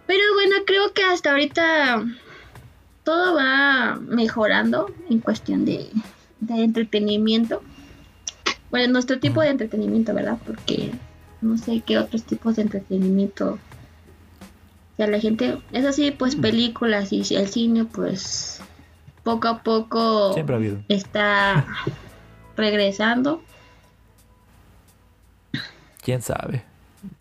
[0.07, 2.03] Pero bueno, creo que hasta ahorita
[3.03, 5.89] todo va mejorando en cuestión de,
[6.39, 7.61] de entretenimiento.
[8.69, 10.37] Bueno, nuestro tipo de entretenimiento, ¿verdad?
[10.45, 10.91] Porque
[11.43, 13.53] no sé qué otros tipos de entretenimiento.
[13.53, 18.61] O sea, la gente, es así, pues películas y el cine, pues
[19.23, 20.83] poco a poco Siempre ha habido.
[20.89, 21.65] está
[22.57, 23.41] regresando.
[26.01, 26.63] ¿Quién sabe?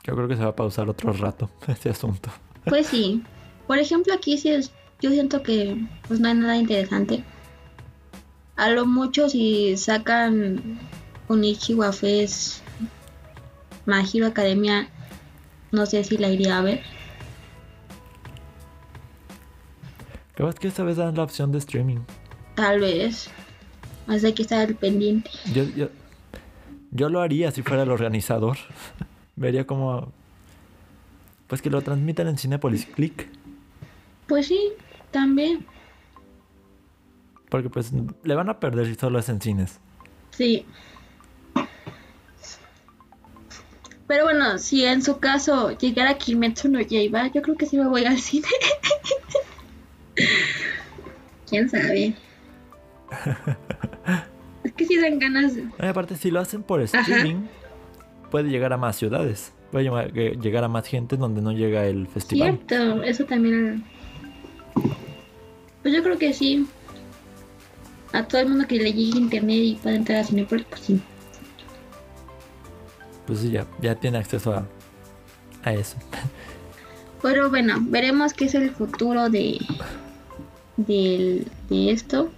[0.05, 2.31] Yo creo que se va a pausar otro rato este asunto.
[2.65, 3.23] Pues sí.
[3.67, 5.77] Por ejemplo, aquí sí es, yo siento que
[6.09, 7.25] pues no hay nada interesante.
[8.57, 10.79] A lo mucho si sacan
[11.29, 12.63] un Ichiwa Fest,
[13.87, 14.89] My Hero Academia,
[15.71, 16.83] no sé si la iría a ver.
[20.35, 21.99] Creo que esta vez dan la opción de streaming.
[22.55, 23.31] Tal vez.
[24.07, 25.31] Más hay que estar al pendiente.
[25.53, 25.89] Yo, yo,
[26.91, 28.57] yo lo haría si fuera el organizador.
[29.37, 30.13] Vería como...
[31.47, 33.29] Pues que lo transmitan en Cinepolis Click.
[34.27, 34.73] Pues sí,
[35.11, 35.67] también.
[37.51, 37.93] Porque pues
[38.23, 39.79] le van a perder si solo es en cines.
[40.31, 40.65] Sí.
[44.13, 47.89] Pero bueno, si en su caso llegara Kimetsu no Yaiba, yo creo que sí me
[47.89, 48.47] voy al cine.
[51.49, 52.15] ¿Quién sabe?
[54.65, 55.65] Es que sí dan ganas de...
[55.79, 57.47] Ay, aparte, si lo hacen por streaming,
[58.31, 59.55] puede llegar a más ciudades.
[59.71, 59.91] Puede
[60.37, 62.61] llegar a más gente donde no llega el festival.
[62.69, 63.83] Cierto, eso también.
[65.81, 66.67] Pues yo creo que sí.
[68.13, 71.01] A todo el mundo que le llegue internet y pueda entrar a Cinepolis, pues sí.
[73.27, 74.65] Pues sí, ya, ya tiene acceso a,
[75.63, 75.97] a eso.
[77.23, 79.59] Pero bueno, veremos qué es el futuro de,
[80.77, 82.31] del- de esto.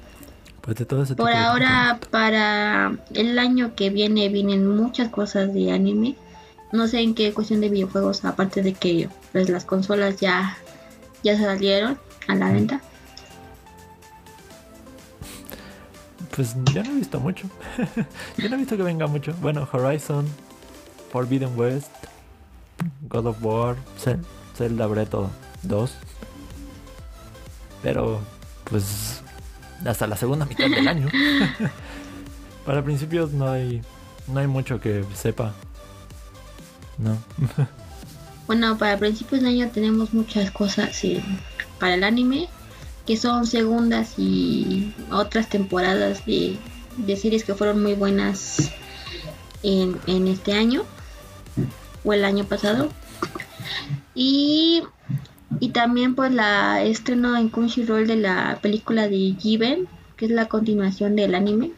[0.60, 5.52] Pues de todo ese Por de ahora, para el año que viene, vienen muchas cosas
[5.54, 6.16] de anime.
[6.72, 10.56] No sé en qué cuestión de videojuegos, aparte de que pues, las consolas ya,
[11.22, 11.98] ya salieron
[12.28, 12.80] a la venta.
[16.34, 17.48] Pues yo no he visto mucho.
[18.38, 19.34] yo no he visto que venga mucho.
[19.40, 20.26] Bueno, Horizon,
[21.14, 21.92] Forbidden West,
[23.08, 24.18] God of War, Zel-
[24.56, 25.14] Zelda Breath
[25.62, 25.90] 2.
[27.84, 28.20] Pero,
[28.64, 29.22] pues,
[29.86, 31.08] hasta la segunda mitad del año.
[32.66, 33.80] Para principios no hay,
[34.26, 35.54] no hay mucho que sepa.
[36.98, 37.16] No.
[38.46, 41.00] Bueno, para principios de año tenemos muchas cosas
[41.80, 42.46] para el anime,
[43.06, 46.58] que son segundas y otras temporadas de,
[46.98, 48.70] de series que fueron muy buenas
[49.62, 50.84] en, en este año
[52.04, 52.90] o el año pasado.
[54.14, 54.82] Y,
[55.60, 60.46] y también pues la estreno en Crunchyroll de la película de Given, que es la
[60.46, 61.72] continuación del anime.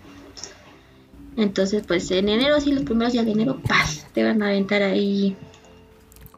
[1.36, 4.06] Entonces pues en enero, sí, los primeros días de enero, ¡paz!
[4.14, 5.36] Te van a aventar ahí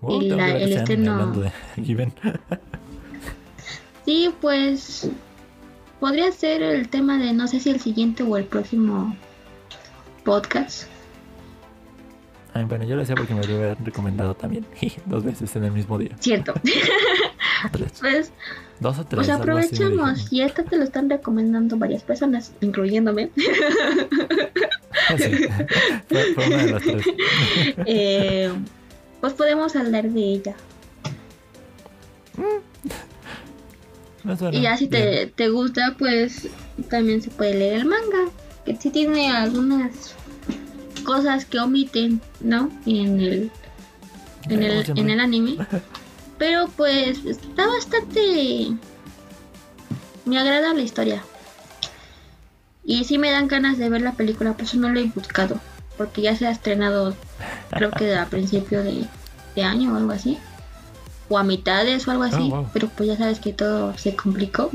[0.00, 1.50] Oh, tengo la- el estreno- de
[1.84, 2.12] Given.
[4.04, 5.08] Sí, pues
[6.00, 9.16] podría ser el tema de no sé si el siguiente o el próximo
[10.24, 10.84] podcast.
[12.58, 14.66] Ay, bueno, yo lo decía porque me lo habían recomendado también.
[15.06, 16.16] Dos veces en el mismo día.
[16.18, 16.52] Cierto.
[17.72, 17.92] Tres.
[18.00, 18.32] pues,
[18.80, 19.16] Dos o tres.
[19.16, 23.30] pues aprovechamos y esta te lo están recomendando varias personas, incluyéndome.
[23.36, 23.44] Sí,
[26.08, 27.04] fue, fue una de las tres.
[27.86, 28.52] Eh,
[29.20, 30.54] pues podemos hablar de ella.
[34.36, 36.48] Suena Y ya si te, te gusta, pues
[36.90, 38.30] también se puede leer el manga.
[38.64, 40.14] Que sí tiene algunas
[41.08, 42.68] cosas que omiten, ¿no?
[42.84, 43.50] En el,
[44.50, 45.56] en el, en el anime.
[46.38, 48.74] Pero pues está bastante...
[50.26, 51.24] Me agrada la historia.
[52.84, 55.58] Y sí me dan ganas de ver la película, por eso no lo he buscado.
[55.96, 57.16] Porque ya se ha estrenado,
[57.70, 59.06] creo que a principio de,
[59.56, 60.36] de año o algo así.
[61.30, 62.50] O a mitades o algo así.
[62.50, 62.68] wow.
[62.74, 64.70] Pero pues ya sabes que todo se complicó.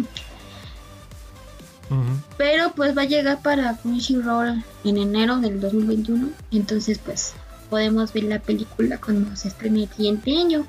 [2.37, 6.29] Pero pues va a llegar para Crunchyroll en enero del 2021.
[6.51, 7.33] Entonces pues
[7.69, 10.65] podemos ver la película cuando se estrene el siguiente año.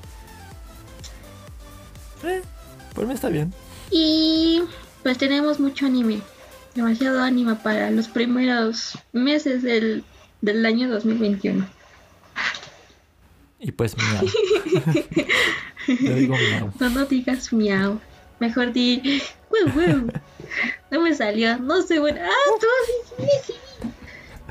[2.23, 2.41] Eh,
[2.93, 3.53] por mí está bien.
[3.91, 4.61] Y
[5.03, 6.21] pues tenemos mucho anime.
[6.73, 10.03] Demasiado anime para los primeros meses del,
[10.41, 11.65] del año 2021.
[13.59, 14.25] Y pues miau.
[15.87, 16.71] Yo digo miau.
[16.79, 17.99] No, no digas miau.
[18.39, 20.11] Mejor di "Guau, guau".
[20.95, 21.57] No me salió.
[21.59, 22.25] No soy buena.
[22.25, 23.53] Ah, tú sí, sí, sí.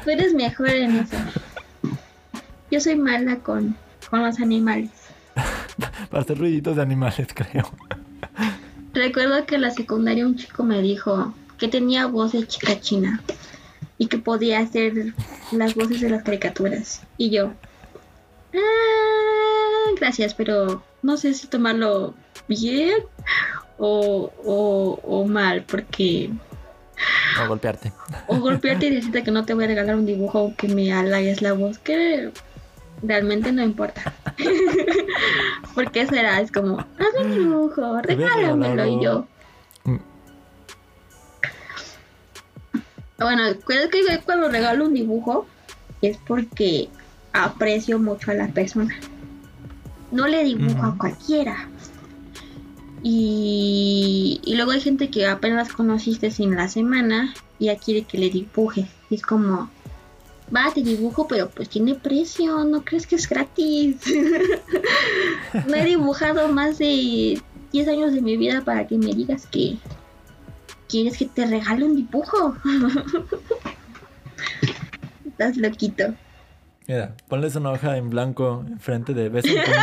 [0.05, 1.17] Tú eres mejor en eso.
[2.71, 3.75] Yo soy mala con,
[4.11, 4.91] con los animales.
[6.11, 7.73] Para hacer ruiditos de animales, creo.
[8.93, 13.23] Recuerdo que en la secundaria un chico me dijo que tenía voz de chica china
[13.97, 15.15] y que podía hacer
[15.51, 17.01] las voces de las caricaturas.
[17.17, 17.53] Y yo,
[18.55, 22.13] "Ah, gracias, pero no sé si tomarlo
[22.49, 22.99] bien
[23.79, 26.31] o, o, o mal, porque
[27.39, 27.93] No golpearte.
[28.29, 30.93] o golpearte y decirte que no te voy a regalar un dibujo o que me
[30.93, 32.31] halagues la voz, que
[33.03, 34.13] realmente no importa.
[35.75, 39.27] porque eso era, es como, hazme un dibujo, regálamelo y yo.
[39.85, 39.97] Mm,
[43.19, 45.47] Bueno, creo que cuando regalo un dibujo
[46.03, 46.89] es porque
[47.33, 48.95] aprecio mucho a la persona.
[50.11, 51.69] No le dibujo a cualquiera.
[53.07, 58.17] Y, y luego hay gente que apenas conociste en la semana y ya quiere que
[58.17, 58.87] le dibuje.
[59.11, 59.69] Y es como,
[60.55, 63.97] va, te dibujo, pero pues tiene precio, no crees que es gratis.
[65.69, 69.77] no he dibujado más de 10 años de mi vida para que me digas que
[70.89, 72.57] quieres que te regale un dibujo.
[75.27, 76.15] Estás loquito.
[76.87, 79.77] Mira, ponles una hoja en blanco enfrente de beso en puño.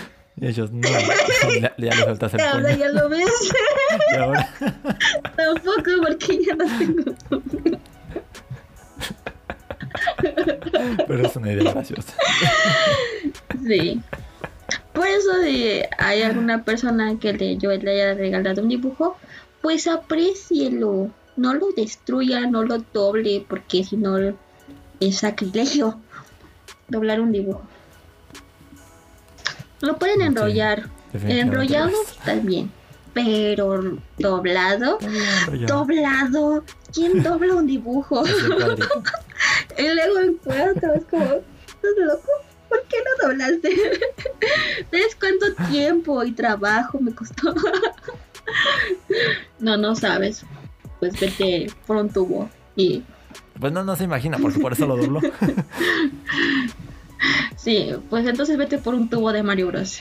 [0.40, 0.88] y ellos, no.
[0.88, 3.28] Ya, ya le soltas el Ahora ya lo ves.
[4.12, 4.48] Y ahora,
[5.36, 7.14] Tampoco porque ya no tengo.
[11.06, 12.14] pero es una idea graciosa.
[13.66, 14.00] Sí.
[14.94, 19.16] Por eso de hay alguna persona que le, yo le haya regalado un dibujo,
[19.60, 21.10] pues aprécielo.
[21.36, 24.18] No lo destruya, no lo doble, porque si no
[25.00, 26.00] es sacrilegio
[26.88, 27.62] doblar un dibujo.
[29.80, 30.88] Lo pueden enrollar.
[31.12, 32.70] Enrollado lo también.
[33.12, 34.98] Pero doblado.
[35.66, 36.64] Doblado.
[36.92, 38.22] ¿Quién dobla un dibujo?
[39.78, 42.28] Y luego en cuarto es como, ¿estás loco?
[42.68, 43.70] ¿Por qué no doblaste?
[44.92, 47.54] ¿Ves cuánto tiempo y trabajo me costó?
[49.58, 50.44] no, no sabes.
[51.00, 53.02] Pues vete por un tubo y
[53.58, 55.20] Pues no, no se imagina, por eso lo dobló.
[57.56, 60.00] Sí, pues entonces vete por un tubo de Mario Bros.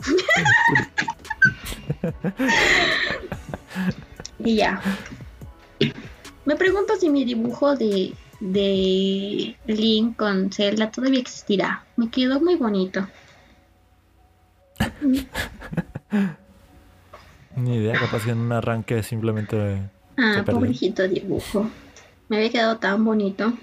[4.38, 4.80] y ya.
[6.44, 11.84] Me pregunto si mi dibujo de, de Link con Zelda todavía existirá.
[11.96, 13.06] Me quedó muy bonito.
[17.56, 21.70] Ni idea, capaz que en un arranque simplemente Ah, pobrecito dibujo.
[22.28, 23.54] Me había quedado tan bonito.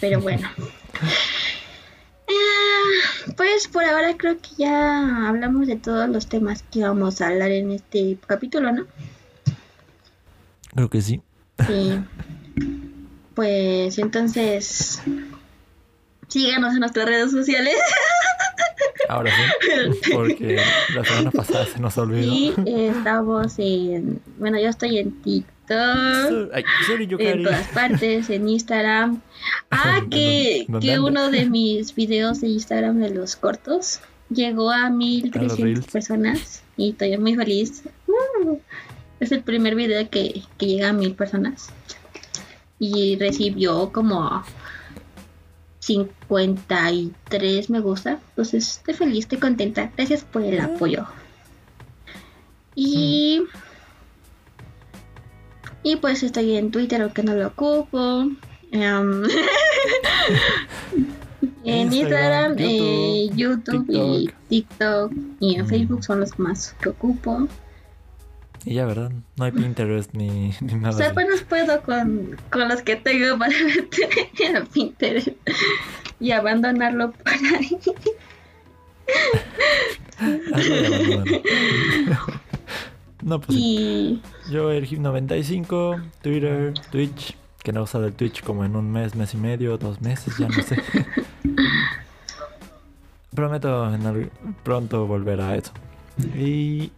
[0.00, 0.48] Pero bueno.
[2.28, 7.28] Ah, pues por ahora creo que ya hablamos de todos los temas que vamos a
[7.28, 8.86] hablar en este capítulo, ¿no?
[10.74, 11.20] creo que sí.
[11.66, 12.00] Sí.
[13.34, 15.02] Pues entonces
[16.28, 17.74] síganos en nuestras redes sociales
[19.08, 20.60] Ahora sí, porque
[20.94, 22.32] la semana pasada se nos olvidó.
[22.32, 28.48] y eh, estamos en bueno yo estoy en TikTok Ay, sorry, en todas partes, en
[28.48, 29.20] Instagram.
[29.70, 34.86] Ah, que, ¿Dónde que uno de mis videos de Instagram de los cortos llegó a
[34.86, 35.86] A los 1300 reels.
[35.86, 37.84] personas y estoy muy feliz.
[38.06, 38.58] Uh,
[39.20, 41.70] es el primer video que, que llega a mil personas
[42.78, 44.42] y recibió como
[45.80, 48.18] 53 me gusta.
[48.30, 49.90] Entonces estoy feliz, estoy contenta.
[49.96, 51.06] Gracias por el apoyo.
[52.74, 53.42] Y.
[55.82, 58.28] Y pues estoy en Twitter, aunque no lo ocupo.
[58.72, 59.24] Em,
[61.64, 65.12] en Instagram, Instagram, eh, YouTube, y TikTok.
[65.40, 65.68] Y en Mm.
[65.68, 67.48] Facebook son los más que ocupo.
[68.66, 69.10] Y ya, ¿verdad?
[69.36, 70.92] No hay Pinterest ni, ni O nada.
[70.92, 71.12] sea, así.
[71.12, 75.28] apenas puedo con, con los que tengo para meter a Pinterest
[76.20, 77.78] y abandonarlo por ahí.
[80.28, 81.24] Y abandónalo.
[83.22, 84.22] No, pues sí.
[84.50, 89.32] Yo, Ergib95, Twitter, Twitch, que no he usado el Twitch como en un mes, mes
[89.34, 90.82] y medio, dos meses, ya no sé.
[93.34, 94.30] Prometo en al-
[94.64, 95.72] pronto volver a eso.
[96.36, 96.90] Y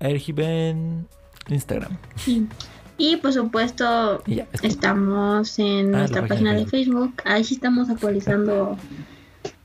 [0.00, 1.06] Ergib en
[1.48, 1.96] Instagram.
[2.16, 2.48] Sí.
[2.98, 7.14] Y por supuesto, Y ya, es- estamos en Ah, nuestra página de Facebook.
[7.24, 8.76] Ahí sí estamos actualizando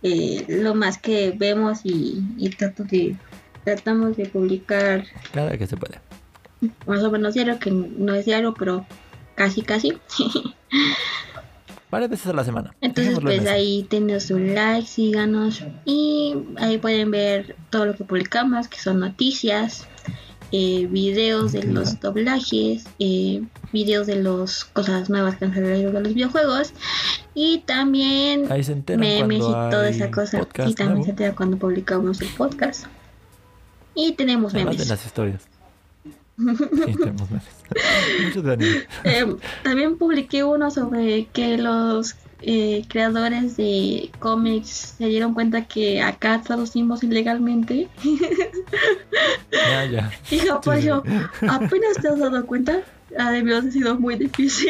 [0.03, 3.15] eh, lo más que vemos y, y trato de,
[3.63, 5.99] tratamos de publicar cada que se puede.
[6.85, 8.85] Más o menos diario, que no es diario, pero
[9.35, 9.97] casi, casi.
[11.89, 12.75] Varias veces a la semana.
[12.81, 18.03] Entonces, Dejémoslo pues ahí tenos un like, síganos y ahí pueden ver todo lo que
[18.03, 19.87] publicamos, que son noticias,
[20.51, 26.01] eh, videos de los doblajes, eh, videos de las cosas nuevas que han salido de
[26.01, 26.73] los videojuegos
[27.33, 30.41] y también Ahí se enteran memes y toda esa cosa.
[30.65, 32.85] Y también nuevo, se entera cuando publicamos el podcast.
[33.95, 34.89] Y tenemos Además de memes.
[34.89, 35.47] las historias.
[36.37, 36.43] Sí,
[36.97, 37.45] tenemos memes.
[38.25, 38.87] Muchos de anime.
[39.03, 46.01] Eh, también publiqué uno sobre que los eh, creadores de cómics se dieron cuenta que
[46.01, 47.87] acá traducimos ilegalmente.
[49.51, 50.11] Ya, ya.
[50.31, 51.03] Y Japón, yo,
[51.47, 52.81] apenas te has dado cuenta,
[53.17, 54.69] ha debió haber sido muy difícil.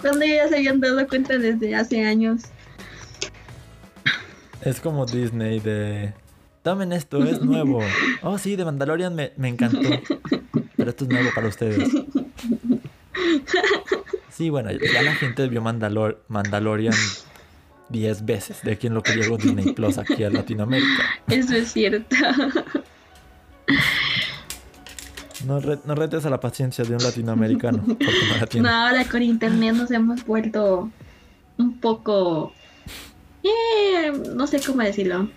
[0.00, 2.42] Cuando ya se habían dado cuenta desde hace años.
[4.62, 6.12] Es como Disney de...
[6.62, 7.80] Tomen esto, es nuevo.
[8.22, 9.80] Oh, sí, de Mandalorian me, me encantó.
[10.76, 11.90] Pero esto es nuevo para ustedes.
[14.30, 16.94] Sí, bueno, ya la gente vio Mandalor Mandalorian
[17.88, 21.02] 10 veces de quien lo que llegó Disney Plus aquí a Latinoamérica.
[21.28, 22.16] Eso es cierto.
[25.46, 28.68] No, re- no retes a la paciencia de un latinoamericano, porque no la No, tiene.
[28.68, 30.88] ahora con internet nos hemos vuelto
[31.58, 32.52] un poco...
[33.42, 35.28] eh, no sé cómo decirlo.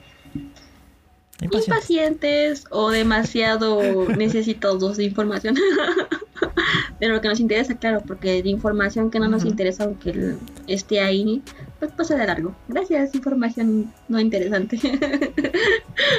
[1.41, 1.71] Impaciente.
[1.71, 5.55] impacientes o demasiado necesitados de información.
[6.99, 10.37] Pero lo que nos interesa, claro, porque de información que no nos interesa, aunque el-
[10.67, 11.41] esté ahí,
[11.79, 12.55] pues pasa de largo.
[12.69, 14.79] Gracias, información no interesante.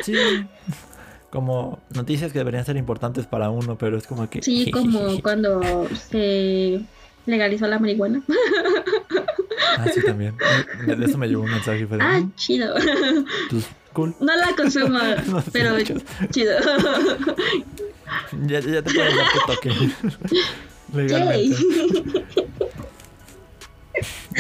[0.02, 0.14] Sí.
[1.30, 4.40] Como noticias que deberían ser importantes para uno, pero es como que...
[4.43, 6.80] sí, como cuando se
[7.26, 8.22] legalizó la marihuana.
[9.78, 10.34] Ah, sí, también.
[10.86, 11.98] De eso me llegó un mensaje de...
[12.01, 12.74] Ah, "Mm, chido.
[13.51, 13.66] pues,
[13.97, 14.14] cool.
[14.20, 16.02] No la consumo, No pero muchos.
[16.31, 16.55] chido.
[18.47, 19.70] Ya, ya te puedes dar tu toque.
[20.94, 21.56] Legalmente.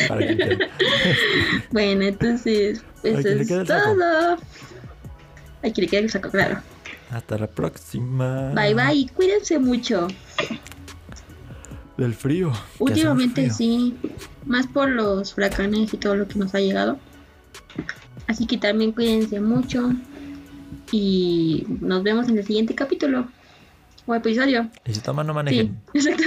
[0.08, 0.58] Para quien
[1.70, 3.64] bueno, entonces, eso le es saco.
[3.64, 4.36] todo.
[5.62, 6.60] Hay que le quede el saco, claro.
[7.10, 8.52] Hasta la próxima.
[8.54, 10.06] Bye bye cuídense mucho.
[11.96, 12.52] Del frío.
[12.78, 13.54] Últimamente frío.
[13.54, 13.96] sí,
[14.44, 16.98] más por los huracanes y todo lo que nos ha llegado.
[18.28, 19.92] Así que también cuídense mucho
[20.92, 23.26] y nos vemos en el siguiente capítulo
[24.06, 24.68] o episodio.
[24.84, 25.80] Y si toman, no Sí, manejen.
[25.94, 26.24] exacto.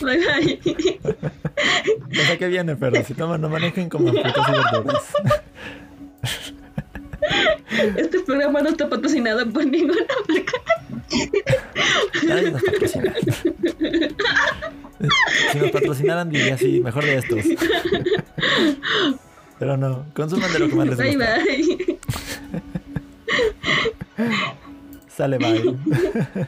[0.04, 0.60] bye bye.
[2.10, 5.02] No sé qué viene, pero si toman, no manejen como frutas y verduras.
[7.96, 10.52] Este programa no está patrocinado por ninguna marca.
[12.26, 13.14] Nadie nos patrocina.
[15.52, 17.44] Si nos patrocinaran, diría así, mejor de estos.
[19.58, 21.36] Pero no, consuman de lo que más les Bye gusta.
[21.36, 21.98] bye.
[25.08, 25.76] Sale, bye.